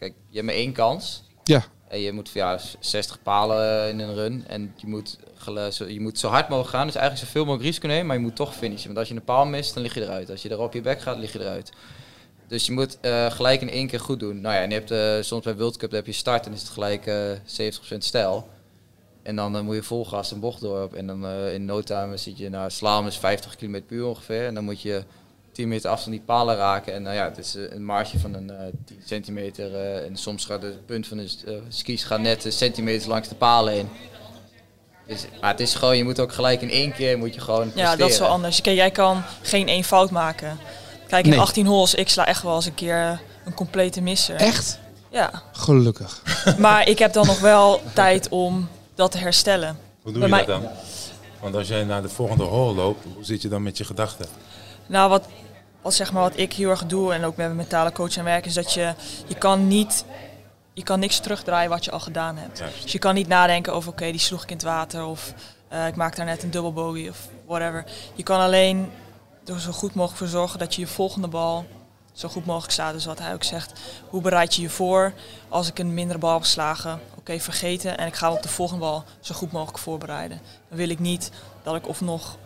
kijk, 0.00 0.14
je 0.28 0.34
hebt 0.34 0.46
maar 0.46 0.54
één 0.54 0.72
kans. 0.72 1.22
Ja, 1.44 1.64
En 1.88 2.00
je 2.00 2.12
moet 2.12 2.30
ja, 2.32 2.58
60 2.80 3.22
palen 3.22 3.88
in 3.88 3.98
een 3.98 4.14
run. 4.14 4.44
En 4.46 4.74
je 4.76 4.86
moet, 4.86 5.18
je 5.88 6.00
moet 6.00 6.18
zo 6.18 6.28
hard 6.28 6.48
mogelijk 6.48 6.74
gaan. 6.74 6.86
Dus 6.86 6.94
eigenlijk 6.94 7.26
zoveel 7.26 7.44
mogelijk 7.44 7.68
risico 7.68 7.86
nemen, 7.86 8.06
maar 8.06 8.16
je 8.16 8.22
moet 8.22 8.36
toch 8.36 8.54
finishen. 8.54 8.86
Want 8.86 8.98
als 8.98 9.08
je 9.08 9.14
een 9.14 9.24
paal 9.24 9.46
mist, 9.46 9.74
dan 9.74 9.82
lig 9.82 9.94
je 9.94 10.02
eruit. 10.02 10.30
Als 10.30 10.42
je 10.42 10.48
er 10.48 10.60
op 10.60 10.72
je 10.72 10.80
bek 10.80 11.00
gaat, 11.00 11.18
lig 11.18 11.32
je 11.32 11.40
eruit. 11.40 11.72
Dus 12.46 12.66
je 12.66 12.72
moet 12.72 13.00
eh, 13.00 13.30
gelijk 13.30 13.60
in 13.60 13.70
één 13.70 13.86
keer 13.86 14.00
goed 14.00 14.20
doen. 14.20 14.40
Nou 14.40 14.54
ja, 14.54 14.62
en 14.62 14.70
je 14.70 14.74
hebt, 14.74 14.90
eh, 14.90 15.16
soms 15.20 15.44
bij 15.44 15.56
World 15.56 15.76
Cup 15.76 15.90
heb 15.90 16.06
je 16.06 16.12
start 16.12 16.46
en 16.46 16.52
is 16.52 16.60
het 16.60 16.70
gelijk 16.70 17.06
eh 17.06 17.30
70% 17.44 18.04
stijl. 18.04 18.48
En 19.22 19.36
dan 19.36 19.56
eh, 19.56 19.62
moet 19.62 19.74
je 19.74 19.82
vol 19.82 20.04
gas 20.04 20.30
een 20.30 20.40
bocht 20.40 20.60
door. 20.60 20.88
En 20.94 21.06
dan 21.06 21.26
eh, 21.26 21.54
in 21.54 21.64
no 21.64 21.80
time 21.82 22.16
zit 22.16 22.38
je 22.38 22.48
naar 22.48 22.70
slaan 22.70 23.06
is 23.06 23.16
50 23.16 23.56
km 23.56 23.80
per 23.86 23.96
uur 23.96 24.06
ongeveer. 24.06 24.46
En 24.46 24.54
dan 24.54 24.64
moet 24.64 24.82
je 24.82 25.04
10 25.52 25.68
meter 25.68 25.90
afstand 25.90 26.16
die 26.16 26.24
palen 26.24 26.56
raken. 26.56 26.94
En 26.94 27.02
nou 27.02 27.16
ja, 27.16 27.24
het 27.24 27.38
is 27.38 27.54
eh, 27.56 27.62
een 27.70 27.84
marge 27.84 28.18
van 28.18 28.34
een 28.34 28.50
eh 28.50 28.56
10 28.84 29.02
centimeter. 29.06 29.74
eh, 29.74 30.04
en 30.06 30.16
soms 30.16 30.44
gaat 30.44 30.62
het 30.62 30.86
punt 30.86 31.06
van 31.06 31.16
de 31.16 31.30
eh, 31.46 31.52
skis 31.68 32.04
gaat 32.04 32.20
net 32.20 32.46
eh, 32.46 32.52
centimeters 32.52 33.06
langs 33.06 33.28
de 33.28 33.34
palen 33.34 33.72
heen. 33.72 33.88
Dus, 35.06 35.24
maar 35.40 35.50
het 35.50 35.60
is 35.60 35.74
gewoon, 35.74 35.96
je 35.96 36.04
moet 36.04 36.20
ook 36.20 36.32
gelijk 36.32 36.62
in 36.62 36.70
één 36.70 36.92
keer 36.92 37.18
moet 37.18 37.34
je 37.34 37.40
gewoon 37.40 37.72
ja 37.74 37.96
dat 37.96 38.10
is 38.10 38.18
wel 38.18 38.28
anders. 38.28 38.60
Kijk, 38.60 38.76
jij 38.76 38.90
kan 38.90 39.22
geen 39.42 39.68
één 39.68 39.84
fout 39.84 40.10
maken. 40.10 40.58
Kijk, 41.08 41.24
in 41.24 41.30
Nee. 41.30 41.40
18 41.40 41.66
holes, 41.66 41.94
ik 41.94 42.08
sla 42.08 42.26
echt 42.26 42.42
wel 42.42 42.54
eens 42.54 42.66
een 42.66 42.74
keer 42.74 43.20
een 43.44 43.54
complete 43.54 44.00
misser. 44.00 44.34
echt? 44.36 44.78
Ja, 45.10 45.42
Gelukkig. 45.52 46.22
maar 46.58 46.88
ik 46.88 46.98
heb 46.98 47.12
dan 47.12 47.26
nog 47.26 47.40
wel 47.40 47.80
tijd 47.94 48.28
om 48.28 48.68
dat 48.94 49.10
te 49.12 49.18
herstellen. 49.18 49.78
Hoe 50.02 50.12
doe 50.12 50.28
Bij 50.28 50.28
je 50.28 50.34
mij- 50.34 50.44
dat 50.44 50.62
dan? 50.62 50.70
Want 51.40 51.54
als 51.54 51.68
jij 51.68 51.84
naar 51.84 52.02
de 52.02 52.08
volgende 52.08 52.44
hole 52.44 52.74
loopt, 52.74 53.04
hoe 53.14 53.24
zit 53.24 53.42
je 53.42 53.48
dan 53.48 53.62
met 53.62 53.78
je 53.78 53.84
gedachten? 53.84 54.26
Nou, 54.90 55.08
wat 55.08 55.26
wat, 55.82 55.94
zeg 55.94 56.12
maar, 56.12 56.22
wat 56.22 56.38
ik 56.38 56.52
heel 56.52 56.70
erg 56.70 56.86
doe 56.86 57.12
en 57.12 57.24
ook 57.24 57.36
met 57.36 57.46
mijn 57.46 57.56
mentale 57.56 57.92
coach 57.92 58.16
aan 58.16 58.24
werk, 58.24 58.46
is 58.46 58.54
dat 58.54 58.72
je, 58.72 58.94
je 59.26 59.34
kan 59.34 59.68
niet, 59.68 60.04
je 60.72 60.82
kan 60.82 60.98
niks 60.98 61.18
terugdraaien 61.18 61.70
wat 61.70 61.84
je 61.84 61.90
al 61.90 62.00
gedaan 62.00 62.36
hebt. 62.36 62.62
Dus 62.82 62.92
je 62.92 62.98
kan 62.98 63.14
niet 63.14 63.28
nadenken 63.28 63.72
over, 63.72 63.90
oké, 63.90 64.10
die 64.10 64.20
sloeg 64.20 64.42
ik 64.42 64.50
in 64.50 64.56
het 64.56 64.64
water 64.64 65.04
of 65.04 65.34
eh, 65.68 65.86
ik 65.86 65.96
maak 65.96 66.16
daar 66.16 66.26
net 66.26 66.42
een 66.42 66.50
dubbel 66.50 66.72
bogey 66.72 67.08
of 67.08 67.28
whatever. 67.46 67.84
Je 68.14 68.22
kan 68.22 68.40
alleen 68.40 68.90
er 69.44 69.60
zo 69.60 69.72
goed 69.72 69.94
mogelijk 69.94 70.18
voor 70.18 70.28
zorgen 70.28 70.58
dat 70.58 70.74
je 70.74 70.80
je 70.80 70.86
volgende 70.86 71.28
bal 71.28 71.66
zo 72.12 72.28
goed 72.28 72.46
mogelijk 72.46 72.72
staat. 72.72 72.92
Dus 72.92 73.04
wat 73.04 73.18
hij 73.18 73.32
ook 73.32 73.44
zegt, 73.44 73.80
hoe 74.08 74.20
bereid 74.20 74.54
je 74.54 74.62
je 74.62 74.70
voor 74.70 75.12
als 75.48 75.68
ik 75.68 75.78
een 75.78 75.94
mindere 75.94 76.18
bal 76.18 76.32
heb 76.32 76.42
geslagen? 76.42 77.00
Oké, 77.16 77.38
vergeten 77.38 77.98
en 77.98 78.06
ik 78.06 78.14
ga 78.14 78.32
op 78.32 78.42
de 78.42 78.48
volgende 78.48 78.80
bal 78.80 79.04
zo 79.20 79.34
goed 79.34 79.52
mogelijk 79.52 79.78
voorbereiden. 79.78 80.40
Dan 80.68 80.78
wil 80.78 80.88
ik 80.88 80.98
niet 80.98 81.30
dat 81.62 81.76
ik 81.76 81.88
of 81.88 82.00
nog 82.00 82.36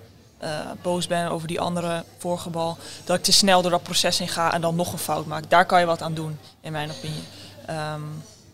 eh, 0.44 0.50
boos 0.82 1.06
ben 1.06 1.30
over 1.30 1.48
die 1.48 1.60
andere 1.60 2.04
vorige 2.18 2.50
bal, 2.50 2.78
dat 3.04 3.16
ik 3.16 3.22
te 3.22 3.32
snel 3.32 3.62
door 3.62 3.70
dat 3.70 3.82
proces 3.82 4.18
heen 4.18 4.28
ga 4.28 4.52
en 4.52 4.60
dan 4.60 4.74
nog 4.74 4.92
een 4.92 4.98
fout 4.98 5.26
maak. 5.26 5.50
Daar 5.50 5.66
kan 5.66 5.80
je 5.80 5.86
wat 5.86 6.02
aan 6.02 6.14
doen, 6.14 6.38
in 6.60 6.72
mijn 6.72 6.90
opinie. 6.90 7.22
Ehm, 7.66 8.00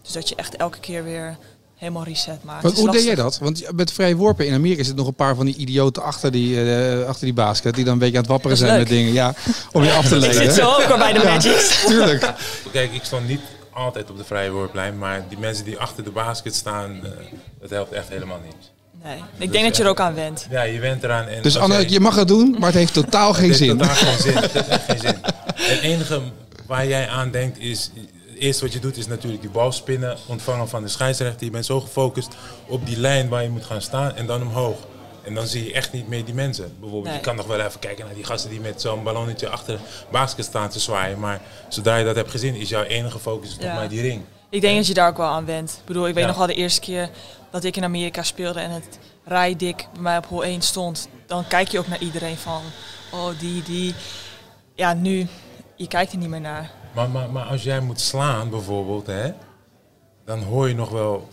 dus 0.03 0.13
dat 0.13 0.29
je 0.29 0.35
echt 0.35 0.57
elke 0.57 0.79
keer 0.81 1.05
weer 1.05 1.37
helemaal 1.77 2.05
reset 2.05 2.45
maakt. 2.45 2.79
Hoe 2.79 2.91
deed 2.91 3.05
jij 3.05 3.15
dat? 3.15 3.39
Want 3.39 3.73
met 3.73 3.93
vrije 3.93 4.17
worpen 4.17 4.47
in 4.47 4.55
Amerika 4.55 4.77
zitten 4.79 4.97
nog 4.97 5.07
een 5.07 5.15
paar 5.15 5.35
van 5.35 5.47
die 5.47 5.57
idioten 5.57 6.03
achter 6.03 6.33
die, 6.33 6.73
eh, 6.75 7.07
achter 7.07 7.25
die 7.25 7.35
basket. 7.35 7.75
Die 7.75 7.85
dan 7.85 7.93
een 7.93 7.99
beetje 7.99 8.17
aan 8.17 8.23
het 8.23 8.31
wapperen 8.31 8.57
zijn 8.57 8.79
met 8.79 8.89
dingen. 8.89 9.13
Ja, 9.13 9.35
om 9.73 9.83
je 9.83 9.93
af 9.93 10.09
te 10.09 10.17
Ik 10.17 10.23
zit 10.23 10.35
leiden. 10.35 10.55
zo 10.55 10.71
ook 10.71 10.91
al 10.91 10.99
bij 10.99 11.13
de 11.13 11.25
Magic. 11.25 11.57
Tuurlijk. 11.87 12.33
Kijk, 12.73 12.93
ik 12.93 13.05
stond 13.05 13.29
niet 13.29 13.41
altijd 13.73 14.11
op 14.11 14.17
de 14.17 14.25
vrije 14.25 14.51
worplijn, 14.51 14.99
maar 14.99 15.25
die 15.29 15.39
mensen 15.39 15.65
die 15.65 15.79
achter 15.79 16.05
de 16.05 16.11
basket 16.11 16.55
staan, 16.55 17.01
eh, 17.05 17.11
dat 17.61 17.71
helpt 17.71 17.93
echt 17.93 18.09
helemaal 18.09 18.41
niet. 18.45 18.71
Nee, 19.03 19.23
ik 19.39 19.53
denk 19.53 19.65
dat 19.65 19.77
je 19.77 19.83
er 19.83 19.89
ook 19.89 20.01
aan 20.01 20.15
went. 20.15 20.47
Ja, 20.51 20.63
je 20.63 20.79
went 20.81 21.03
eraan. 21.05 21.27
En 21.29 21.43
Dus 21.43 21.57
Anne, 21.59 21.75
jij- 21.75 21.89
je 21.89 22.01
mag 22.01 22.17
het 22.17 22.29
doen, 22.29 22.51
maar 22.59 22.69
het 22.69 22.79
heeft 22.79 22.93
totaal 22.93 23.33
geen 23.35 23.51
Het 23.51 23.59
heeft 23.59 23.71
zin. 23.71 23.79
totaal 23.79 23.95
geen 23.95 24.19
zin. 24.19 24.37
Het 24.37 24.53
heeft 24.53 24.69
echt 24.69 24.85
geen 24.85 24.99
zin. 24.99 25.19
Het 25.55 25.81
enige 25.81 26.21
waar 26.67 26.87
jij 26.87 27.09
aan 27.09 27.31
denkt 27.31 27.59
is... 27.59 27.91
Het 28.31 28.39
eerste 28.49 28.65
wat 28.65 28.73
je 28.73 28.79
doet 28.81 28.97
is 28.97 29.07
natuurlijk 29.07 29.41
die 29.43 29.51
bal 29.51 29.73
spinnen, 29.73 30.17
ontvangen 30.27 30.69
van 30.69 30.83
de 30.83 30.89
scheidsrechter. 30.89 31.45
Je 31.45 31.51
bent 31.53 31.67
zo 31.67 31.81
gefocust 31.81 32.29
op 32.67 32.87
die 32.87 32.99
lijn 32.99 33.29
waar 33.29 33.43
je 33.43 33.49
moet 33.49 33.65
gaan 33.65 33.83
staan 33.83 34.15
en 34.17 34.27
dan 34.27 34.43
omhoog. 34.43 34.77
En 35.25 35.35
dan 35.35 35.47
zie 35.47 35.65
je 35.65 35.73
echt 35.73 35.93
niet 35.93 36.09
meer 36.09 36.25
die 36.25 36.35
mensen. 36.35 36.65
Bijvoorbeeld, 36.81 37.05
Nee. 37.05 37.15
je 37.15 37.21
kan 37.21 37.37
nog 37.37 37.47
wel 37.47 37.61
even 37.61 37.81
kijken 37.81 38.05
naar 38.05 38.15
die 38.15 38.25
gasten 38.25 38.51
die 38.51 38.61
met 38.61 38.81
zo'n 38.81 39.03
ballonnetje 39.03 39.49
achter 39.49 39.77
de 39.77 39.83
basket 40.11 40.45
staan 40.45 40.69
te 40.69 40.81
zwaaien. 40.81 41.19
Maar 41.19 41.41
zodra 41.69 41.97
je 41.97 42.05
dat 42.05 42.17
hebt 42.17 42.31
gezien, 42.31 42.55
is 42.55 42.69
jouw 42.69 42.83
enige 42.83 43.19
focus 43.19 43.57
Ja. 43.61 43.75
maar 43.75 43.89
die 43.89 44.01
ring. 44.01 44.23
Ik 44.51 44.61
denk 44.61 44.77
dat 44.77 44.87
je 44.87 44.95
daar 44.95 45.09
ook 45.09 45.17
wel 45.17 45.27
aan 45.27 45.45
went. 45.45 45.71
Ik 45.81 45.85
bedoel, 45.87 46.07
ik 46.09 46.15
weet 46.15 46.23
Ja. 46.23 46.29
nog 46.29 46.39
wel 46.39 46.47
de 46.47 46.55
eerste 46.55 46.81
keer 46.81 47.11
dat 47.51 47.65
ik 47.65 47.77
in 47.77 47.85
Amerika 47.85 48.23
speelde 48.23 48.61
en 48.61 48.71
het 48.71 48.99
rijdik 49.25 49.87
bij 49.93 50.03
mij 50.03 50.17
op 50.17 50.27
hol 50.27 50.45
1 50.45 50.63
stond. 50.63 51.09
Dan 51.27 51.47
kijk 51.47 51.69
je 51.69 51.79
ook 51.79 51.87
naar 51.89 52.01
iedereen 52.01 52.37
van, 52.37 52.63
oh 53.13 53.29
die, 53.39 53.63
die. 53.63 53.95
Ja, 54.75 54.95
nu, 54.95 55.27
je 55.77 55.87
kijkt 55.89 56.13
er 56.13 56.19
niet 56.19 56.29
meer 56.29 56.41
naar. 56.41 56.71
Maar, 56.95 57.09
maar, 57.11 57.31
maar 57.31 57.45
als 57.45 57.63
jij 57.63 57.81
moet 57.81 58.01
slaan 58.01 58.51
bijvoorbeeld, 58.51 59.07
hè, 59.07 59.33
dan 60.25 60.43
hoor 60.43 60.69
je 60.69 60.75
nog 60.75 60.91
wel, 60.91 61.29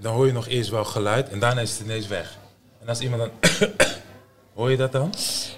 dan 0.00 0.14
hoor 0.14 0.26
je 0.26 0.32
nog 0.32 0.48
eerst 0.48 0.70
wel 0.70 0.84
geluid 0.84 1.28
en 1.28 1.38
daarna 1.38 1.60
is 1.60 1.70
het 1.70 1.80
ineens 1.86 2.06
weg. 2.06 2.36
En 2.80 2.88
als 2.88 3.00
iemand 3.00 3.22
dan, 3.22 3.70
hoor 4.54 4.70
je 4.70 4.76
dat 4.76 4.92
dan? 4.92 5.14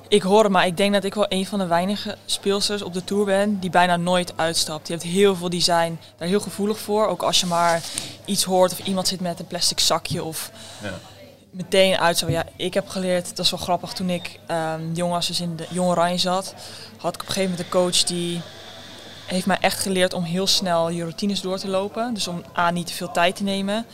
Ik 0.09 0.23
hoor 0.23 0.43
het, 0.43 0.53
maar 0.53 0.67
ik 0.67 0.77
denk 0.77 0.93
dat 0.93 1.05
ik 1.05 1.15
wel 1.15 1.27
een 1.29 1.47
van 1.47 1.59
de 1.59 1.67
weinige 1.67 2.17
speelsters 2.27 2.83
op 2.83 2.93
de 2.93 3.05
Tour 3.05 3.25
ben 3.25 3.59
die 3.61 3.71
bijna 3.71 3.97
nooit 3.97 4.33
uitstapt. 4.37 4.87
Je 4.87 4.93
hebt 4.93 5.05
heel 5.07 5.37
veel 5.37 5.49
die 5.51 5.61
zijn 5.63 6.01
daar 6.17 6.29
heel 6.29 6.41
gevoelig 6.41 6.79
voor. 6.79 7.07
Ook 7.07 7.23
als 7.23 7.41
je 7.41 7.47
maar 7.47 7.83
iets 8.25 8.45
hoort 8.45 8.73
of 8.73 8.79
iemand 8.79 9.09
zit 9.09 9.21
met 9.21 9.39
een 9.39 9.47
plastic 9.47 9.81
zakje 9.81 10.25
of 10.25 10.51
Ja. 10.83 10.93
meteen 11.51 11.99
uit 11.99 12.19
zo. 12.19 12.31
Ja, 12.31 12.45
ik 12.57 12.75
heb 12.75 12.89
geleerd, 12.89 13.29
dat 13.37 13.45
is 13.45 13.51
wel 13.51 13.61
grappig, 13.61 13.93
toen 13.93 14.11
ik 14.11 14.39
ehm 14.47 14.93
jong 14.93 15.13
was, 15.13 15.27
dus 15.27 15.41
in 15.41 15.57
de 15.57 15.67
Jong 15.71 15.89
Oranje 15.91 16.19
zat, 16.19 16.55
had 16.99 17.15
ik 17.15 17.21
op 17.21 17.27
een 17.29 17.33
gegeven 17.35 17.51
moment 17.51 17.61
een 17.61 17.81
coach 17.81 18.03
die 18.03 18.41
heeft 19.27 19.47
mij 19.47 19.59
echt 19.61 19.79
geleerd 19.79 20.13
om 20.15 20.23
heel 20.23 20.47
snel 20.47 20.89
je 20.89 21.01
routines 21.03 21.41
door 21.41 21.59
te 21.59 21.69
lopen. 21.69 22.15
Dus 22.15 22.29
om 22.29 22.45
A, 22.59 22.71
niet 22.71 22.87
te 22.87 22.93
veel 22.93 23.11
tijd 23.11 23.37
te 23.37 23.43
nemen 23.43 23.87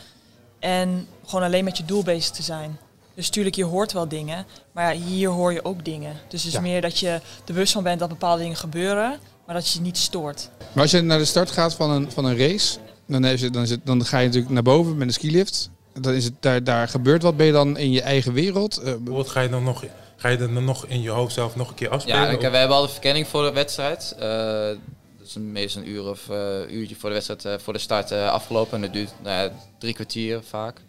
en 0.59 1.07
gewoon 1.25 1.43
alleen 1.45 1.63
met 1.63 1.77
je 1.77 1.85
doel 1.85 2.03
bezig 2.03 2.31
te 2.31 2.43
zijn. 2.43 2.79
Dus 3.15 3.29
tuurlijk, 3.29 3.55
je 3.55 3.63
hoort 3.63 3.91
wel 3.93 4.07
dingen, 4.07 4.45
maar 4.71 4.95
ja, 4.95 5.01
hier 5.01 5.29
hoor 5.29 5.53
je 5.53 5.65
ook 5.65 5.85
dingen. 5.85 6.15
Dus 6.27 6.39
het 6.43 6.47
is 6.49 6.53
Ja. 6.57 6.61
meer 6.61 6.81
dat 6.81 6.99
je 6.99 7.07
er 7.09 7.21
bewust 7.45 7.73
van 7.73 7.83
bent 7.83 7.99
dat 7.99 8.09
bepaalde 8.09 8.41
dingen 8.41 8.57
gebeuren, 8.57 9.19
maar 9.45 9.55
dat 9.55 9.67
je 9.69 9.77
je 9.77 9.83
niet 9.83 9.97
stoort. 9.97 10.49
Maar 10.73 10.83
als 10.83 10.91
je 10.91 11.01
naar 11.01 11.17
de 11.17 11.25
start 11.25 11.51
gaat 11.51 11.73
van 11.73 11.89
een, 11.89 12.11
van 12.11 12.25
een 12.25 12.37
race, 12.37 12.77
dan, 13.07 13.25
is 13.25 13.41
het, 13.41 13.53
dan, 13.53 13.61
is 13.63 13.69
het, 13.69 13.79
dan 13.85 14.05
ga 14.05 14.17
je 14.19 14.25
natuurlijk 14.25 14.53
naar 14.53 14.63
boven 14.63 14.97
met 14.97 15.07
een 15.07 15.13
skilift. 15.13 15.69
Dan 15.93 16.13
is 16.13 16.23
het, 16.23 16.33
daar, 16.39 16.63
daar 16.63 16.87
gebeurt 16.87 17.21
wat. 17.23 17.37
Ben 17.37 17.45
je 17.45 17.51
dan 17.51 17.77
in 17.77 17.91
je 17.91 18.01
eigen 18.01 18.33
wereld? 18.33 18.77
Eh, 18.77 18.83
Bijvoorbeeld 18.83 19.29
ga 19.29 19.41
je 19.41 19.49
dan 19.49 19.63
nog, 19.63 19.83
ga 20.15 20.27
je 20.29 20.37
dan 20.37 20.63
nog 20.63 20.85
in 20.85 21.01
je 21.01 21.09
hoofd 21.09 21.33
zelf 21.33 21.55
nog 21.55 21.69
een 21.69 21.75
keer 21.75 21.89
afspelen? 21.89 22.39
Ja, 22.41 22.51
we 22.51 22.57
hebben 22.57 22.75
al 22.77 22.81
de 22.81 22.89
verkenning 22.89 23.27
voor 23.27 23.43
de 23.43 23.51
wedstrijd. 23.51 24.15
Eh, 24.19 24.27
dat 25.17 25.27
is 25.27 25.35
meestal 25.39 25.81
een 25.81 25.89
uur 25.89 26.03
of 26.09 26.29
eh, 26.29 26.71
uurtje 26.71 26.95
voor 26.95 27.09
de 27.09 27.15
wedstrijd, 27.15 27.45
eh, 27.45 27.53
voor 27.63 27.73
de 27.73 27.79
start 27.79 28.11
eh, 28.11 28.29
afgelopen. 28.29 28.73
En 28.75 28.81
dat 28.81 28.93
duurt 28.93 29.13
nou 29.23 29.43
ja, 29.43 29.51
drie 29.77 29.93
kwartier 29.93 30.41
vaak. 30.49 30.81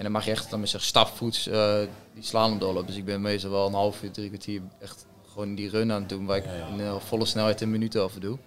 En 0.00 0.06
dan 0.06 0.14
mag 0.14 0.24
je 0.24 0.30
echt 0.30 0.50
dan 0.50 0.60
met 0.60 0.74
stapvoets 0.78 1.46
eh 1.46 1.78
die 2.14 2.24
slaan 2.24 2.58
doorlopen. 2.58 2.86
Dus 2.86 2.96
ik 2.96 3.04
ben 3.04 3.20
meestal 3.20 3.50
wel 3.50 3.66
een 3.66 3.72
half 3.72 4.02
uur, 4.02 4.10
drie 4.10 4.28
kwartier 4.28 4.62
echt 4.78 5.06
gewoon 5.32 5.54
die 5.54 5.70
run 5.70 5.92
aan 5.92 6.00
het 6.00 6.08
doen. 6.08 6.26
Waar 6.26 6.36
ik 6.36 6.44
in 6.44 7.00
volle 7.00 7.24
snelheid 7.24 7.60
een 7.60 7.70
minuut 7.70 7.96
over 7.96 8.20
doe. 8.20 8.38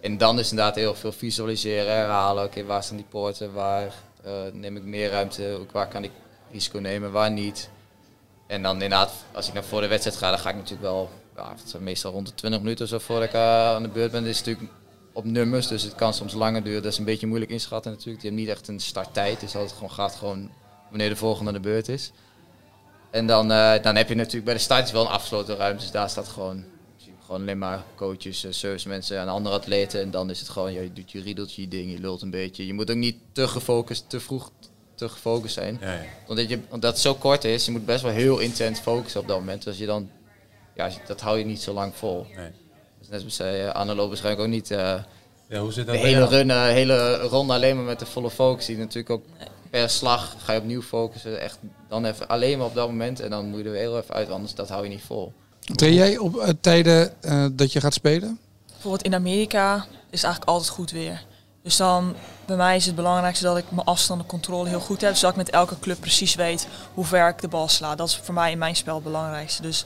En 0.00 0.18
dan 0.18 0.38
is 0.38 0.50
inderdaad 0.50 0.74
heel 0.74 0.94
veel 0.94 1.12
visualiseren, 1.12 1.94
herhalen. 1.94 2.44
Oké, 2.44 2.64
waar 2.64 2.82
staan 2.82 2.96
die 2.96 3.06
poorten? 3.08 3.52
Waar 3.52 3.94
eh, 4.24 4.32
neem 4.52 4.76
ik 4.76 4.82
meer 4.82 5.10
ruimte? 5.10 5.58
Ook 5.60 5.72
waar 5.72 5.88
kan 5.88 6.04
ik 6.04 6.10
risico 6.50 6.78
nemen, 6.78 7.12
waar 7.12 7.30
niet? 7.30 7.70
En 8.46 8.62
dan 8.62 8.72
inderdaad, 8.72 9.12
als 9.32 9.48
ik 9.48 9.54
naar 9.54 9.64
voor 9.64 9.80
de 9.80 9.88
wedstrijd 9.88 10.16
ga, 10.16 10.30
dan 10.30 10.38
ga 10.38 10.48
ik 10.48 10.56
natuurlijk 10.56 10.82
wel, 10.82 11.10
ja, 11.36 11.50
het 11.50 11.70
zijn 11.70 11.82
meestal 11.82 12.12
rond 12.12 12.26
de 12.26 12.34
20 12.34 12.60
minuten 12.60 12.84
of 12.84 12.90
zo 12.90 12.98
voordat 12.98 13.28
ik 13.28 13.34
eh, 13.34 13.74
aan 13.74 13.82
de 13.82 13.88
beurt 13.88 14.10
ben. 14.10 14.22
Dit 14.22 14.32
is 14.32 14.38
natuurlijk 14.44 14.72
op 15.12 15.24
nummers, 15.24 15.66
dus 15.66 15.82
het 15.82 15.94
kan 15.94 16.14
soms 16.14 16.32
langer 16.32 16.62
duren. 16.62 16.82
Dat 16.82 16.92
is 16.92 16.98
een 16.98 17.04
beetje 17.04 17.26
moeilijk 17.26 17.50
inschatten 17.50 17.90
natuurlijk. 17.90 18.22
Je 18.22 18.28
hebt 18.28 18.40
niet 18.40 18.50
echt 18.50 18.68
een 18.68 18.80
starttijd, 18.80 19.40
dus 19.40 19.54
altijd 19.54 19.72
gewoon 19.72 19.90
gaat 19.90 20.14
gewoon 20.14 20.50
wanneer 20.92 21.08
de 21.08 21.16
volgende 21.16 21.50
aan 21.50 21.62
de 21.62 21.68
beurt 21.68 21.88
is. 21.88 22.12
En 23.10 23.26
dan, 23.26 23.52
eh, 23.52 23.82
dan 23.82 23.96
heb 23.96 24.08
je 24.08 24.14
natuurlijk 24.14 24.44
bij 24.44 24.54
de 24.54 24.60
start 24.60 24.86
is 24.86 24.92
wel 24.92 25.02
een 25.02 25.10
afgesloten 25.10 25.56
ruimte, 25.56 25.82
dus 25.82 25.90
daar 25.90 26.08
staat 26.10 26.28
gewoon, 26.28 26.64
gewoon 27.24 27.40
alleen 27.40 27.58
maar 27.58 27.82
coaches, 27.94 28.44
eh, 28.44 28.52
servicemensen 28.52 29.18
en 29.18 29.28
andere 29.28 29.54
atleten. 29.54 30.00
En 30.00 30.10
dan 30.10 30.30
is 30.30 30.38
het 30.38 30.48
gewoon, 30.48 30.72
ja, 30.72 30.80
je 30.80 30.92
doet 30.92 31.10
je 31.10 31.20
riedeltje, 31.20 31.62
je 31.62 31.68
ding, 31.68 31.92
je 31.92 31.98
lult 31.98 32.22
een 32.22 32.30
beetje. 32.30 32.66
Je 32.66 32.74
moet 32.74 32.90
ook 32.90 32.96
niet 32.96 33.16
te 33.32 33.48
gefocust, 33.48 34.04
te 34.08 34.20
vroeg 34.20 34.50
te 34.94 35.08
gefocust 35.08 35.54
zijn. 35.54 35.78
Ja, 35.80 35.92
ja. 35.92 36.00
Omdat, 36.26 36.48
je, 36.48 36.58
omdat 36.68 36.92
het 36.92 37.00
zo 37.00 37.14
kort 37.14 37.44
is, 37.44 37.64
je 37.64 37.70
moet 37.70 37.86
best 37.86 38.02
wel 38.02 38.12
heel 38.12 38.38
intens 38.38 38.80
focussen 38.80 39.20
op 39.20 39.28
dat 39.28 39.38
moment. 39.38 39.64
Dus 39.64 39.78
je 39.78 39.86
dan, 39.86 40.10
ja, 40.74 40.90
dat 41.06 41.20
hou 41.20 41.38
je 41.38 41.44
niet 41.44 41.62
zo 41.62 41.72
lang 41.72 41.94
vol. 41.94 42.26
Nee. 42.36 42.50
Dus 42.98 43.08
net 43.08 43.20
zoals 43.20 43.36
zei, 43.36 43.64
uh, 43.64 43.72
Anne 43.72 43.94
waarschijnlijk 43.94 44.44
ook 44.46 44.52
niet 44.52 44.70
eh, 44.70 44.94
Ja, 45.48 45.60
hoe 45.60 45.72
zit 45.72 45.86
dat 45.86 45.94
de 45.94 46.00
hele 46.00 46.26
run, 46.26 46.50
hele 46.50 47.16
ronde 47.16 47.52
alleen 47.52 47.76
maar 47.76 47.84
met 47.84 47.98
de 47.98 48.06
volle 48.06 48.30
focus. 48.30 48.66
Die 48.66 48.76
natuurlijk 48.76 49.10
ook 49.10 49.24
per 49.72 49.90
slag 49.90 50.34
ga 50.44 50.52
je 50.52 50.58
opnieuw 50.58 50.82
focussen. 50.82 51.40
Echt 51.40 51.58
dan 51.88 52.04
even 52.04 52.28
alleen 52.28 52.58
maar 52.58 52.66
op 52.66 52.74
dat 52.74 52.88
moment 52.88 53.20
en 53.20 53.30
dan 53.30 53.48
moet 53.48 53.58
je 53.58 53.68
er 53.68 53.74
heel 53.74 53.98
even 53.98 54.14
uit, 54.14 54.30
anders 54.30 54.54
dat 54.54 54.68
hou 54.68 54.82
je 54.82 54.88
niet 54.88 55.02
vol. 55.02 55.32
train 55.74 55.94
jij 55.94 56.18
op 56.18 56.36
eh, 56.36 56.48
tijden 56.60 57.22
eh, 57.22 57.46
dat 57.52 57.72
je 57.72 57.80
gaat 57.80 57.94
spelen? 57.94 58.38
Bijvoorbeeld 58.66 59.02
in 59.02 59.14
Amerika 59.14 59.74
is 60.10 60.20
het 60.20 60.24
eigenlijk 60.24 60.44
altijd 60.44 60.68
goed 60.68 60.90
weer. 60.90 61.24
Dus 61.62 61.76
dan, 61.76 62.14
bij 62.44 62.56
mij 62.56 62.76
is 62.76 62.86
het 62.86 62.94
belangrijkste 62.94 63.44
dat 63.44 63.56
ik 63.56 63.70
mijn 63.70 63.86
afstandencontrole 63.86 64.68
heel 64.68 64.80
goed 64.80 65.00
heb. 65.00 65.14
Zodat 65.14 65.30
ik 65.30 65.36
met 65.36 65.50
elke 65.50 65.78
club 65.78 66.00
precies 66.00 66.34
weet 66.34 66.68
hoe 66.94 67.04
ver 67.04 67.28
ik 67.28 67.40
de 67.40 67.48
bal 67.48 67.68
sla. 67.68 67.94
Dat 67.94 68.08
is 68.08 68.16
voor 68.16 68.34
mij 68.34 68.50
in 68.50 68.58
mijn 68.58 68.76
spel 68.76 68.94
het 68.94 69.04
belangrijkste. 69.04 69.62
Dus, 69.62 69.84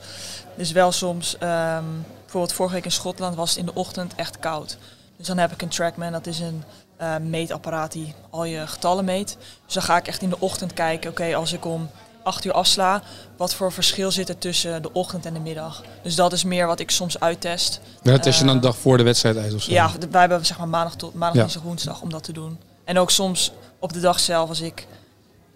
dus 0.56 0.72
wel 0.72 0.92
soms, 0.92 1.38
ehm, 1.38 1.84
bijvoorbeeld 2.22 2.52
vorige 2.52 2.74
week 2.74 2.84
in 2.84 2.92
Schotland 2.92 3.36
was 3.36 3.50
het 3.50 3.58
in 3.58 3.66
de 3.66 3.74
ochtend 3.74 4.14
echt 4.14 4.38
koud. 4.38 4.78
Dus 5.16 5.26
dan 5.26 5.38
heb 5.38 5.52
ik 5.52 5.62
een 5.62 5.68
Trackman, 5.68 6.12
dat 6.12 6.26
is 6.26 6.40
een 6.40 6.64
eh, 6.96 7.16
meetapparaat 7.16 7.92
die 7.92 8.14
al 8.30 8.44
je 8.44 8.66
getallen 8.66 9.04
meet. 9.04 9.36
Dus 9.64 9.74
dan 9.74 9.82
ga 9.82 9.96
ik 9.96 10.06
echt 10.06 10.22
in 10.22 10.28
de 10.28 10.40
ochtend 10.40 10.72
kijken, 10.72 11.10
oké, 11.10 11.34
als 11.34 11.52
ik 11.52 11.64
om 11.64 11.90
8 12.22 12.44
uur 12.44 12.52
afsla, 12.52 13.02
wat 13.36 13.54
voor 13.54 13.72
verschil 13.72 14.10
zit 14.10 14.28
er 14.28 14.38
tussen 14.38 14.82
de 14.82 14.92
ochtend 14.92 15.26
en 15.26 15.34
de 15.34 15.40
middag. 15.40 15.82
Dus 16.02 16.14
dat 16.14 16.32
is 16.32 16.44
meer 16.44 16.66
wat 16.66 16.80
ik 16.80 16.90
soms 16.90 17.20
uittest. 17.20 17.80
Ja, 18.02 18.10
dat 18.10 18.26
is 18.26 18.34
je 18.38 18.40
dan 18.44 18.50
een 18.50 18.56
Eh, 18.56 18.62
dag 18.62 18.76
voor 18.76 18.96
de 18.96 19.02
wedstrijd 19.02 19.36
uit 19.36 19.54
of 19.54 19.62
zo. 19.62 19.72
Ja, 19.72 19.90
de- 19.98 20.08
wij 20.08 20.20
hebben 20.20 20.46
zeg 20.46 20.58
maar 20.58 20.68
maandag 20.68 20.94
tot 20.96 21.14
maandag, 21.14 21.34
Ja. 21.36 21.40
dinsdag, 21.42 21.62
woensdag 21.62 22.00
om 22.00 22.10
dat 22.10 22.24
te 22.24 22.32
doen. 22.32 22.58
En 22.84 22.98
ook 22.98 23.10
soms 23.10 23.52
op 23.78 23.92
de 23.92 24.00
dag 24.00 24.20
zelf, 24.20 24.48
als 24.48 24.60
ik 24.60 24.86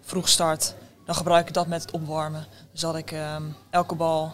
vroeg 0.01 0.29
start, 0.29 0.73
dan 1.05 1.15
gebruik 1.15 1.47
ik 1.47 1.53
dat 1.53 1.67
met 1.67 1.81
het 1.81 1.91
opwarmen. 1.91 2.47
Dus 2.71 2.81
dat 2.81 2.95
ik 2.95 3.11
ehm, 3.11 3.43
elke 3.69 3.95
bal 3.95 4.33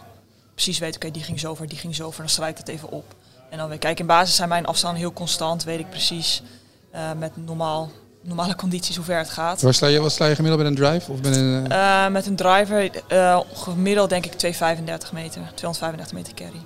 precies 0.54 0.78
weet, 0.78 0.96
oké, 0.96 1.10
die 1.10 1.22
ging 1.22 1.40
zo 1.40 1.54
ver, 1.54 1.68
die 1.68 1.78
ging 1.78 1.94
zo 1.94 2.10
ver, 2.10 2.20
dan 2.20 2.28
schrijf 2.28 2.50
ik 2.50 2.56
het 2.58 2.68
even 2.68 2.90
op. 2.90 3.14
En 3.50 3.58
dan 3.58 3.68
weer, 3.68 3.78
kijk, 3.78 3.98
in 4.00 4.06
basis 4.06 4.36
zijn 4.36 4.48
mijn 4.48 4.66
afstanden 4.66 5.00
heel 5.00 5.12
constant, 5.12 5.64
weet 5.64 5.78
ik 5.78 5.90
precies 5.90 6.42
eh, 6.90 7.12
met 7.18 7.30
normaal, 7.46 7.90
normale 8.22 8.54
condities 8.64 8.96
hoe 8.96 9.04
ver 9.04 9.18
het 9.18 9.28
gaat. 9.30 9.62
Waar 9.62 9.74
sla 9.74 9.86
je, 9.88 10.00
wat 10.00 10.12
sla 10.12 10.26
je 10.26 10.34
gemiddeld 10.34 10.62
met 10.62 10.70
een 10.70 10.76
drive? 10.84 11.12
Of 11.12 11.22
met 11.22 11.36
een, 11.36 11.66
eh, 11.70 12.04
Eh, 12.04 12.12
met 12.12 12.26
een 12.26 12.36
driver, 12.36 12.90
eh, 13.08 13.40
gemiddeld 13.54 14.08
denk 14.10 14.24
ik 14.26 14.32
235 14.32 15.12
meter, 15.12 15.40
235 15.54 16.12
meter 16.12 16.34
carry. 16.34 16.60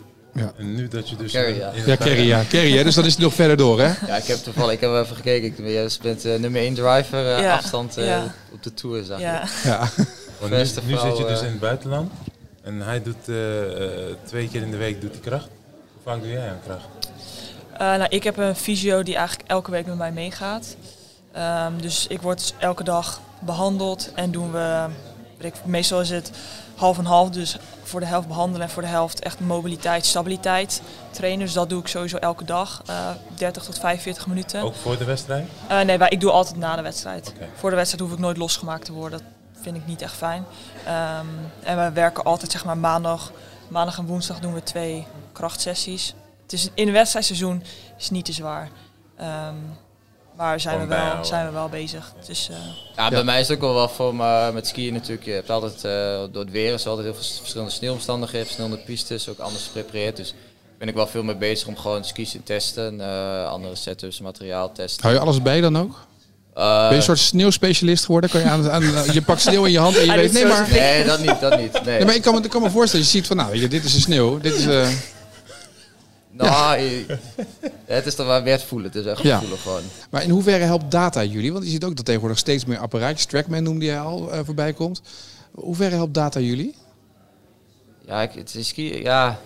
En 0.57 0.75
nu 0.75 0.89
dat 0.89 1.09
je 1.09 1.17
dus... 1.17 1.33
Carry, 1.33 1.57
ja. 1.59 1.73
ja, 1.87 1.97
carry, 1.97 2.27
ja, 2.27 2.43
carry, 2.49 2.77
hè? 2.77 2.85
Dus 2.85 2.95
dan 2.95 3.05
is 3.05 3.13
het 3.13 3.23
nog 3.23 3.35
verder 3.35 3.57
door, 3.57 3.81
hè? 3.81 3.93
Ja, 4.07 4.17
ik 4.17 4.25
heb 4.25 4.37
toevallig, 4.39 4.73
ik 4.73 4.81
heb 4.81 4.91
even 4.91 5.17
gekeken. 5.17 5.47
Ik, 5.49 5.59
jij 5.59 5.89
bent 6.03 6.25
nummer 6.25 6.61
1 6.61 6.75
driver 6.75 7.41
Ja, 7.41 7.57
afstand 7.57 7.97
eh, 7.97 8.07
ja. 8.07 8.35
op 8.53 8.63
de 8.63 8.75
Tour, 8.75 9.05
zag 9.05 9.21
Ja. 9.21 9.43
ik. 9.43 9.49
Ja. 9.65 9.89
Want 10.39 10.53
nu, 10.53 10.59
nu 10.59 10.97
zit 10.99 11.17
je 11.19 11.25
dus 11.27 11.41
in 11.41 11.47
het 11.47 11.61
buitenland 11.61 12.13
en 12.63 12.81
hij 12.81 13.03
doet 13.03 13.25
twee 14.25 14.49
keer 14.49 14.63
in 14.63 14.71
de 14.71 14.77
week 14.77 15.01
doet 15.01 15.11
hij 15.11 15.21
kracht. 15.21 15.49
Hoe 15.93 16.03
vaak 16.13 16.21
doe 16.21 16.31
jij 16.31 16.49
aan 16.49 16.61
kracht? 16.65 16.87
Uh, 17.83 17.89
nou, 17.89 18.07
ik 18.09 18.25
heb 18.25 18.37
een 18.37 18.57
fysio 18.57 19.03
die 19.03 19.17
eigenlijk 19.17 19.49
elke 19.49 19.71
week 19.71 19.87
met 19.87 19.97
mij 19.97 20.13
meegaat. 20.13 20.77
Um, 21.37 21.81
dus 21.81 22.07
ik 22.07 22.23
word 22.23 22.55
elke 22.59 22.85
dag 22.85 23.21
behandeld 23.39 24.11
en 24.15 24.31
doen 24.31 24.53
we, 24.53 24.87
ik, 25.39 25.55
meestal 25.65 26.01
is 26.01 26.11
het 26.11 26.31
half 26.77 26.99
en 26.99 27.05
half, 27.05 27.31
dus 27.31 27.57
voor 27.83 28.01
de 28.01 28.07
helft 28.07 28.29
behandelen 28.29 28.67
en 28.67 28.73
voor 28.73 28.83
de 28.83 28.89
helft 28.89 29.21
echt 29.21 29.41
mobiliteit, 29.41 30.07
stabiliteit 30.07 30.83
trainen. 31.11 31.45
Dus 31.45 31.55
dat 31.55 31.69
doe 31.69 31.81
ik 31.81 31.87
sowieso 31.87 32.17
elke 32.17 32.45
dag, 32.45 32.83
uh, 32.91 33.09
30 33.35 33.65
tot 33.65 33.79
45 33.79 34.27
minuten. 34.27 34.63
Ook 34.63 34.75
voor 34.75 34.99
de 34.99 35.05
wedstrijd? 35.05 35.49
Uh, 35.71 35.81
nee, 35.81 35.99
maar 35.99 36.13
ik 36.13 36.21
doe 36.21 36.31
altijd 36.31 36.57
na 36.57 36.77
de 36.77 36.83
wedstrijd. 36.83 37.33
Okay. 37.35 37.49
Voor 37.55 37.71
de 37.71 37.77
wedstrijd 37.77 38.05
hoef 38.05 38.13
ik 38.13 38.25
nooit 38.25 38.37
losgemaakt 38.37 38.85
te 38.85 38.93
worden, 38.93 39.19
dat 39.19 39.63
vind 39.63 39.77
ik 39.77 39.87
niet 39.87 40.03
echt 40.03 40.15
fijn. 40.15 40.45
Um, 40.87 41.51
en 41.63 41.85
we 41.85 41.93
werken 41.93 42.25
altijd 42.25 42.53
zeg 42.53 42.65
maar 42.65 42.79
maandag, 42.79 43.33
maandag 43.69 43.99
en 43.99 44.07
woensdag 44.07 44.41
doen 44.41 44.55
we 44.55 44.63
twee 44.63 45.07
krachtsessies. 45.33 46.15
Het 46.53 46.61
is 46.61 46.69
in 46.75 46.87
een 46.87 46.93
wedstrijdseizoen 46.93 47.63
is 47.99 48.11
niet 48.11 48.25
te 48.25 48.33
zwaar. 48.33 48.71
Um, 49.21 49.79
maar 50.37 50.61
zijn 50.61 50.81
we, 50.81 50.87
wel, 50.87 51.25
zijn 51.25 51.47
we 51.47 51.53
wel 51.53 51.69
bezig. 51.69 52.13
Dus, 52.27 52.49
uh, 52.51 52.57
ja, 52.97 53.11
bij 53.11 53.25
mij 53.25 53.41
is 53.41 53.49
het 53.49 53.57
ook 53.57 53.63
wel 53.63 53.75
wat 53.75 53.93
voor 53.93 54.15
me 54.15 54.51
met 54.53 54.67
skiën 54.67 54.93
natuurlijk. 54.93 55.25
Je 55.25 55.33
hebt 55.33 55.51
altijd, 55.51 55.75
uh, 55.75 56.33
door 56.33 56.43
het 56.43 56.51
weer 56.51 56.75
is 56.75 56.87
altijd 56.87 57.07
heel 57.07 57.15
veel 57.15 57.39
verschillende 57.39 57.73
sneeuwomstandigheden, 57.73 58.47
verschillende 58.47 58.85
pistes, 58.85 59.29
ook 59.29 59.39
anders 59.39 59.65
geprepareerd. 59.65 60.17
Dus 60.17 60.35
ben 60.79 60.89
ik 60.89 60.95
wel 60.95 61.07
veel 61.07 61.23
mee 61.23 61.37
bezig 61.37 61.69
om 61.69 61.77
gewoon 61.77 62.05
skis 62.05 62.31
te 62.31 62.43
testen, 62.43 63.01
uh, 63.01 63.45
andere 63.45 63.75
setups, 63.75 64.21
materiaal 64.21 64.73
testen. 64.73 65.03
Hou 65.03 65.15
je 65.15 65.21
alles 65.21 65.43
bij 65.43 65.61
dan 65.61 65.79
ook? 65.79 66.07
Uh, 66.57 66.81
ben 66.81 66.89
je 66.89 66.97
een 66.97 67.03
soort 67.03 67.19
sneeuwspecialist 67.19 68.05
geworden? 68.05 68.31
Kan 68.31 68.41
je, 68.41 68.47
aan, 68.47 68.71
aan, 68.71 68.83
je 69.13 69.23
pakt 69.23 69.41
sneeuw 69.41 69.65
in 69.65 69.73
je 69.73 69.79
hand 69.79 69.97
en 69.97 70.05
je 70.05 70.15
weet... 70.15 70.33
Nee, 70.33 70.47
maar... 70.47 70.69
nee, 70.71 71.05
dat 71.05 71.19
niet. 71.21 71.41
Dat 71.41 71.59
niet 71.59 71.73
nee. 71.73 71.83
nee 71.85 72.05
maar 72.05 72.15
ik 72.15 72.23
kan, 72.23 72.35
me, 72.35 72.41
ik 72.43 72.51
kan 72.51 72.63
me 72.63 72.71
voorstellen, 72.71 73.05
je 73.05 73.11
ziet 73.11 73.27
van 73.27 73.37
nou, 73.37 73.69
dit 73.69 73.85
is 73.85 73.93
de 73.93 74.01
sneeuw. 74.01 74.41
Dit 74.41 74.55
is... 74.55 74.67
Nou, 76.33 76.81
ja. 76.81 77.19
het 77.85 78.07
is 78.07 78.15
toch 78.15 78.27
wel 78.27 78.43
weer 78.43 78.61
voelen. 78.61 78.91
Het 78.93 79.05
is 79.05 79.07
echt 79.07 79.23
ja. 79.23 79.39
voelen 79.39 79.59
gewoon. 79.59 79.83
Maar 80.11 80.23
in 80.23 80.31
hoeverre 80.31 80.65
helpt 80.65 80.91
data 80.91 81.25
jullie? 81.25 81.53
Want 81.53 81.65
je 81.65 81.71
ziet 81.71 81.85
ook 81.85 81.97
dat 81.97 82.05
tegenwoordig 82.05 82.39
steeds 82.39 82.65
meer 82.65 82.79
apparaatjes, 82.79 83.25
Trackman 83.25 83.63
noemde 83.63 83.85
jij 83.85 84.01
al, 84.01 84.35
uh, 84.35 84.41
voorbij 84.45 84.73
komt. 84.73 85.03
Hoe 85.55 85.75
ver 85.75 85.91
helpt 85.91 86.15
data 86.15 86.41
jullie? 86.41 86.75
Ja, 88.07 88.23
ik, 88.23 88.33
het 88.33 88.55
is 88.55 88.73
ja. 88.77 89.39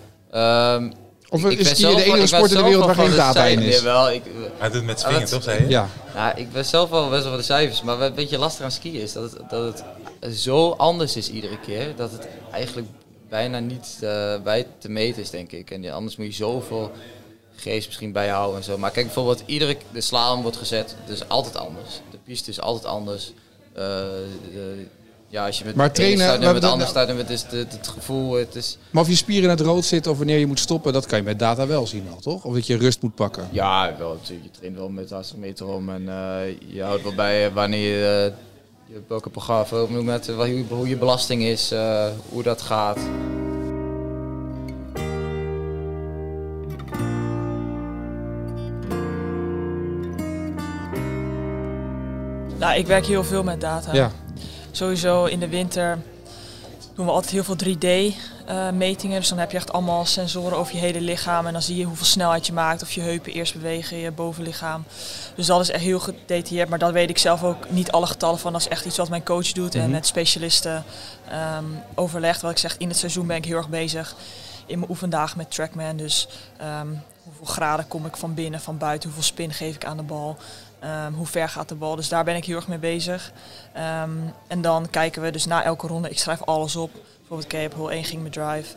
Um, 0.75 0.93
of 1.29 1.45
ik, 1.45 1.59
is 1.59 1.69
skiën 1.69 1.95
de 1.95 2.03
enige 2.03 2.27
sport 2.27 2.51
in 2.51 2.57
de 2.57 2.63
wereld 2.63 2.85
waar 2.85 2.95
geen 2.95 3.15
data 3.15 3.45
in 3.45 3.59
is? 3.59 3.81
Wel, 3.81 4.11
ik, 4.11 4.23
Hij 4.57 4.69
doet 4.69 4.83
met 4.83 4.99
swingen, 4.99 5.25
toch, 5.25 5.43
zei 5.43 5.61
je? 5.61 5.69
Ja. 5.69 5.87
ja. 6.13 6.35
Ik 6.35 6.51
ben 6.51 6.65
zelf 6.65 6.89
wel 6.89 7.09
best 7.09 7.21
wel 7.21 7.31
van 7.31 7.39
de 7.39 7.45
cijfers, 7.45 7.81
maar 7.81 8.01
een 8.01 8.13
beetje 8.13 8.37
lastig 8.37 8.63
aan 8.63 8.71
skiën 8.71 9.01
is 9.01 9.13
dat 9.13 9.31
het, 9.31 9.49
dat 9.49 9.83
het 10.19 10.37
zo 10.37 10.71
anders 10.71 11.15
is 11.15 11.29
iedere 11.29 11.59
keer. 11.59 11.95
Dat 11.95 12.11
het 12.11 12.27
eigenlijk 12.51 12.87
bijna 13.29 13.59
niet 13.59 13.99
uh, 14.03 14.41
bij 14.43 14.67
te 14.77 14.89
meten 14.89 15.21
is, 15.21 15.29
denk 15.29 15.51
ik. 15.51 15.71
En 15.71 15.81
ja, 15.81 15.93
anders 15.93 16.15
moet 16.15 16.27
je 16.27 16.33
zoveel 16.33 16.91
geest 17.55 17.87
misschien 17.87 18.11
bijhouden 18.11 18.57
en 18.57 18.63
zo. 18.63 18.77
Maar 18.77 18.91
kijk, 18.91 19.05
bijvoorbeeld, 19.05 19.43
iedere 19.45 19.77
de 19.91 20.01
slalom 20.01 20.41
wordt 20.41 20.57
gezet, 20.57 20.95
dus 21.05 21.29
altijd 21.29 21.57
anders. 21.57 22.01
De 22.11 22.17
piste 22.23 22.49
is 22.49 22.61
altijd 22.61 22.85
anders. 22.85 23.33
Uh, 23.73 23.83
de, 24.53 24.85
ja, 25.29 25.45
als 25.45 25.57
je 25.57 25.65
met 25.65 25.75
maar 25.75 25.91
trainen, 25.91 26.25
staat 26.25 26.41
en 26.41 26.53
met 26.53 26.63
anders 26.63 26.89
staat, 26.89 27.07
het 27.07 27.29
is 27.29 27.41
het, 27.41 27.71
het 27.71 27.87
gevoel, 27.87 28.33
het 28.33 28.55
is... 28.55 28.77
Maar 28.89 29.03
of 29.03 29.09
je 29.09 29.15
spieren 29.15 29.43
in 29.43 29.49
het 29.49 29.59
rood 29.59 29.85
zitten 29.85 30.11
of 30.11 30.17
wanneer 30.17 30.37
je 30.37 30.47
moet 30.47 30.59
stoppen, 30.59 30.93
dat 30.93 31.05
kan 31.05 31.17
je 31.17 31.23
met 31.23 31.39
data 31.39 31.67
wel 31.67 31.87
zien 31.87 32.07
al, 32.13 32.19
toch? 32.19 32.43
Of 32.43 32.53
dat 32.53 32.67
je 32.67 32.77
rust 32.77 33.01
moet 33.01 33.15
pakken. 33.15 33.47
Ja, 33.51 33.95
wel 33.97 34.13
natuurlijk. 34.13 34.49
Je 34.51 34.59
traint 34.59 34.75
wel 34.75 34.89
met 34.89 35.09
hartstikke 35.09 35.65
om 35.65 35.89
en 35.89 36.01
uh, 36.01 36.73
je 36.73 36.81
houdt 36.81 37.03
wel 37.03 37.15
bij 37.15 37.51
wanneer 37.51 37.97
je 37.97 38.31
je 38.87 38.93
hebt 38.93 39.09
welke 39.09 39.29
programma, 39.29 40.01
met 40.01 40.27
hoe, 40.27 40.63
hoe 40.69 40.89
je 40.89 40.97
belasting 40.97 41.43
is, 41.43 41.71
uh, 41.71 42.05
hoe 42.29 42.43
dat 42.43 42.61
gaat. 42.61 42.99
Nou, 52.57 52.77
ik 52.77 52.87
werk 52.87 53.05
heel 53.05 53.23
veel 53.23 53.43
met 53.43 53.61
data. 53.61 53.93
Ja. 53.93 54.11
Sowieso 54.71 55.25
in 55.25 55.39
de 55.39 55.47
winter 55.47 55.99
doen 56.95 57.05
we 57.05 57.11
altijd 57.11 57.31
heel 57.31 57.43
veel 57.43 57.55
3D 57.63 58.15
uh, 58.49 58.69
metingen. 58.69 59.19
Dus 59.19 59.29
dan 59.29 59.37
heb 59.37 59.51
je 59.51 59.57
echt 59.57 59.73
allemaal 59.73 60.05
sensoren 60.05 60.57
over 60.57 60.73
je 60.73 60.79
hele 60.79 61.01
lichaam. 61.01 61.47
En 61.47 61.53
dan 61.53 61.61
zie 61.61 61.77
je 61.77 61.83
hoeveel 61.83 62.05
snelheid 62.05 62.47
je 62.47 62.53
maakt. 62.53 62.81
Of 62.81 62.91
je 62.91 63.01
heupen 63.01 63.33
eerst 63.33 63.53
bewegen, 63.53 63.97
je 63.97 64.11
bovenlichaam. 64.11 64.83
Dus 65.35 65.45
dat 65.45 65.61
is 65.61 65.69
echt 65.69 65.83
heel 65.83 65.99
gedetailleerd. 65.99 66.69
Maar 66.69 66.79
dat 66.79 66.91
weet 66.91 67.09
ik 67.09 67.17
zelf 67.17 67.43
ook 67.43 67.69
niet 67.69 67.91
alle 67.91 68.07
getallen 68.07 68.39
van. 68.39 68.51
Dat 68.51 68.61
is 68.61 68.67
echt 68.67 68.85
iets 68.85 68.97
wat 68.97 69.09
mijn 69.09 69.23
coach 69.23 69.51
doet. 69.51 69.75
En 69.75 69.81
mhm. 69.81 69.91
met 69.91 70.05
specialisten 70.05 70.83
um, 71.57 71.83
overlegt. 71.95 72.41
Wat 72.41 72.51
ik 72.51 72.57
zeg, 72.57 72.77
in 72.77 72.87
het 72.87 72.97
seizoen 72.97 73.27
ben 73.27 73.37
ik 73.37 73.45
heel 73.45 73.57
erg 73.57 73.69
bezig. 73.69 74.15
In 74.65 74.79
mijn 74.79 74.91
oefendagen 74.91 75.37
met 75.37 75.51
Trackman. 75.51 75.97
Dus 75.97 76.27
um, 76.81 77.01
hoeveel 77.23 77.45
graden 77.45 77.87
kom 77.87 78.05
ik 78.05 78.17
van 78.17 78.33
binnen, 78.33 78.59
van 78.59 78.77
buiten. 78.77 79.09
Hoeveel 79.09 79.27
spin 79.27 79.53
geef 79.53 79.75
ik 79.75 79.85
aan 79.85 79.97
de 79.97 80.03
bal. 80.03 80.37
Um, 80.83 81.13
hoe 81.13 81.25
ver 81.25 81.49
gaat 81.49 81.69
de 81.69 81.75
bal? 81.75 81.95
Dus 81.95 82.09
daar 82.09 82.23
ben 82.23 82.35
ik 82.35 82.45
heel 82.45 82.55
erg 82.55 82.67
mee 82.67 82.77
bezig. 82.77 83.31
Um, 84.03 84.33
en 84.47 84.61
dan 84.61 84.89
kijken 84.89 85.21
we 85.21 85.31
dus 85.31 85.45
na 85.45 85.63
elke 85.63 85.87
ronde, 85.87 86.09
ik 86.09 86.19
schrijf 86.19 86.43
alles 86.43 86.75
op. 86.75 86.91
Bijvoorbeeld 87.27 87.61
Cape 87.61 87.75
Hole 87.75 87.91
1 87.91 88.03
ging 88.03 88.21
mijn 88.21 88.33
drive. 88.33 88.75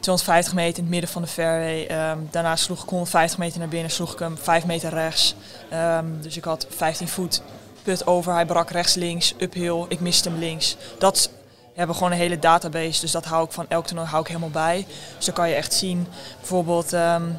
250 0.00 0.54
meter 0.54 0.76
in 0.76 0.82
het 0.82 0.92
midden 0.92 1.10
van 1.10 1.22
de 1.22 1.28
fairway. 1.28 2.10
Um, 2.10 2.28
daarna 2.30 2.56
sloeg 2.56 2.82
ik 2.82 2.88
150 2.88 3.38
meter 3.38 3.58
naar 3.58 3.68
binnen, 3.68 3.90
sloeg 3.90 4.12
ik 4.12 4.18
hem 4.18 4.36
5 4.38 4.66
meter 4.66 4.90
rechts. 4.90 5.34
Um, 5.72 6.22
dus 6.22 6.36
ik 6.36 6.44
had 6.44 6.66
15 6.70 7.08
voet 7.08 7.42
put 7.82 8.06
over, 8.06 8.32
hij 8.32 8.46
brak 8.46 8.70
rechts, 8.70 8.94
links, 8.94 9.34
uphill, 9.38 9.84
ik 9.88 10.00
miste 10.00 10.28
hem 10.28 10.38
links. 10.38 10.76
Dat 10.98 11.30
hebben 11.74 11.96
gewoon 11.96 12.12
een 12.12 12.18
hele 12.18 12.38
database, 12.38 13.00
dus 13.00 13.10
dat 13.10 13.24
hou 13.24 13.44
ik 13.44 13.52
van 13.52 13.66
elk 13.68 13.86
toernooi 13.86 14.08
hou 14.08 14.22
ik 14.22 14.28
helemaal 14.28 14.50
bij. 14.50 14.86
Dus 15.16 15.24
dan 15.24 15.34
kan 15.34 15.48
je 15.48 15.54
echt 15.54 15.74
zien, 15.74 16.06
bijvoorbeeld, 16.38 16.92
um, 16.92 17.38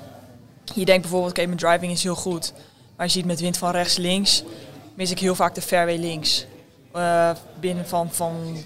je 0.73 0.85
denkt 0.85 1.01
bijvoorbeeld, 1.01 1.31
oké, 1.31 1.45
mijn 1.45 1.57
driving 1.57 1.91
is 1.91 2.03
heel 2.03 2.15
goed. 2.15 2.53
Maar 2.95 3.05
je 3.05 3.11
ziet 3.11 3.25
met 3.25 3.39
wind 3.39 3.57
van 3.57 3.71
rechts, 3.71 3.97
links, 3.97 4.43
mis 4.93 5.11
ik 5.11 5.19
heel 5.19 5.35
vaak 5.35 5.55
de 5.55 5.61
fairway 5.61 5.97
links. 5.97 6.45
Uh, 6.95 7.29
binnen 7.59 7.87
van, 7.87 8.11
van 8.11 8.63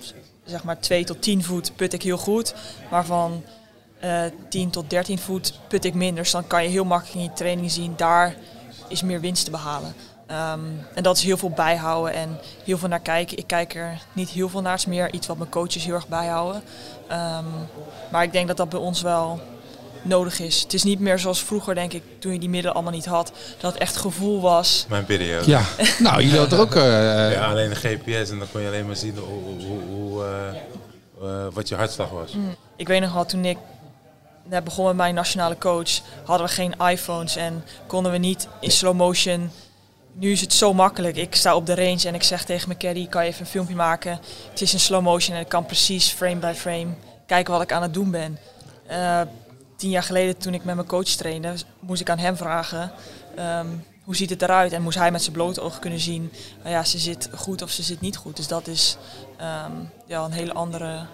zeg 0.48 0.64
maar 0.64 0.80
2 0.80 1.04
tot 1.04 1.22
10 1.22 1.44
voet 1.44 1.76
put 1.76 1.94
ik 1.94 2.02
heel 2.02 2.18
goed. 2.18 2.56
Maar 2.90 3.06
van 3.06 3.44
uh, 4.04 4.26
eh, 4.26 4.34
10 4.50 4.70
tot 4.70 4.90
13 4.90 5.20
voet 5.20 5.60
put 5.68 5.86
ik 5.86 5.94
minder. 5.94 6.24
Dus 6.24 6.32
dan 6.32 6.48
kan 6.48 6.64
je 6.64 6.70
heel 6.70 6.86
makkelijk 6.86 7.16
in 7.16 7.24
je 7.24 7.34
training 7.34 7.72
zien, 7.72 7.94
daar 7.96 8.36
is 8.88 9.02
meer 9.02 9.20
winst 9.20 9.46
te 9.46 9.52
behalen. 9.52 9.96
Um, 10.32 10.86
en 10.94 11.04
dat 11.04 11.18
is 11.18 11.24
heel 11.24 11.38
veel 11.38 11.50
bijhouden 11.50 12.14
en 12.14 12.40
heel 12.64 12.78
veel 12.78 12.88
naar 12.88 13.00
kijken. 13.00 13.38
Ik 13.38 13.48
kijk 13.48 13.76
er 13.76 14.02
niet 14.14 14.30
heel 14.30 14.50
veel 14.50 14.62
naar, 14.62 14.72
het 14.72 14.82
is 14.82 14.86
meer 14.86 15.14
iets 15.14 15.28
wat 15.28 15.38
mijn 15.38 15.50
coaches 15.50 15.86
heel 15.86 15.94
erg 15.94 16.08
bijhouden. 16.08 16.64
Um, 17.12 17.46
maar 18.12 18.24
ik 18.24 18.32
denk 18.32 18.48
dat 18.48 18.58
dat 18.58 18.70
bij 18.70 18.80
ons 18.80 19.02
wel 19.02 19.40
nodig 20.08 20.40
is. 20.40 20.62
Het 20.62 20.74
is 20.74 20.84
niet 20.84 21.00
meer 21.00 21.20
zoals 21.20 21.44
vroeger, 21.44 21.76
denk 21.76 21.94
ik, 21.94 22.04
toen 22.20 22.34
je 22.34 22.40
die 22.40 22.50
middelen 22.50 22.76
allemaal 22.76 22.94
niet 22.94 23.06
had. 23.06 23.32
Dat 23.60 23.72
het 23.72 23.82
echt 23.82 23.98
gevoel 23.98 24.42
was. 24.42 24.86
Mijn 24.90 25.06
periode. 25.06 25.50
Ja, 25.50 25.62
nou, 26.00 26.22
jullie 26.22 26.40
hadden 26.40 26.58
er 26.58 26.64
ook... 26.64 26.76
Uh, 26.76 27.32
ja, 27.32 27.50
alleen 27.50 27.70
de 27.70 27.76
GPS 27.76 28.30
en 28.30 28.40
dan 28.40 28.48
kon 28.52 28.62
je 28.62 28.68
alleen 28.68 28.86
maar 28.86 28.96
zien 28.96 29.18
hoe, 29.18 29.66
hoe, 29.66 29.82
hoe 29.90 30.24
uh, 30.24 31.30
uh, 31.30 31.48
wat 31.54 31.68
je 31.68 31.76
hartslag 31.76 32.10
was. 32.10 32.32
Mm. 32.32 32.56
Ik 32.76 32.88
weet 32.88 33.02
nog 33.02 33.14
wel, 33.14 33.26
toen 33.26 33.46
ik 33.46 33.58
net 34.44 34.64
begon 34.64 34.86
met 34.86 34.96
mijn 34.96 35.16
nationale 35.16 35.58
coach, 35.58 35.92
hadden 36.26 36.48
we 36.48 36.54
geen 36.54 36.76
iPhones 36.90 37.36
en 37.36 37.64
konden 37.88 38.12
we 38.12 38.18
niet 38.18 38.48
in 38.60 38.72
slow 38.72 38.96
motion... 38.96 39.52
Nu 40.20 40.32
is 40.32 40.42
het 40.42 40.54
zo 40.54 40.74
makkelijk. 40.74 41.16
Ik 41.16 41.36
sta 41.36 41.56
op 41.56 41.66
de 41.66 41.76
range 41.76 42.08
en 42.08 42.16
ik 42.16 42.24
zeg 42.24 42.44
tegen 42.44 42.68
mijn 42.68 42.80
caddy, 42.80 43.08
kan 43.08 43.24
je 43.24 43.30
even 43.30 43.42
een 43.42 43.48
filmpje 43.48 43.76
maken? 43.76 44.20
Het 44.50 44.62
is 44.62 44.74
in 44.74 44.80
slow 44.80 45.02
motion 45.02 45.36
en 45.36 45.42
ik 45.42 45.50
kan 45.50 45.66
precies 45.66 46.10
frame 46.10 46.36
by 46.36 46.54
frame 46.56 46.88
kijken 47.28 47.54
wat 47.54 47.62
ik 47.62 47.72
aan 47.72 47.82
het 47.82 47.94
doen 47.94 48.12
ben 48.12 48.38
tien 49.78 49.90
jaar 49.90 50.04
geleden 50.04 50.38
toen 50.38 50.54
ik 50.54 50.64
met 50.64 50.76
mijn 50.76 50.88
coach 50.88 51.10
trainde, 51.10 51.54
moest 51.80 52.02
ik 52.02 52.10
aan 52.10 52.18
hem 52.18 52.38
vragen 52.38 52.92
um, 53.40 53.84
hoe 54.04 54.16
ziet 54.16 54.30
het 54.30 54.42
eruit? 54.42 54.72
En 54.72 54.82
moest 54.82 54.98
hij 54.98 55.12
met 55.12 55.22
zijn 55.22 55.34
blote 55.34 55.62
ogen 55.62 55.80
kunnen 55.80 56.00
zien, 56.00 56.32
nou 56.60 56.70
ja, 56.70 56.84
ze 56.84 56.98
zit 56.98 57.30
goed 57.36 57.62
of 57.62 57.70
ze 57.70 57.84
zit 57.84 58.02
niet 58.02 58.18
goed. 58.18 58.36
Dus 58.36 58.48
dat 58.48 58.68
is 58.68 58.98
um, 59.42 59.90
ja, 60.06 60.24
een 60.24 60.32
hele 60.32 60.54
andere 60.54 61.06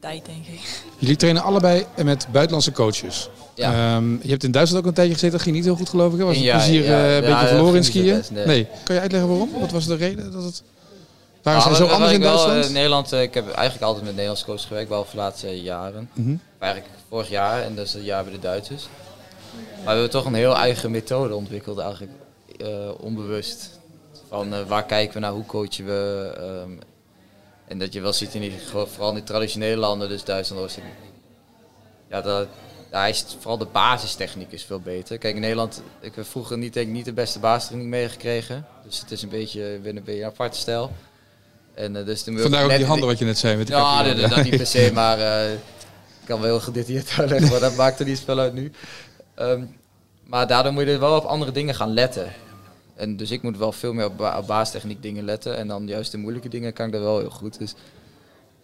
tijd, 0.00 0.26
denk 0.26 0.46
ik. 0.46 0.82
Jullie 0.98 1.16
trainen 1.16 1.42
allebei 1.42 1.86
met 2.04 2.26
buitenlandse 2.32 2.72
coaches. 2.72 3.28
Ja. 3.54 3.96
Um, 3.96 4.20
je 4.22 4.30
hebt 4.30 4.44
in 4.44 4.50
Duitsland 4.50 4.82
ook 4.82 4.88
een 4.88 4.94
tijdje 4.94 5.12
gezeten, 5.12 5.36
dat 5.36 5.42
ging 5.42 5.56
niet 5.56 5.64
heel 5.64 5.76
goed 5.76 5.88
geloof 5.88 6.12
ik. 6.12 6.20
Was 6.20 6.36
het 6.36 6.44
ja, 6.44 6.56
plezier 6.56 6.84
ja, 6.84 7.08
uh, 7.08 7.14
een 7.14 7.20
beetje 7.20 7.46
verloren 7.46 7.76
in 7.76 7.84
skiën? 7.84 8.22
nee. 8.30 8.46
nee. 8.46 8.66
Kan 8.84 8.94
je 8.94 9.00
uitleggen 9.00 9.30
waarom? 9.30 9.50
Wat 9.60 9.70
was 9.70 9.86
de 9.86 9.94
reden 9.94 10.32
dat 10.32 10.44
het... 10.44 10.62
Waren 11.46 11.62
nou, 11.62 11.74
zo 11.74 11.86
anders 11.86 12.12
in 12.12 12.20
Duitsland? 12.20 12.54
Wel, 12.54 12.64
uh, 12.64 12.70
Nederland, 12.70 13.12
uh, 13.12 13.22
ik 13.22 13.34
heb 13.34 13.50
eigenlijk 13.50 13.84
altijd 13.84 14.04
met 14.04 14.12
Nederlandse 14.12 14.44
coaches 14.44 14.64
gewerkt, 14.64 14.88
wel 14.88 15.04
voor 15.04 15.10
de 15.10 15.16
laatste 15.16 15.62
jaren. 15.62 16.10
Mm 16.12 16.24
-hmm. 16.24 16.40
Eigenlijk 16.58 16.92
vorig 17.08 17.28
jaar 17.28 17.62
en 17.62 17.74
dat 17.74 17.86
is 17.86 17.92
het 17.92 18.04
jaar 18.04 18.24
bij 18.24 18.32
de 18.32 18.38
Duitsers. 18.38 18.88
Maar 19.54 19.84
we 19.84 19.90
hebben 19.90 20.10
toch 20.10 20.24
een 20.24 20.34
heel 20.34 20.56
eigen 20.56 20.90
methode 20.90 21.34
ontwikkeld, 21.34 21.78
eigenlijk 21.78 22.12
uh, 22.58 22.68
onbewust. 23.00 23.78
Van 24.28 24.54
uh, 24.54 24.60
waar 24.66 24.84
kijken 24.84 25.14
we 25.14 25.20
naar, 25.20 25.32
hoe 25.32 25.46
coachen 25.46 25.84
we. 25.84 26.32
Um, 26.40 26.78
en 27.66 27.78
dat 27.78 27.92
je 27.92 28.00
wel 28.00 28.12
ziet 28.12 28.34
in 28.34 28.40
die, 28.40 28.58
vooral 28.70 29.08
in 29.08 29.14
die 29.14 29.24
traditionele 29.24 29.76
landen, 29.76 30.08
dus 30.08 30.24
Duitsland, 30.24 30.62
Oostenrijk. 30.62 30.94
Ja, 32.10 32.20
dat, 32.20 32.48
daar 32.90 33.08
is 33.08 33.24
vooral 33.38 33.58
de 33.58 33.66
basistechniek 33.72 34.52
is 34.52 34.64
veel 34.64 34.80
beter. 34.80 35.18
Kijk, 35.18 35.34
in 35.34 35.40
Nederland, 35.40 35.82
ik 36.00 36.14
heb 36.14 36.26
vroeger 36.26 36.58
niet, 36.58 36.72
denk, 36.72 36.88
niet 36.88 37.04
de 37.04 37.12
beste 37.12 37.38
basistechniek 37.38 37.88
meegekregen. 37.88 38.66
Dus 38.84 39.00
het 39.00 39.10
is 39.10 39.22
een 39.22 39.28
beetje, 39.28 39.74
een 39.74 39.82
beetje 39.82 40.20
een 40.20 40.24
aparte 40.24 40.58
stijl. 40.58 40.90
En, 41.76 41.96
uh, 41.96 42.04
dus 42.06 42.22
Vandaar 42.22 42.64
ook 42.64 42.76
die 42.76 42.84
handen 42.86 43.06
wat 43.08 43.18
je 43.18 43.24
net 43.24 43.38
zei. 43.38 43.56
Met 43.56 43.68
ja, 43.68 44.02
dat, 44.02 44.30
dat 44.30 44.42
niet 44.44 44.56
per 44.56 44.66
se, 44.66 44.90
maar 44.94 45.18
uh, 45.18 45.52
ik 45.52 45.58
kan 46.24 46.40
wel 46.40 46.48
heel 46.50 46.60
gedetailleerd 46.60 47.12
uitleggen, 47.18 47.50
maar 47.50 47.60
dat 47.60 47.76
maakt 47.76 47.98
er 48.00 48.06
niet 48.06 48.20
veel 48.20 48.38
uit 48.38 48.52
nu. 48.52 48.72
Ehm, 49.34 49.62
maar 50.24 50.46
daardoor 50.46 50.72
moet 50.72 50.84
je 50.84 50.90
er 50.92 51.00
wel 51.00 51.16
op 51.16 51.24
andere 51.24 51.52
dingen 51.52 51.74
gaan 51.74 51.94
letten. 51.94 52.32
En 52.94 53.16
dus 53.16 53.30
ik 53.30 53.42
moet 53.42 53.56
wel 53.58 53.72
veel 53.72 53.92
meer 53.92 54.04
op, 54.06 54.16
ba 54.16 54.38
op 54.38 54.46
baastechniek 54.46 55.02
dingen 55.02 55.24
letten. 55.24 55.56
En 55.56 55.68
dan 55.68 55.86
juist 55.86 56.10
de 56.10 56.18
moeilijke 56.18 56.48
dingen 56.48 56.72
kan 56.72 56.88
ik 56.88 56.94
er 56.94 57.00
wel 57.02 57.18
heel 57.18 57.30
goed. 57.30 57.58
Dus, 57.58 57.74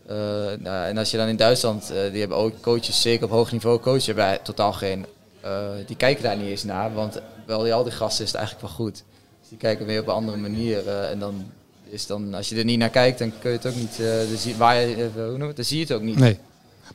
eh, 0.07 0.17
nou, 0.59 0.87
en 0.87 0.99
als 0.99 1.11
je 1.11 1.17
dan 1.17 1.29
in 1.29 1.37
Duitsland, 1.37 1.91
eh, 1.91 2.11
die 2.11 2.21
hebben 2.21 2.39
ook 2.39 2.61
coaches, 2.61 3.01
zeker 3.01 3.25
op 3.25 3.31
hoog 3.31 3.53
niveau 3.53 3.81
coaches, 3.81 4.07
hebben 4.07 4.25
wij 4.25 4.39
totaal 4.43 4.73
geen... 4.73 5.07
eh, 5.41 5.69
die 5.87 5.97
kijken 5.97 6.23
daar 6.23 6.37
niet 6.37 6.49
eens 6.49 6.65
naar, 6.65 6.95
want 6.95 7.21
wel 7.47 7.63
die, 7.63 7.75
al 7.75 7.83
die 7.83 7.93
gasten 7.93 8.25
is 8.25 8.31
het 8.31 8.41
eigenlijk 8.41 8.67
wel 8.69 8.77
goed. 8.87 8.95
Dus 9.41 9.49
die 9.49 9.59
kijken 9.59 9.87
weer 9.87 10.01
op 10.01 10.07
een 10.07 10.15
andere 10.15 10.37
manier. 10.37 10.89
eh, 10.89 11.11
en 11.11 11.19
dan 11.19 11.51
is 11.93 12.07
dan, 12.07 12.35
als 12.35 12.49
je 12.49 12.57
er 12.57 12.65
niet 12.65 12.79
naar 12.79 12.91
kijkt, 12.91 13.19
dan 13.19 13.33
kun 13.39 13.51
je 13.51 13.57
het 13.57 13.67
ook 13.67 13.75
niet... 13.75 14.01
eh, 14.01 14.29
dan, 14.29 14.37
zie, 14.37 14.57
waar 14.57 14.81
je, 14.81 14.95
eh, 14.95 15.25
hoe 15.29 15.39
noem 15.39 15.47
het? 15.47 15.57
dan 15.57 15.65
zie 15.65 15.77
je 15.77 15.83
het 15.83 15.93
ook 15.93 16.03
niet. 16.03 16.19
Nee. 16.19 16.39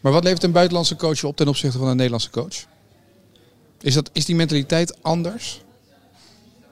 Maar 0.01 0.11
wat 0.11 0.23
levert 0.23 0.43
een 0.43 0.51
buitenlandse 0.51 0.95
coach 0.95 1.23
op 1.23 1.35
ten 1.35 1.47
opzichte 1.47 1.77
van 1.77 1.87
een 1.87 1.95
Nederlandse 1.95 2.29
coach? 2.29 2.65
Is, 3.81 3.93
dat, 3.93 4.09
is 4.13 4.25
die 4.25 4.35
mentaliteit 4.35 5.03
anders? 5.03 5.61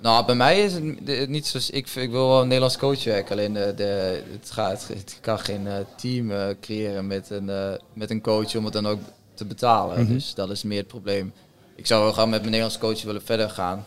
Nou, 0.01 0.25
bij 0.25 0.35
mij 0.35 0.63
is 0.63 0.73
het 0.73 1.29
niet 1.29 1.47
zoals 1.47 1.69
ik. 1.69 1.89
Ik 1.95 2.11
wil 2.11 2.27
wel 2.27 2.41
een 2.41 2.47
Nederlands 2.47 2.77
coach 2.77 3.03
werken. 3.03 3.31
Alleen 3.31 3.53
de, 3.53 3.73
de, 3.75 4.23
het, 4.31 4.51
gaat, 4.51 4.87
het 4.87 5.17
kan 5.21 5.39
geen 5.39 5.67
eh, 5.67 5.75
team 5.97 6.31
creëren 6.61 7.07
met 7.07 7.29
een, 7.29 7.79
met 7.93 8.09
een 8.09 8.21
coach 8.21 8.55
om 8.55 8.63
het 8.63 8.73
dan 8.73 8.87
ook 8.87 8.99
te 9.33 9.45
betalen. 9.45 10.03
Mhm. 10.03 10.13
Dus 10.13 10.33
dat 10.33 10.49
is 10.49 10.63
meer 10.63 10.77
het 10.77 10.87
probleem. 10.87 11.33
Ik 11.75 11.85
zou 11.87 12.03
wel 12.03 12.13
gaan 12.13 12.29
met 12.29 12.39
mijn 12.39 12.51
Nederlands 12.51 12.77
coach 12.77 13.03
willen 13.03 13.23
verder 13.23 13.49
gaan. 13.49 13.85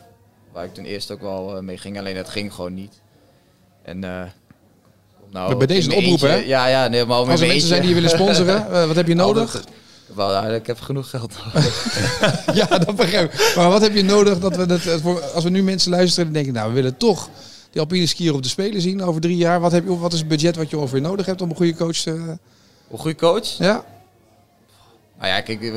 Waar 0.52 0.64
ik 0.64 0.74
toen 0.74 0.84
eerst 0.84 1.10
ook 1.10 1.20
wel 1.20 1.62
mee 1.62 1.78
ging. 1.78 1.98
Alleen 1.98 2.14
dat 2.14 2.28
ging 2.28 2.54
gewoon 2.54 2.74
niet. 2.74 3.00
En, 3.88 4.04
eh, 4.04 4.22
nou 5.30 5.56
Bij 5.56 5.66
deze 5.66 5.90
een 5.90 5.96
oproep, 5.96 6.20
hè? 6.20 6.34
Ja, 6.34 6.66
ja, 6.66 6.88
nee, 6.88 7.04
maar 7.04 7.20
om 7.20 7.30
Als 7.30 7.40
er 7.40 7.46
mensen 7.46 7.68
zijn 7.68 7.80
die 7.80 7.88
je 7.88 7.94
willen 7.94 8.10
sponsoren, 8.10 8.66
eh, 8.72 8.86
wat 8.86 8.96
heb 8.96 9.06
je 9.06 9.14
nodig? 9.14 9.54
Altijd- 9.54 9.76
Wel, 10.14 10.32
ja, 10.32 10.42
ik 10.46 10.66
heb 10.66 10.80
genoeg 10.80 11.10
geld. 11.10 11.34
ja, 12.60 12.66
dat 12.66 12.96
begrijp 12.96 13.32
ik. 13.32 13.52
Maar 13.56 13.68
wat 13.70 13.80
heb 13.80 13.94
je 13.94 14.02
nodig 14.02 14.38
dat 14.38 14.56
we 14.56 14.66
dat, 14.66 14.86
eh, 14.86 15.34
als 15.34 15.44
we 15.44 15.50
nu 15.50 15.62
mensen 15.62 15.90
luisteren 15.90 16.26
en 16.26 16.32
denken, 16.32 16.52
nou, 16.52 16.68
we 16.68 16.74
willen 16.74 16.96
toch 16.96 17.28
die 17.70 17.80
alpine 17.80 18.06
skier 18.06 18.34
op 18.34 18.42
de 18.42 18.48
Spelen 18.48 18.80
zien 18.80 19.02
over 19.02 19.20
drie 19.20 19.36
jaar. 19.36 19.60
Wat, 19.60 19.72
heb 19.72 19.84
je, 19.84 19.98
wat 19.98 20.12
is 20.12 20.18
het 20.18 20.28
budget 20.28 20.56
wat 20.56 20.70
je 20.70 20.78
ongeveer 20.78 21.00
nodig 21.00 21.26
hebt 21.26 21.40
om 21.42 21.50
een 21.50 21.56
goede 21.56 21.74
coach 21.74 21.96
te... 21.96 22.10
Een 22.90 22.98
goede 22.98 23.16
coach? 23.16 23.46
Ja? 23.46 23.84
Nou 25.18 25.30
ja, 25.30 25.40
kijk, 25.40 25.62
eh, 25.62 25.70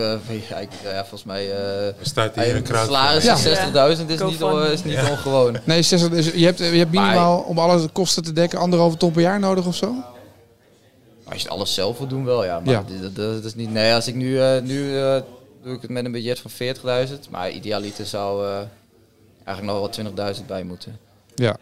ja, 0.50 0.58
ik- 0.58 0.70
ja, 0.84 1.00
volgens 1.00 1.24
mij... 1.24 1.52
eh, 1.52 1.86
Er 1.88 1.94
staat 2.02 2.36
hier 2.36 2.56
een 2.56 2.66
salaris 2.68 3.24
Ja. 3.24 3.38
van 3.38 3.52
60.000 3.98 4.10
is 4.10 4.20
Go 4.20 4.30
niet, 4.30 4.44
on- 4.44 4.66
is 4.72 4.84
niet 4.84 5.00
ongewoon. 5.10 5.58
Nee, 5.64 5.82
60, 5.82 6.10
dus 6.10 6.26
je 6.34 6.46
hebt, 6.46 6.58
je 6.60 6.64
hebt 6.66 6.92
minimaal 6.92 7.40
om 7.40 7.60
alle 7.60 7.88
kosten 7.90 8.24
te 8.24 8.34
dekken 8.34 8.60
anderhalve 8.60 8.98
ton 8.98 9.12
per 9.12 9.22
jaar 9.22 9.40
nodig 9.40 9.66
of 9.68 9.76
zo? 9.76 9.94
Als 11.24 11.36
je 11.42 11.48
het 11.48 11.58
alles 11.58 11.74
zelf 11.74 11.98
wil 11.98 12.08
doen, 12.08 12.26
wel 12.26 12.46
ja. 12.46 12.60
Maar 12.60 12.74
Ja. 12.74 12.84
Dat, 13.02 13.16
dat, 13.16 13.34
dat 13.36 13.44
is 13.46 13.56
niet. 13.56 13.72
Nee, 13.72 13.94
als 13.94 14.08
ik 14.08 14.16
nu. 14.16 14.42
eh, 14.42 14.62
nu 14.62 14.98
eh, 15.00 15.16
doe 15.64 15.74
ik 15.76 15.82
het 15.82 15.92
met 15.92 16.06
een 16.06 16.12
budget 16.12 16.40
van 16.40 16.52
40.000. 16.52 17.30
Maar 17.30 17.52
idealiter 17.52 18.06
zou 18.06 18.46
eh, 18.48 18.58
eigenlijk 19.46 19.80
nog 19.80 20.06
wel 20.16 20.34
20.000 20.36 20.46
bij 20.48 20.64
moeten. 20.64 20.98
Ja. 21.36 21.50
En 21.50 21.58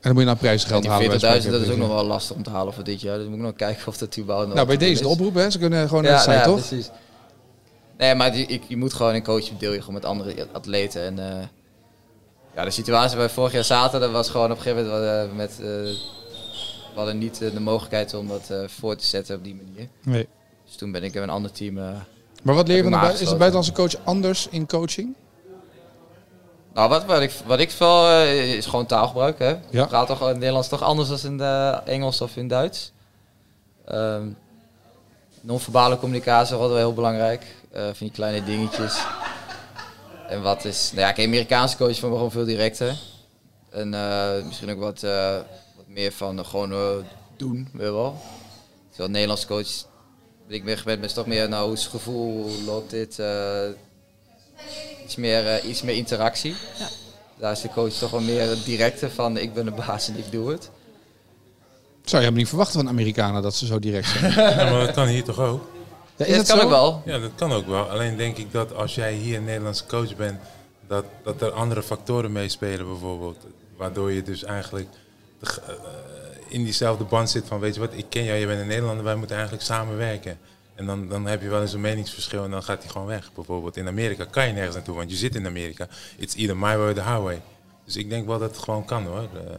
dan 0.00 0.12
moet 0.12 0.22
je 0.22 0.26
naar 0.44 0.80
die 0.80 0.90
halen. 0.90 1.10
40.000 1.10 1.20
bij 1.20 1.50
dat 1.50 1.60
is 1.60 1.68
ook 1.70 1.76
nog 1.76 1.88
wel 1.88 2.04
lastig 2.04 2.36
om 2.36 2.42
te 2.42 2.50
halen 2.50 2.72
voor 2.74 2.84
dit 2.84 3.00
jaar. 3.00 3.16
Dus 3.18 3.26
moet 3.26 3.36
ik 3.36 3.42
nog 3.42 3.54
kijken 3.56 3.86
of 3.88 3.96
dat 3.96 4.16
überhaupt 4.18 4.46
nog 4.46 4.54
Nou, 4.56 4.66
bij 4.68 4.76
deze 4.76 5.02
de 5.02 5.08
is. 5.08 5.14
oproep, 5.14 5.34
hè? 5.34 5.50
Ze 5.50 5.58
kunnen 5.58 5.88
gewoon 5.88 6.02
naar 6.02 6.12
de 6.12 6.16
Ja, 6.16 6.22
site, 6.22 6.36
nou 6.36 6.50
ja, 6.50 6.56
toch? 6.56 6.68
precies. 6.68 6.90
Nee, 7.98 8.14
maar 8.14 8.32
die, 8.32 8.46
ik, 8.46 8.62
je 8.68 8.76
moet 8.76 8.92
gewoon 8.92 9.14
een 9.14 9.22
coach 9.22 9.48
deel 9.58 9.72
je 9.72 9.78
gewoon 9.78 9.94
met 9.94 10.04
andere 10.04 10.46
atleten. 10.52 11.02
En 11.02 11.18
eh, 11.18 11.46
ja, 12.54 12.64
de 12.64 12.70
situatie 12.70 13.16
waar 13.16 13.26
we 13.26 13.32
vorig 13.32 13.52
jaar 13.52 13.64
zaten, 13.64 14.00
dat 14.00 14.10
was 14.10 14.30
gewoon 14.30 14.50
op 14.50 14.56
een 14.56 14.62
gegeven 14.62 14.86
moment 14.86 15.30
eh, 15.30 15.36
met. 15.36 15.50
eh, 15.50 15.66
we 16.92 17.00
hadden 17.00 17.18
niet 17.18 17.38
de 17.38 17.60
mogelijkheid 17.60 18.14
om 18.14 18.28
dat 18.28 18.52
voor 18.66 18.96
te 18.96 19.06
zetten 19.06 19.36
op 19.36 19.44
die 19.44 19.54
manier. 19.54 19.88
Nee. 20.02 20.28
Dus 20.64 20.76
toen 20.76 20.92
ben 20.92 21.02
ik 21.02 21.14
in 21.14 21.22
een 21.22 21.30
ander 21.30 21.52
team. 21.52 21.74
Maar 22.42 22.54
wat 22.54 22.68
leer 22.68 22.76
je 22.76 22.82
van 22.82 22.92
de 22.92 23.12
Is 23.12 23.18
de 23.18 23.24
buitenlandse 23.26 23.72
coach 23.72 23.96
anders 24.04 24.48
in 24.50 24.66
coaching? 24.66 25.14
Nou, 26.74 26.88
wat, 26.88 27.04
wat, 27.04 27.20
ik, 27.20 27.32
wat 27.46 27.58
ik 27.58 27.70
eh, 27.80 28.54
is 28.54 28.66
gewoon 28.66 28.86
taalgebruik. 28.86 29.38
Hè? 29.38 29.56
Ja. 29.70 29.84
Praat 29.86 30.06
toch 30.06 30.20
in 30.20 30.26
het 30.26 30.36
Nederlands 30.36 30.68
toch 30.68 30.82
anders 30.82 31.08
dan 31.08 31.18
in 31.30 31.38
de 31.38 31.80
Engels 31.84 32.20
of 32.20 32.36
in 32.36 32.48
Duits. 32.48 32.92
Ehm 33.84 34.28
non-verbale 35.44 35.98
communicatie 35.98 36.54
is 36.54 36.60
altijd 36.60 36.70
wel 36.70 36.86
heel 36.86 36.94
belangrijk. 36.94 37.44
Eh 37.72 37.84
van 37.84 37.94
die 37.98 38.10
kleine 38.10 38.44
dingetjes. 38.44 39.04
En 40.28 40.42
wat 40.42 40.64
is... 40.64 40.90
Nou 40.92 41.06
ja, 41.06 41.12
kijk, 41.12 41.26
Amerikaanse 41.26 41.76
coach 41.76 41.98
van 41.98 42.10
gewoon 42.10 42.30
veel 42.30 42.44
directer. 42.44 42.96
En 43.70 43.94
eh, 43.94 44.44
misschien 44.44 44.70
ook 44.70 44.78
wat, 44.78 45.02
eh, 45.02 45.36
wat 45.76 45.86
meer 45.86 46.12
van 46.12 46.46
gewoon 46.46 47.04
doen, 47.36 47.68
weet 47.72 47.90
wel. 47.90 48.20
Terwijl 48.88 49.10
Nederlandse 49.10 49.46
coach, 49.46 49.68
ben 50.46 50.56
ik 50.56 50.64
meer 50.64 50.78
gewend 50.78 51.04
is 51.04 51.12
toch 51.12 51.26
meer, 51.26 51.48
nou, 51.48 51.64
hoe 51.64 51.74
is 51.74 51.82
het 51.82 51.90
gevoel, 51.90 52.42
hoe 52.42 52.62
loopt 52.64 52.90
dit? 52.90 53.18
iets, 55.04 55.16
meer, 55.16 55.64
iets 55.64 55.82
meer 55.82 55.96
interactie. 55.96 56.54
Ja. 56.78 56.88
Daar 57.38 57.52
is 57.52 57.60
de 57.60 57.68
coach 57.68 57.92
toch 57.92 58.10
wel 58.10 58.20
meer 58.20 58.48
het 58.48 58.64
directe 58.64 59.10
van, 59.10 59.36
ik 59.36 59.54
ben 59.54 59.64
de 59.64 59.70
baas 59.70 60.08
en 60.08 60.18
ik 60.18 60.30
doe 60.32 60.50
het. 60.50 60.70
Zou 62.04 62.22
je 62.22 62.28
helemaal 62.28 62.38
niet 62.38 62.48
verwachten 62.48 62.80
van 62.80 62.88
Amerikanen 62.88 63.42
dat 63.42 63.54
ze 63.54 63.66
zo 63.66 63.78
direct 63.78 64.08
zijn. 64.08 64.32
Ja, 64.58 64.70
maar 64.70 64.86
dat 64.86 64.94
kan 64.94 65.06
hier 65.06 65.24
toch 65.24 65.38
ook? 65.38 65.68
Ja, 66.16 66.26
Ja, 66.26 66.36
dat 66.36 66.46
kan 66.46 66.58
zo? 66.58 66.64
ook 66.64 66.70
wel. 66.70 67.02
Ja, 67.04 67.18
dat 67.18 67.30
kan 67.34 67.52
ook 67.52 67.66
wel. 67.66 67.90
Alleen 67.90 68.16
denk 68.16 68.36
ik 68.36 68.52
dat 68.52 68.74
als 68.74 68.94
jij 68.94 69.12
hier 69.14 69.36
een 69.36 69.44
Nederlandse 69.44 69.86
coach 69.86 70.16
bent, 70.16 70.40
dat, 70.88 71.04
dat 71.22 71.42
er 71.42 71.50
andere 71.50 71.82
factoren 71.82 72.32
meespelen 72.32 72.86
bijvoorbeeld. 72.86 73.46
Waardoor 73.76 74.12
je 74.12 74.22
dus 74.22 74.44
eigenlijk 74.44 74.88
de 75.40 75.46
eh, 75.66 75.74
in 76.48 76.64
diezelfde 76.64 77.04
band 77.04 77.30
zit 77.30 77.44
van, 77.46 77.58
weet 77.60 77.74
je 77.74 77.80
wat, 77.80 77.92
ik 77.94 78.06
ken 78.08 78.24
jou, 78.24 78.38
je 78.38 78.46
bent 78.46 78.60
een 78.60 78.66
Nederlander, 78.66 79.04
wij 79.04 79.14
moeten 79.14 79.36
eigenlijk 79.36 79.66
samenwerken. 79.66 80.38
En 80.74 80.86
dan, 80.86 81.08
dan 81.08 81.26
heb 81.26 81.42
je 81.42 81.48
wel 81.48 81.60
eens 81.60 81.72
een 81.72 81.80
meningsverschil 81.80 82.44
en 82.44 82.50
dan 82.50 82.62
gaat 82.62 82.82
hij 82.82 82.90
gewoon 82.92 83.06
weg. 83.06 83.30
Bijvoorbeeld 83.34 83.76
in 83.76 83.86
Amerika 83.88 84.24
kan 84.24 84.46
je 84.46 84.52
nergens 84.52 84.74
naartoe, 84.74 84.94
want 84.94 85.10
je 85.10 85.16
zit 85.16 85.34
in 85.34 85.46
Amerika. 85.46 85.88
It's 86.16 86.34
either 86.34 86.56
my 86.56 86.76
way 86.76 86.88
or 86.88 86.94
the 86.94 87.02
highway. 87.02 87.42
Dus 87.84 87.96
ik 87.96 88.08
denk 88.10 88.26
wel 88.26 88.38
dat 88.38 88.50
het 88.50 88.64
gewoon 88.64 88.84
kan 88.84 89.04
hoor. 89.06 89.18
Eh, 89.34 89.54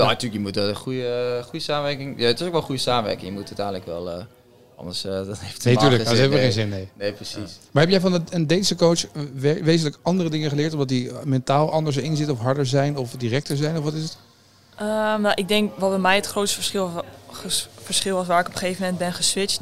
Ja, 0.00 0.04
natuurlijk, 0.06 0.32
je 0.32 0.40
moet 0.40 0.56
een 0.56 0.74
goede, 0.76 1.40
goede 1.44 1.64
samenwerking... 1.64 2.20
Ja, 2.20 2.26
het 2.26 2.40
is 2.40 2.46
ook 2.46 2.52
wel 2.52 2.60
een 2.60 2.66
goede 2.66 2.80
samenwerking. 2.80 3.26
Je 3.26 3.32
moet 3.38 3.46
uiteindelijk 3.46 3.86
wel... 3.86 4.10
eh, 4.10 4.24
anders 4.76 5.04
uh, 5.04 5.12
dat 5.26 5.38
heeft 5.38 5.64
Nee, 5.64 5.76
tuurlijk. 5.76 6.04
Dat 6.04 6.12
geen 6.14 6.18
heeft 6.18 6.32
zin. 6.32 6.40
geen 6.42 6.52
zin, 6.52 6.68
nee. 6.68 6.88
Nee, 6.98 7.12
precies. 7.12 7.58
Maar 7.70 7.82
heb 7.82 7.90
jij 7.90 8.00
van 8.00 8.12
een- 8.12 8.26
een 8.30 8.46
Deense 8.46 8.74
coach 8.74 9.04
eh, 9.06 9.22
we- 9.34 9.62
wezenlijk 9.62 9.98
andere 10.02 10.30
dingen 10.30 10.48
geleerd? 10.48 10.72
Omdat 10.72 10.88
die 10.88 11.10
eh, 11.10 11.22
mentaal 11.24 11.70
anders 11.72 11.96
in 11.96 12.16
zit 12.16 12.28
of 12.28 12.38
harder 12.38 12.66
zijn 12.66 12.96
of 12.96 13.10
directer 13.10 13.56
zijn? 13.56 13.78
Of 13.78 13.84
wat 13.84 13.94
is 13.94 14.02
het? 14.02 14.16
Ehm, 14.76 15.20
nou, 15.20 15.32
ik 15.34 15.48
denk 15.48 15.72
wat 15.78 15.90
bij 15.90 15.98
mij 15.98 16.16
het 16.16 16.26
grootste 16.26 16.56
verschil, 16.56 16.90
verschil 17.82 18.16
was 18.16 18.26
waar 18.26 18.40
ik 18.40 18.46
op 18.46 18.52
een 18.52 18.58
gegeven 18.58 18.82
moment 18.82 18.98
ben 19.00 19.12
geswitcht, 19.12 19.60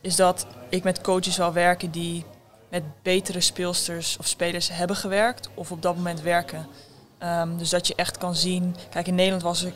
is 0.00 0.16
dat 0.16 0.46
ik 0.68 0.82
met 0.84 1.00
coaches 1.00 1.36
wil 1.36 1.52
werken 1.52 1.90
die 1.90 2.24
met 2.70 2.82
betere 3.02 3.40
speelsters 3.40 4.16
of 4.20 4.26
spelers 4.26 4.68
hebben 4.72 4.96
gewerkt 4.96 5.48
of 5.54 5.70
op 5.72 5.82
dat 5.82 5.96
moment 5.96 6.20
werken. 6.22 6.66
Ehm, 7.20 7.56
dus 7.56 7.70
dat 7.70 7.86
je 7.86 7.94
echt 7.94 8.18
kan 8.18 8.34
zien. 8.34 8.76
Kijk, 8.90 9.06
in 9.06 9.14
Nederland 9.14 9.42
was 9.42 9.62
ik 9.62 9.74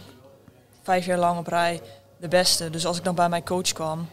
vijf 0.82 1.06
jaar 1.06 1.18
lang 1.18 1.38
op 1.38 1.46
rij 1.46 1.80
de 2.16 2.28
beste. 2.28 2.70
Dus 2.70 2.86
als 2.86 2.96
ik 2.98 3.04
dan 3.04 3.14
bij 3.14 3.28
mijn 3.28 3.44
coach 3.44 3.72
kwam, 3.72 4.08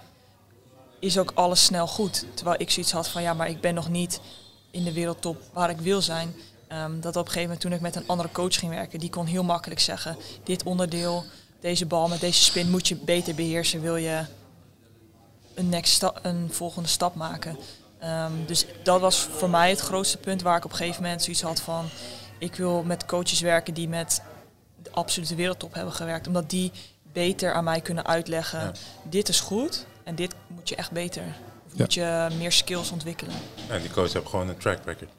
is 1.00 1.18
ook 1.18 1.32
alles 1.36 1.64
snel 1.64 1.88
goed. 1.88 2.26
Terwijl 2.34 2.62
ik 2.62 2.72
zoiets 2.72 2.92
had 2.92 3.08
van 3.08 3.22
ja, 3.22 3.34
maar 3.34 3.50
ik 3.50 3.62
ben 3.62 3.74
nog 3.74 3.90
niet 3.90 4.22
in 4.72 4.84
de 4.84 4.94
wereldtop 4.94 5.42
waar 5.54 5.70
ik 5.70 5.80
wil 5.80 6.02
zijn. 6.02 6.36
Ehm, 6.68 7.00
dat 7.00 7.16
op 7.16 7.26
een 7.26 7.32
gegeven 7.32 7.42
moment 7.42 7.62
toen 7.62 7.74
ik 7.74 7.82
met 7.82 7.96
een 7.96 8.08
andere 8.08 8.32
coach 8.32 8.56
ging 8.56 8.72
werken, 8.72 9.00
die 9.00 9.10
kon 9.10 9.26
heel 9.26 9.44
makkelijk 9.44 9.80
zeggen: 9.80 10.18
dit 10.44 10.64
onderdeel, 10.64 11.26
deze 11.60 11.86
bal 11.86 12.08
met 12.08 12.20
deze 12.20 12.44
spin 12.44 12.70
moet 12.70 12.88
je 12.88 12.96
beter 12.96 13.36
beheersen, 13.36 13.82
wil 13.82 13.96
je 13.96 14.26
een, 15.54 15.70
next 15.70 16.06
een 16.22 16.48
volgende 16.52 16.90
stap 16.90 17.16
maken. 17.16 17.58
Ehm, 18.00 18.32
dus 18.46 18.66
dat 18.84 19.02
was 19.02 19.18
voor 19.18 19.50
mij 19.50 19.70
het 19.70 19.80
grootste 19.80 20.18
punt 20.18 20.42
waar 20.42 20.58
ik 20.58 20.66
op 20.66 20.72
een 20.72 20.78
gegeven 20.78 21.02
moment 21.02 21.24
zoiets 21.24 21.42
had 21.42 21.62
van: 21.62 21.90
ik 22.42 22.56
wil 22.56 22.84
met 22.84 23.06
coaches 23.06 23.40
werken 23.42 23.74
die 23.74 23.90
met 23.90 24.22
de 24.84 24.90
absolute 24.92 25.36
wereldtop 25.36 25.74
hebben 25.74 25.94
gewerkt, 25.94 26.28
omdat 26.28 26.50
die 26.50 26.72
beter 27.12 27.54
aan 27.54 27.64
mij 27.64 27.82
kunnen 27.82 28.06
uitleggen: 28.06 28.60
Ja. 28.60 28.72
dit 29.04 29.30
is 29.30 29.40
goed 29.40 29.86
en 30.04 30.16
dit 30.16 30.34
moet 30.48 30.70
je 30.70 30.76
echt 30.76 30.92
beter. 30.92 31.24
Of 31.66 31.72
Ja. 31.74 31.78
moet 31.78 31.94
je 31.94 32.28
meer 32.38 32.52
skills 32.52 32.92
ontwikkelen. 32.92 33.36
ja, 33.70 33.78
die 33.78 33.92
coach 33.92 34.14
heeft 34.14 34.28
gewoon 34.28 34.50
een 34.50 34.58
track 34.58 34.86
record. 34.86 35.10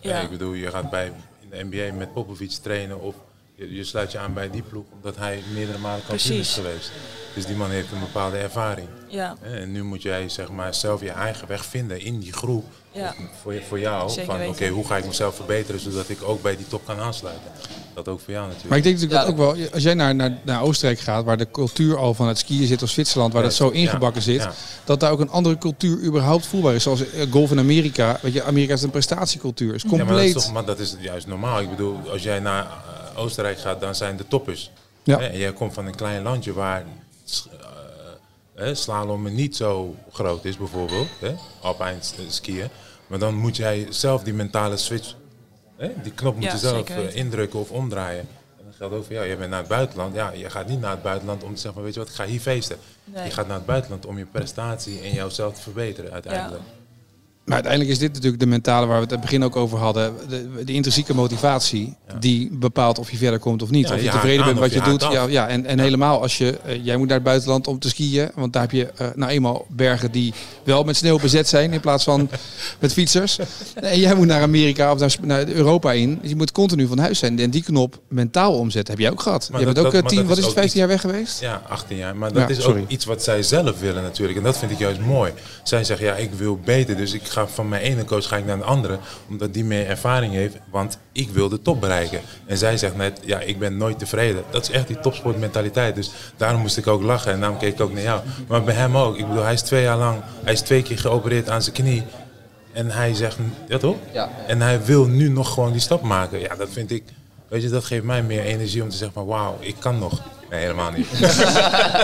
Ja. 0.00 0.10
Ja. 0.16 0.20
ik 0.20 0.30
bedoel, 0.30 0.52
je 0.52 0.70
gaat 0.70 0.90
bij 0.90 1.12
in 1.40 1.50
de 1.50 1.64
NBA 1.70 1.94
met 1.96 2.12
Popovic 2.12 2.50
trainen 2.50 3.00
of 3.00 3.14
je, 3.54 3.74
je 3.74 3.84
sluit 3.84 4.12
je 4.12 4.18
aan 4.18 4.34
bij 4.34 4.50
die 4.50 4.62
ploeg 4.62 4.84
omdat 4.92 5.16
hij 5.16 5.42
meerdere 5.54 5.78
malen 5.78 6.04
kampioen 6.08 6.38
is 6.38 6.54
geweest. 6.54 6.90
Dus 7.34 7.46
die 7.46 7.56
man 7.56 7.70
heeft 7.70 7.92
een 7.92 8.00
bepaalde 8.00 8.36
ervaring. 8.36 8.88
Ja. 9.08 9.36
En 9.42 9.72
nu 9.72 9.82
moet 9.82 10.02
jij 10.02 10.28
zeg 10.28 10.50
maar 10.50 10.74
zelf 10.74 11.00
je 11.00 11.10
eigen 11.10 11.48
weg 11.48 11.64
vinden 11.64 12.00
in 12.00 12.18
die 12.18 12.32
groep. 12.32 12.64
ja. 12.92 13.14
Voor, 13.42 13.54
voor 13.68 13.78
jou. 13.80 14.10
Zeker 14.10 14.32
van 14.38 14.46
oké, 14.46 14.68
hoe 14.68 14.86
ga 14.86 14.96
ik 14.96 15.06
mezelf 15.06 15.36
verbeteren 15.36 15.80
zodat 15.80 16.08
ik 16.08 16.22
ook 16.22 16.42
bij 16.42 16.56
die 16.56 16.66
top 16.68 16.86
kan 16.86 16.98
aansluiten. 16.98 17.50
Dat 17.94 18.08
ook 18.08 18.20
voor 18.20 18.32
jou 18.32 18.42
natuurlijk. 18.44 18.68
Maar 18.68 18.78
ik 18.78 18.84
denk 18.84 18.96
natuurlijk 19.00 19.22
Ja. 19.26 19.32
dat 19.34 19.40
ook 19.40 19.56
wel, 19.56 19.70
als 19.72 19.82
jij 19.82 19.94
naar, 19.94 20.14
naar, 20.14 20.38
naar 20.44 20.62
Oostenrijk 20.62 21.00
gaat, 21.00 21.24
waar 21.24 21.36
de 21.36 21.50
cultuur 21.50 21.96
al 21.96 22.14
van 22.14 22.28
het 22.28 22.38
skiën 22.38 22.66
zit, 22.66 22.82
of 22.82 22.88
Zwitserland, 22.88 23.32
waar 23.32 23.42
dat 23.42 23.54
zo 23.54 23.66
Ja, 23.66 23.72
ingebakken 23.72 24.22
zit, 24.22 24.42
ja. 24.42 24.52
dat 24.84 25.00
daar 25.00 25.10
ook 25.10 25.20
een 25.20 25.30
andere 25.30 25.58
cultuur 25.58 26.02
überhaupt 26.04 26.46
voelbaar 26.46 26.74
is. 26.74 26.82
Zoals 26.82 27.10
eh, 27.10 27.30
golf 27.30 27.50
in 27.50 27.58
Amerika. 27.58 28.18
Weet 28.22 28.32
je, 28.32 28.42
Amerika 28.42 28.72
is 28.72 28.82
een 28.82 28.90
prestatiecultuur. 28.90 29.74
Is 29.74 29.82
Ja, 29.82 29.88
maar, 29.88 29.98
dat 29.98 30.06
is 30.08 30.12
compleet. 30.14 30.32
toch, 30.44 30.52
maar 30.52 30.64
dat 30.64 30.78
is 30.78 30.96
juist 31.00 31.26
normaal. 31.26 31.60
Ik 31.60 31.70
bedoel, 31.70 31.98
als 32.10 32.22
jij 32.22 32.38
naar 32.40 32.66
eh, 33.14 33.18
Oostenrijk 33.22 33.58
gaat, 33.58 33.80
dan 33.80 33.94
zijn 33.94 34.16
de 34.16 34.28
toppers. 34.28 34.70
Ja. 35.02 35.18
Hè, 35.18 35.26
En 35.26 35.38
jij 35.38 35.52
komt 35.52 35.74
van 35.74 35.86
een 35.86 35.94
klein 35.94 36.22
landje 36.22 36.52
waar 36.52 36.80
eh, 36.80 37.66
hè, 38.54 38.74
slalom 38.74 39.34
niet 39.34 39.56
zo 39.56 39.94
groot 40.12 40.44
is, 40.44 40.56
bijvoorbeeld. 40.56 41.08
Hè, 41.20 41.34
alpijn 41.60 41.98
s- 42.02 42.14
skiën. 42.28 42.68
Maar 43.06 43.18
dan 43.18 43.34
moet 43.34 43.56
jij 43.56 43.86
zelf 43.90 44.22
die 44.22 44.34
mentale 44.34 44.76
switch, 44.76 45.14
hè, 45.76 45.90
die 46.02 46.12
knop 46.12 46.34
moet 46.34 46.44
Ja, 46.44 46.52
je 46.52 46.58
zelf 46.58 46.76
zeker 46.76 47.06
eh, 47.08 47.16
indrukken 47.16 47.58
of 47.60 47.70
omdraaien. 47.70 48.20
En 48.58 48.64
dat 48.66 48.74
geldt 48.76 48.94
ook 48.94 49.04
voor 49.04 49.12
jou. 49.14 49.26
Je 49.26 49.36
bent 49.36 49.50
naar 49.50 49.58
het 49.58 49.68
buitenland. 49.68 50.14
Ja, 50.14 50.30
je 50.30 50.50
gaat 50.50 50.68
niet 50.68 50.80
naar 50.80 50.90
het 50.90 51.02
buitenland 51.02 51.42
om 51.42 51.48
te 51.54 51.60
zeggen 51.60 51.72
van 51.74 51.82
weet 51.82 51.94
je 51.94 52.00
wat, 52.00 52.08
ik 52.08 52.14
ga 52.14 52.24
hier 52.24 52.40
feesten. 52.40 52.76
Nee. 53.04 53.24
Je 53.24 53.30
gaat 53.30 53.46
naar 53.46 53.56
het 53.56 53.66
buitenland 53.66 54.06
om 54.06 54.18
je 54.18 54.24
prestatie 54.26 55.00
en 55.00 55.12
jouzelf 55.12 55.54
te 55.54 55.60
verbeteren 55.62 56.12
uiteindelijk. 56.12 56.62
Maar 57.44 57.54
uiteindelijk 57.54 57.92
is 57.92 57.98
dit 57.98 58.12
natuurlijk 58.12 58.42
de 58.42 58.48
mentale 58.48 58.86
waar 58.86 58.96
we 58.96 59.02
het 59.02 59.12
aan 59.12 59.18
het 59.18 59.26
begin 59.30 59.44
ook 59.44 59.56
over 59.56 59.78
hadden. 59.78 60.14
De, 60.28 60.64
de 60.64 60.72
intrinsieke 60.72 61.14
motivatie 61.14 61.94
die 62.18 62.48
bepaalt 62.52 62.98
of 62.98 63.10
je 63.10 63.16
verder 63.16 63.38
komt 63.38 63.62
of 63.62 63.70
niet. 63.70 63.88
Ja, 63.88 63.94
of 63.94 64.02
je, 64.02 64.10
tevreden 64.10 64.44
bent 64.44 64.58
wat 64.58 64.72
je, 64.72 64.78
je 64.78 64.84
doet. 64.84 65.02
Ja, 65.12 65.26
ja, 65.28 65.48
en, 65.48 65.66
en 65.66 65.78
helemaal 65.78 66.22
als 66.22 66.38
je, 66.38 66.58
eh, 66.64 66.84
jij 66.84 66.96
moet 66.96 67.06
naar 67.06 67.16
het 67.16 67.24
buitenland 67.24 67.66
om 67.66 67.78
te 67.78 67.88
skiën. 67.88 68.30
Want 68.34 68.52
daar 68.52 68.62
heb 68.62 68.70
je 68.70 68.86
eh, 68.96 69.06
nou 69.14 69.30
eenmaal 69.30 69.66
bergen 69.68 70.10
die 70.10 70.34
wel 70.64 70.84
met 70.84 70.96
sneeuw 70.96 71.18
bezet 71.18 71.48
zijn 71.48 71.72
in 71.72 71.80
plaats 71.80 72.04
van 72.04 72.28
met 72.80 72.92
fietsers. 72.92 73.38
En 73.74 73.98
jij 73.98 74.14
moet 74.14 74.26
naar 74.26 74.42
Amerika 74.42 74.92
of 74.92 75.20
naar, 75.20 75.48
Europa 75.48 75.92
in. 75.92 76.18
Dus 76.20 76.30
je 76.30 76.36
moet 76.36 76.52
continu 76.52 76.86
van 76.86 76.98
huis 76.98 77.18
zijn. 77.18 77.38
En 77.38 77.50
die 77.50 77.62
knop 77.62 78.00
mentaal 78.08 78.58
omzetten 78.58 78.94
heb 78.94 79.02
jij 79.02 79.12
ook 79.12 79.22
gehad. 79.22 79.48
Maar 79.50 79.60
je 79.60 79.66
dat- 79.66 79.74
bent 79.74 79.86
ook 79.86 79.92
dat- 79.92 80.12
eh, 80.12 80.18
wat 80.18 80.30
is 80.30 80.36
het, 80.36 80.46
ook 80.46 80.58
15 80.58 80.78
jaar 80.80 80.88
weg 80.88 81.00
geweest? 81.00 81.40
Ja, 81.40 81.62
18 81.68 81.96
jaar. 81.96 82.16
Maar 82.16 82.32
dat 82.32 82.50
is 82.50 82.62
sorry. 82.62 82.80
ook 82.80 82.88
iets 82.88 83.04
wat 83.04 83.22
zij 83.22 83.42
zelf 83.42 83.80
willen 83.80 84.02
natuurlijk. 84.02 84.38
En 84.38 84.44
dat 84.44 84.58
vind 84.58 84.70
ik 84.70 84.78
juist 84.78 85.00
mooi. 85.00 85.32
Zij 85.62 85.84
zeggen, 85.84 86.06
ja, 86.06 86.14
ik 86.14 86.30
wil 86.32 86.58
beter. 86.64 86.96
Dus 86.96 87.12
ik 87.12 87.22
ga 87.32 87.46
van 87.46 87.68
mijn 87.68 87.82
ene 87.82 88.04
coach 88.04 88.28
ga 88.28 88.36
ik 88.36 88.44
naar 88.44 88.58
de 88.58 88.64
andere. 88.64 88.98
Omdat 89.28 89.54
die 89.54 89.64
meer 89.64 89.86
ervaring 89.86 90.32
heeft. 90.32 90.56
Want 90.70 90.98
ik 91.12 91.30
wil 91.30 91.48
de 91.48 91.62
top 91.62 91.80
bereiken. 91.80 92.20
En 92.46 92.58
zij 92.58 92.76
zegt 92.76 92.96
net, 92.96 93.20
ja, 93.24 93.40
ik 93.40 93.58
ben 93.58 93.76
nooit 93.76 93.98
tevreden. 93.98 94.44
Dat 94.50 94.62
is 94.62 94.70
echt 94.70 94.86
die 94.86 95.00
topsportmentaliteit. 95.00 95.94
Dus 95.94 96.10
daarom 96.36 96.60
moest 96.60 96.76
ik 96.76 96.86
ook 96.86 97.02
lachen. 97.02 97.32
En 97.32 97.40
daarom 97.40 97.58
keek 97.58 97.72
ik 97.72 97.80
ook 97.80 97.92
naar 97.92 98.02
jou. 98.02 98.20
Maar 98.48 98.62
bij 98.62 98.74
hem 98.74 98.96
ook. 98.96 99.16
Ik 99.16 99.28
bedoel, 99.28 99.42
hij 99.42 99.52
is 99.52 99.62
twee 99.62 99.82
jaar 99.82 99.98
lang... 99.98 100.20
Hij 100.44 100.52
is 100.52 100.60
twee 100.60 100.82
keer 100.82 100.98
geopereerd 100.98 101.48
aan 101.48 101.62
zijn 101.62 101.74
knie. 101.74 102.02
En 102.72 102.90
hij 102.90 103.14
zegt, 103.14 103.36
ja 103.68 103.78
toch? 103.78 103.96
Ja. 104.12 104.30
En 104.46 104.60
hij 104.60 104.84
wil 104.84 105.06
nu 105.06 105.28
nog 105.28 105.54
gewoon 105.54 105.72
die 105.72 105.80
stap 105.80 106.02
maken. 106.02 106.40
Ja, 106.40 106.54
dat 106.54 106.68
vind 106.70 106.90
ik... 106.90 107.02
Weet 107.52 107.62
je, 107.62 107.68
dat 107.68 107.84
geeft 107.84 108.04
mij 108.04 108.22
meer 108.22 108.42
energie 108.42 108.82
om 108.82 108.88
te 108.88 108.96
zeggen 108.96 109.14
van 109.14 109.26
wauw, 109.26 109.56
ik 109.60 109.74
kan 109.78 109.98
nog. 109.98 110.20
Nee, 110.50 110.60
helemaal 110.60 110.90
niet. 110.90 111.06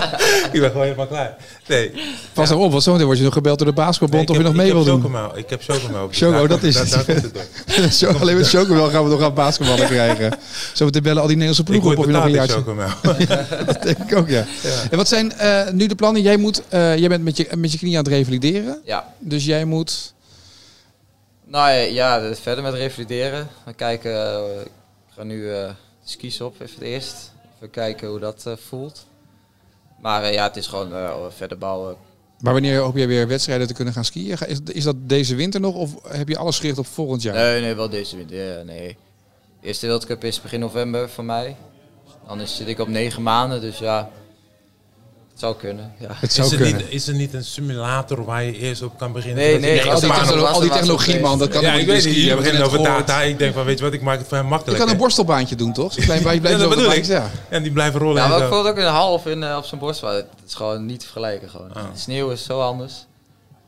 ik 0.53 0.59
ben 0.59 0.69
gewoon 0.69 0.83
helemaal 0.83 1.07
klaar. 1.07 1.35
Nee. 1.67 1.91
Pas 2.33 2.49
nou 2.49 2.61
op, 2.61 2.71
want 2.71 2.83
zometeen 2.83 3.05
word 3.05 3.17
je 3.17 3.23
nog 3.23 3.33
gebeld 3.33 3.57
door 3.57 3.67
de 3.67 3.73
basketballbond 3.73 4.27
Nee, 4.27 4.37
of 4.37 4.43
je 4.43 4.49
nog 4.49 4.63
mee 4.63 4.73
wil 4.73 4.83
doen. 4.83 5.01
chocomel. 5.01 5.37
Ik 5.37 5.49
heb 5.49 5.61
chocomel. 5.61 6.07
Dus 6.07 6.17
Choco, 6.17 6.47
dat 6.47 6.63
is 6.63 6.79
het. 6.79 7.99
daar 7.99 8.19
alleen 8.19 8.37
met 8.37 8.49
chocomel 8.49 8.89
gaan 8.89 9.03
we 9.03 9.09
nog 9.09 9.21
aan 9.21 9.33
basketballen 9.33 9.85
krijgen. 9.85 10.37
Zo 10.73 10.85
meteen 10.85 11.03
bellen 11.03 11.21
al 11.21 11.27
die 11.27 11.37
Nederlandse 11.37 11.71
ploegen 11.71 11.91
op 11.91 11.97
of 11.97 12.05
je 12.05 12.11
nog 12.11 12.23
een 12.23 12.31
jaartje... 12.31 12.63
Dat 13.65 13.83
denk 13.83 13.97
ik 13.97 14.17
ook, 14.17 14.29
ja. 14.29 14.45
En 14.91 14.97
wat 14.97 15.07
zijn 15.07 15.31
eh, 15.31 15.69
nu 15.71 15.87
de 15.87 15.95
plannen? 15.95 16.21
Jij, 16.21 16.37
moet, 16.37 16.61
eh, 16.69 16.97
jij 16.97 17.07
bent 17.09 17.23
met 17.23 17.37
je, 17.37 17.47
met 17.57 17.71
je 17.71 17.77
knie 17.77 17.97
aan 17.97 18.03
het 18.03 18.13
revalideren. 18.13 18.81
Ja. 18.85 19.13
Dus 19.19 19.45
jij 19.45 19.65
moet... 19.65 20.13
Nou 21.45 21.71
ja, 21.71 21.81
ja, 21.81 22.33
verder 22.35 22.63
met 22.63 22.73
revalideren. 22.73 23.47
We 23.65 23.73
kijken, 23.73 24.11
eh, 24.11 24.41
ga 25.19 25.25
nu 25.25 25.41
de 25.41 25.73
skis 26.03 26.41
op 26.41 26.53
even 26.53 26.73
het 26.73 26.83
eerst. 26.83 27.31
Even 27.55 27.69
kijken 27.69 28.07
hoe 28.07 28.19
dat 28.19 28.45
eh, 28.45 28.53
voelt. 28.57 29.05
Maar 30.01 30.23
eh, 30.23 30.33
ja, 30.33 30.43
het 30.43 30.55
is 30.55 30.67
gewoon 30.67 30.93
eh, 30.93 31.15
verder 31.29 31.57
bouwen. 31.57 31.95
Maar 32.39 32.53
wanneer 32.53 32.79
hoop 32.79 32.95
jij 32.95 33.07
weer 33.07 33.27
wedstrijden 33.27 33.67
te 33.67 33.73
kunnen 33.73 33.93
gaan 33.93 34.05
skiën? 34.05 34.37
Is, 34.47 34.59
is 34.65 34.83
dat 34.83 34.95
deze 34.99 35.35
winter 35.35 35.59
nog 35.59 35.75
of 35.75 35.95
heb 36.07 36.27
je 36.27 36.37
alles 36.37 36.59
gericht 36.59 36.77
op 36.77 36.85
volgend 36.85 37.21
jaar? 37.21 37.35
Nee, 37.35 37.61
nee, 37.61 37.73
wel 37.73 37.89
deze 37.89 38.15
winter. 38.15 38.57
Ja, 38.57 38.63
nee. 38.63 38.97
De 39.61 39.67
eerste 39.67 39.87
World 39.87 40.05
Cup 40.05 40.23
is 40.23 40.41
begin 40.41 40.59
november 40.59 41.09
voor 41.09 41.25
mij. 41.25 41.55
Dan 42.27 42.47
zit 42.47 42.67
ik 42.67 42.79
op 42.79 42.87
negen 42.87 43.23
maanden, 43.23 43.61
dus 43.61 43.77
ja, 43.77 44.09
het 45.39 45.47
zou 45.47 45.55
kunnen. 45.55 45.93
Ja. 45.99 46.07
Het 46.11 46.33
zou 46.33 46.47
Is 46.47 46.53
er, 46.53 46.59
kunnen. 46.59 46.77
niet, 46.81 46.91
is 46.93 47.07
er 47.07 47.13
niet 47.13 47.33
een 47.33 47.43
simulator 47.43 48.25
waar 48.25 48.43
je 48.43 48.57
eerst 48.57 48.81
op 48.81 48.97
kan 48.97 49.11
beginnen? 49.11 49.37
Nee, 49.43 49.51
Dat 49.53 49.61
je- 49.61 49.67
nee, 49.67 49.75
Nee, 49.83 49.91
al, 49.91 49.99
die 49.99 50.45
al 50.45 50.59
die 50.59 50.69
technologie, 50.69 51.19
man, 51.19 51.39
dat 51.39 51.49
kan 51.49 51.61
ja, 51.61 51.71
ik 51.71 51.77
niet 51.77 51.85
weet 51.85 52.05
niet. 52.05 52.15
Je 52.15 52.35
begint 52.35 52.61
over 52.61 52.83
data. 52.83 53.21
Ik 53.21 53.37
denk 53.39 53.53
van, 53.53 53.65
weet 53.65 53.77
je 53.77 53.83
wat, 53.83 53.93
ik 53.93 54.01
maak 54.01 54.17
het 54.17 54.27
voor 54.27 54.37
hem 54.37 54.45
Je 54.45 54.51
makkelijk. 54.51 54.79
kan 54.79 54.89
een 54.89 54.97
borstelbaantje 54.97 55.55
doen, 55.55 55.73
toch? 55.73 55.93
Klein 55.95 56.07
baantje 56.23 56.33
Ja, 56.49 56.55
blijft 56.57 56.59
dat 56.75 56.91
de 56.91 56.95
ik. 56.97 57.05
ja. 57.05 57.29
En 57.49 57.63
die 57.63 57.71
blijven 57.71 57.99
rollen 57.99 58.15
Ja, 58.15 58.23
en 58.23 58.29
maar 58.29 58.37
zo. 58.39 58.43
ik 58.45 58.51
vond 58.51 58.63
het 58.63 58.71
ook 58.71 58.79
in 58.79 58.85
de 58.85 58.91
hal 58.91 59.13
of 59.13 59.25
in, 59.25 59.43
eh, 59.43 59.57
op 59.57 59.65
zijn 59.65 59.79
borstwal. 59.79 60.11
Het 60.13 60.25
is 60.47 60.53
gewoon 60.53 60.85
niet 60.85 60.99
te 60.99 61.05
vergelijken. 61.05 61.49
Gewoon. 61.49 61.73
Ah. 61.73 61.83
Sneeuw 61.95 62.29
is 62.29 62.43
zo 62.43 62.61
anders. 62.61 62.93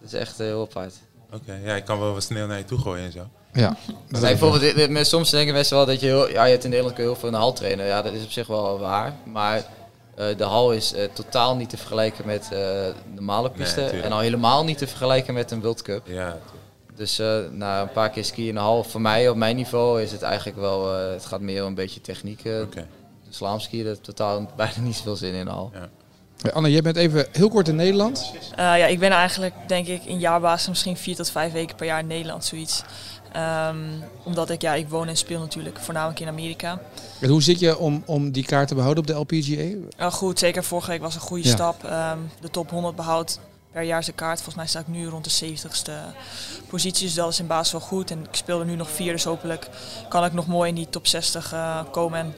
Het 0.02 0.14
is 0.14 0.20
echt 0.20 0.40
eh, 0.40 0.46
heel 0.46 0.62
apart. 0.62 0.94
Oké, 1.34 1.60
ja, 1.66 1.76
ik 1.76 1.86
kan 1.86 2.00
wel 2.00 2.14
wat 2.14 2.24
snel 2.24 2.48
naar 2.48 2.58
je 2.58 2.66
toe 2.66 2.80
gooien 2.80 3.06
en 3.06 3.12
zo. 3.12 3.28
Ja, 3.54 3.76
dat 3.88 4.22
Nee, 4.22 4.22
bijvoorbeeld, 4.22 4.62
dit- 4.62 4.76
dit- 4.76 4.90
met- 4.90 5.08
soms 5.08 5.30
denken 5.30 5.54
mensen 5.54 5.76
wel 5.76 5.86
dat 5.86 6.00
je 6.00 6.06
heel, 6.06 6.30
ja, 6.30 6.44
je 6.46 6.52
hebt 6.52 6.64
in 6.64 6.70
Nederland 6.70 6.96
kun 6.96 7.04
je 7.06 7.10
heel 7.10 7.20
veel 7.20 7.30
in 7.30 7.36
de 7.36 7.40
hal 7.42 7.54
trainen. 7.54 7.86
Ja, 7.86 8.02
dat 8.02 8.14
is 8.14 8.24
op 8.24 8.32
zich 8.32 8.48
wel 8.48 8.80
waar. 8.80 9.14
Maar 9.26 9.64
eh, 10.16 10.38
de 10.38 10.44
hal 10.44 10.74
is 10.74 10.94
eh, 10.94 11.10
totaal 11.14 11.56
niet 11.56 11.70
te 11.70 11.78
vergelijken 11.78 12.26
met 12.26 12.50
eh 12.52 12.88
normale 13.14 13.50
piste. 13.50 13.82
en 13.82 14.12
al 14.12 14.20
helemaal 14.20 14.64
niet 14.64 14.78
te 14.78 14.88
vergelijken 14.88 15.34
met 15.34 15.52
een 15.52 15.62
World 15.62 15.82
Cup. 15.82 16.08
Ja, 16.08 16.38
Dus 16.96 17.18
na 17.52 17.82
een 17.82 17.92
paar 17.92 18.10
keer 18.10 18.26
skiën 18.26 18.48
in 18.48 18.54
de 18.54 18.60
hal, 18.60 18.84
voor 18.84 19.02
mij 19.02 19.30
op 19.30 19.36
mijn 19.36 19.56
niveau 19.56 20.02
is 20.02 20.12
het 20.12 20.22
eigenlijk 20.22 20.58
wel, 20.58 20.94
het 20.94 21.26
gaat 21.26 21.42
meer 21.42 21.62
om 21.62 21.68
een 21.68 21.76
beetje 21.76 22.02
techniek. 22.02 22.44
De 22.44 22.68
slaamskiën, 23.30 24.02
totaal 24.02 24.50
bijna 24.56 24.80
niet 24.80 24.96
zoveel 24.96 25.16
zin 25.16 25.34
in 25.34 25.46
de 25.46 25.52
hal. 25.52 25.72
Ja. 25.74 25.90
Ja, 26.42 26.50
Anne, 26.52 26.72
jij 26.72 26.82
bent 26.82 26.96
even 26.96 27.26
heel 27.32 27.50
kort 27.50 27.68
in 27.68 27.76
Nederland. 27.76 28.32
Eh, 28.52 28.58
ja, 28.58 28.86
ik 28.86 29.00
ben 29.00 29.12
eigenlijk, 29.12 29.54
denk 29.68 29.88
ik, 29.88 30.06
in 30.06 30.20
jaarbasis 30.20 30.68
misschien 30.70 30.98
vier 30.98 31.16
tot 31.16 31.32
vijf 31.32 31.52
weken 31.52 31.76
per 31.76 31.86
jaar 31.86 32.00
in 32.00 32.08
Nederland, 32.08 32.46
zoiets. 32.46 32.84
Ehm, 33.32 33.78
omdat 34.24 34.50
ik, 34.50 34.62
ja, 34.62 34.74
ik 34.74 34.90
woon 34.90 35.08
en 35.08 35.18
speel 35.18 35.40
natuurlijk 35.40 35.80
voornamelijk 35.80 36.20
in 36.20 36.28
Amerika. 36.28 36.80
En 37.20 37.30
hoe 37.30 37.42
zit 37.44 37.60
je 37.60 37.78
om, 37.78 38.04
om 38.06 38.32
die 38.32 38.46
kaart 38.46 38.68
te 38.68 38.76
behouden 38.76 39.04
op 39.04 39.08
de 39.10 39.36
LPGA? 39.38 39.78
Nou 39.98 40.12
goed, 40.12 40.40
zeker 40.40 40.64
vorige 40.64 40.90
week 40.90 41.02
was 41.02 41.16
een 41.16 41.22
goede 41.22 41.48
Ja. 41.48 41.54
stap. 41.54 41.84
Ehm, 41.84 42.18
de 42.42 42.50
top 42.50 42.70
100 42.70 42.96
behoudt 42.96 43.40
per 43.72 43.82
jaar 43.84 44.04
zijn 44.04 44.16
kaart. 44.16 44.36
Volgens 44.36 44.56
mij 44.56 44.68
sta 44.68 44.80
ik 44.80 44.88
nu 44.88 45.08
rond 45.08 45.24
de 45.24 45.30
70ste 45.30 45.92
positie, 46.70 47.06
dus 47.06 47.16
dat 47.16 47.32
is 47.32 47.40
in 47.40 47.48
basis 47.48 47.72
wel 47.72 47.82
goed. 47.82 48.12
En 48.12 48.20
ik 48.20 48.36
speel 48.36 48.60
er 48.60 48.66
nu 48.66 48.76
nog 48.76 48.90
vier, 48.90 49.12
dus 49.12 49.24
hopelijk 49.24 49.70
kan 50.10 50.26
ik 50.26 50.34
nog 50.34 50.48
mooi 50.48 50.70
in 50.70 50.76
die 50.76 50.90
top 50.90 51.08
60 51.08 51.54
eh, 51.54 51.80
komen. 51.92 52.20
En 52.20 52.34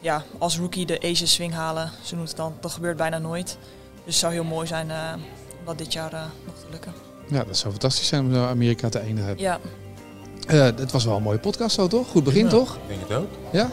ja, 0.00 0.24
als 0.38 0.58
rookie 0.58 0.86
de 0.86 1.00
Asia 1.10 1.26
Swing 1.26 1.52
halen, 1.52 1.90
zo 2.02 2.16
noemt 2.16 2.28
het 2.28 2.36
dan. 2.36 2.54
Dat 2.60 2.72
gebeurt 2.72 2.96
bijna 2.96 3.18
nooit. 3.18 3.46
Dus 3.94 4.04
het 4.04 4.14
zou 4.14 4.32
heel 4.32 4.44
mooi 4.44 4.66
zijn 4.66 4.90
eh, 4.90 5.12
om 5.58 5.64
dat 5.64 5.78
dit 5.78 5.92
jaar 5.92 6.12
eh, 6.12 6.22
nog 6.46 6.54
te 6.54 6.66
lukken. 6.70 6.92
Ja, 7.28 7.44
dat 7.44 7.56
zou 7.56 7.70
fantastisch 7.70 8.06
zijn 8.06 8.24
om 8.24 8.34
zo 8.34 8.44
Amerika 8.46 8.88
te 8.88 8.98
eindigen. 8.98 9.38
Ja, 9.38 9.58
Eh, 10.46 10.58
het 10.62 10.92
was 10.92 11.04
wel 11.04 11.16
een 11.16 11.22
mooie 11.22 11.38
podcast 11.38 11.74
zo, 11.74 11.86
toch? 11.86 12.08
Goed 12.08 12.24
begin, 12.24 12.44
Ja, 12.44 12.50
toch? 12.50 12.74
Ik 12.76 12.80
denk 12.88 13.00
het 13.08 13.12
ook. 13.18 13.28
Ja? 13.52 13.70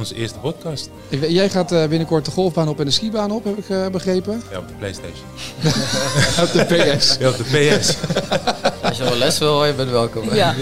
Onze 0.00 0.14
eerste 0.14 0.38
podcast. 0.38 0.90
Jij 1.28 1.48
gaat 1.48 1.72
eh, 1.72 1.86
binnenkort 1.86 2.24
de 2.24 2.30
golfbaan 2.30 2.68
op 2.68 2.78
en 2.78 2.84
de 2.84 2.90
skibaan 2.90 3.30
op, 3.30 3.44
heb 3.44 3.58
ik 3.58 3.68
eh, 3.68 3.86
begrepen. 3.86 4.42
Ja, 4.50 4.58
op 4.58 4.68
de 4.68 4.74
Playstation. 4.78 5.26
op 6.44 6.52
de 6.52 6.64
PS. 6.64 7.16
Ja, 7.20 7.28
op 7.28 7.36
de 7.36 7.44
PS. 7.44 7.96
Als 8.82 8.96
je 8.98 9.04
wel 9.04 9.16
les 9.16 9.38
wil, 9.38 9.52
hoor, 9.52 9.66
je 9.66 9.72
bent 9.72 9.90
welkom. 9.90 10.28
hè. 10.28 10.36
ja. 10.36 10.54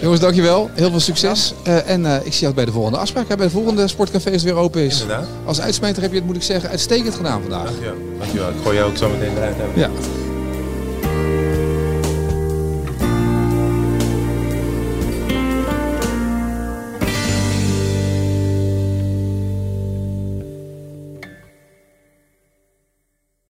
Jongens, 0.00 0.20
dankjewel. 0.20 0.70
Heel 0.74 0.90
veel 0.90 1.00
succes. 1.00 1.54
Eh, 1.62 1.90
en 1.90 2.06
eh, 2.06 2.26
ik 2.26 2.32
zie 2.32 2.42
jou 2.42 2.54
bij 2.54 2.64
de 2.64 2.72
volgende 2.72 2.98
afspraak. 2.98 3.26
Bij 3.26 3.36
de 3.36 3.50
volgende 3.50 3.88
sportcafé 3.88 4.30
het 4.30 4.42
weer 4.42 4.54
open 4.54 4.82
is. 4.82 5.00
Inderdaad. 5.00 5.26
Als 5.44 5.60
uitsmijter 5.60 6.02
heb 6.02 6.10
je 6.10 6.16
het, 6.16 6.26
moet 6.26 6.36
ik 6.36 6.42
zeggen, 6.42 6.70
uitstekend 6.70 7.14
gedaan 7.14 7.40
vandaag. 7.40 7.64
Dankjewel. 7.64 7.94
Dankjewel. 8.18 8.48
Ik 8.48 8.56
gooi 8.62 8.76
jou 8.76 8.90
ook 8.90 8.96
zo 8.96 9.08
meteen 9.08 9.36
eruit. 9.36 9.56
Ja. 9.74 9.90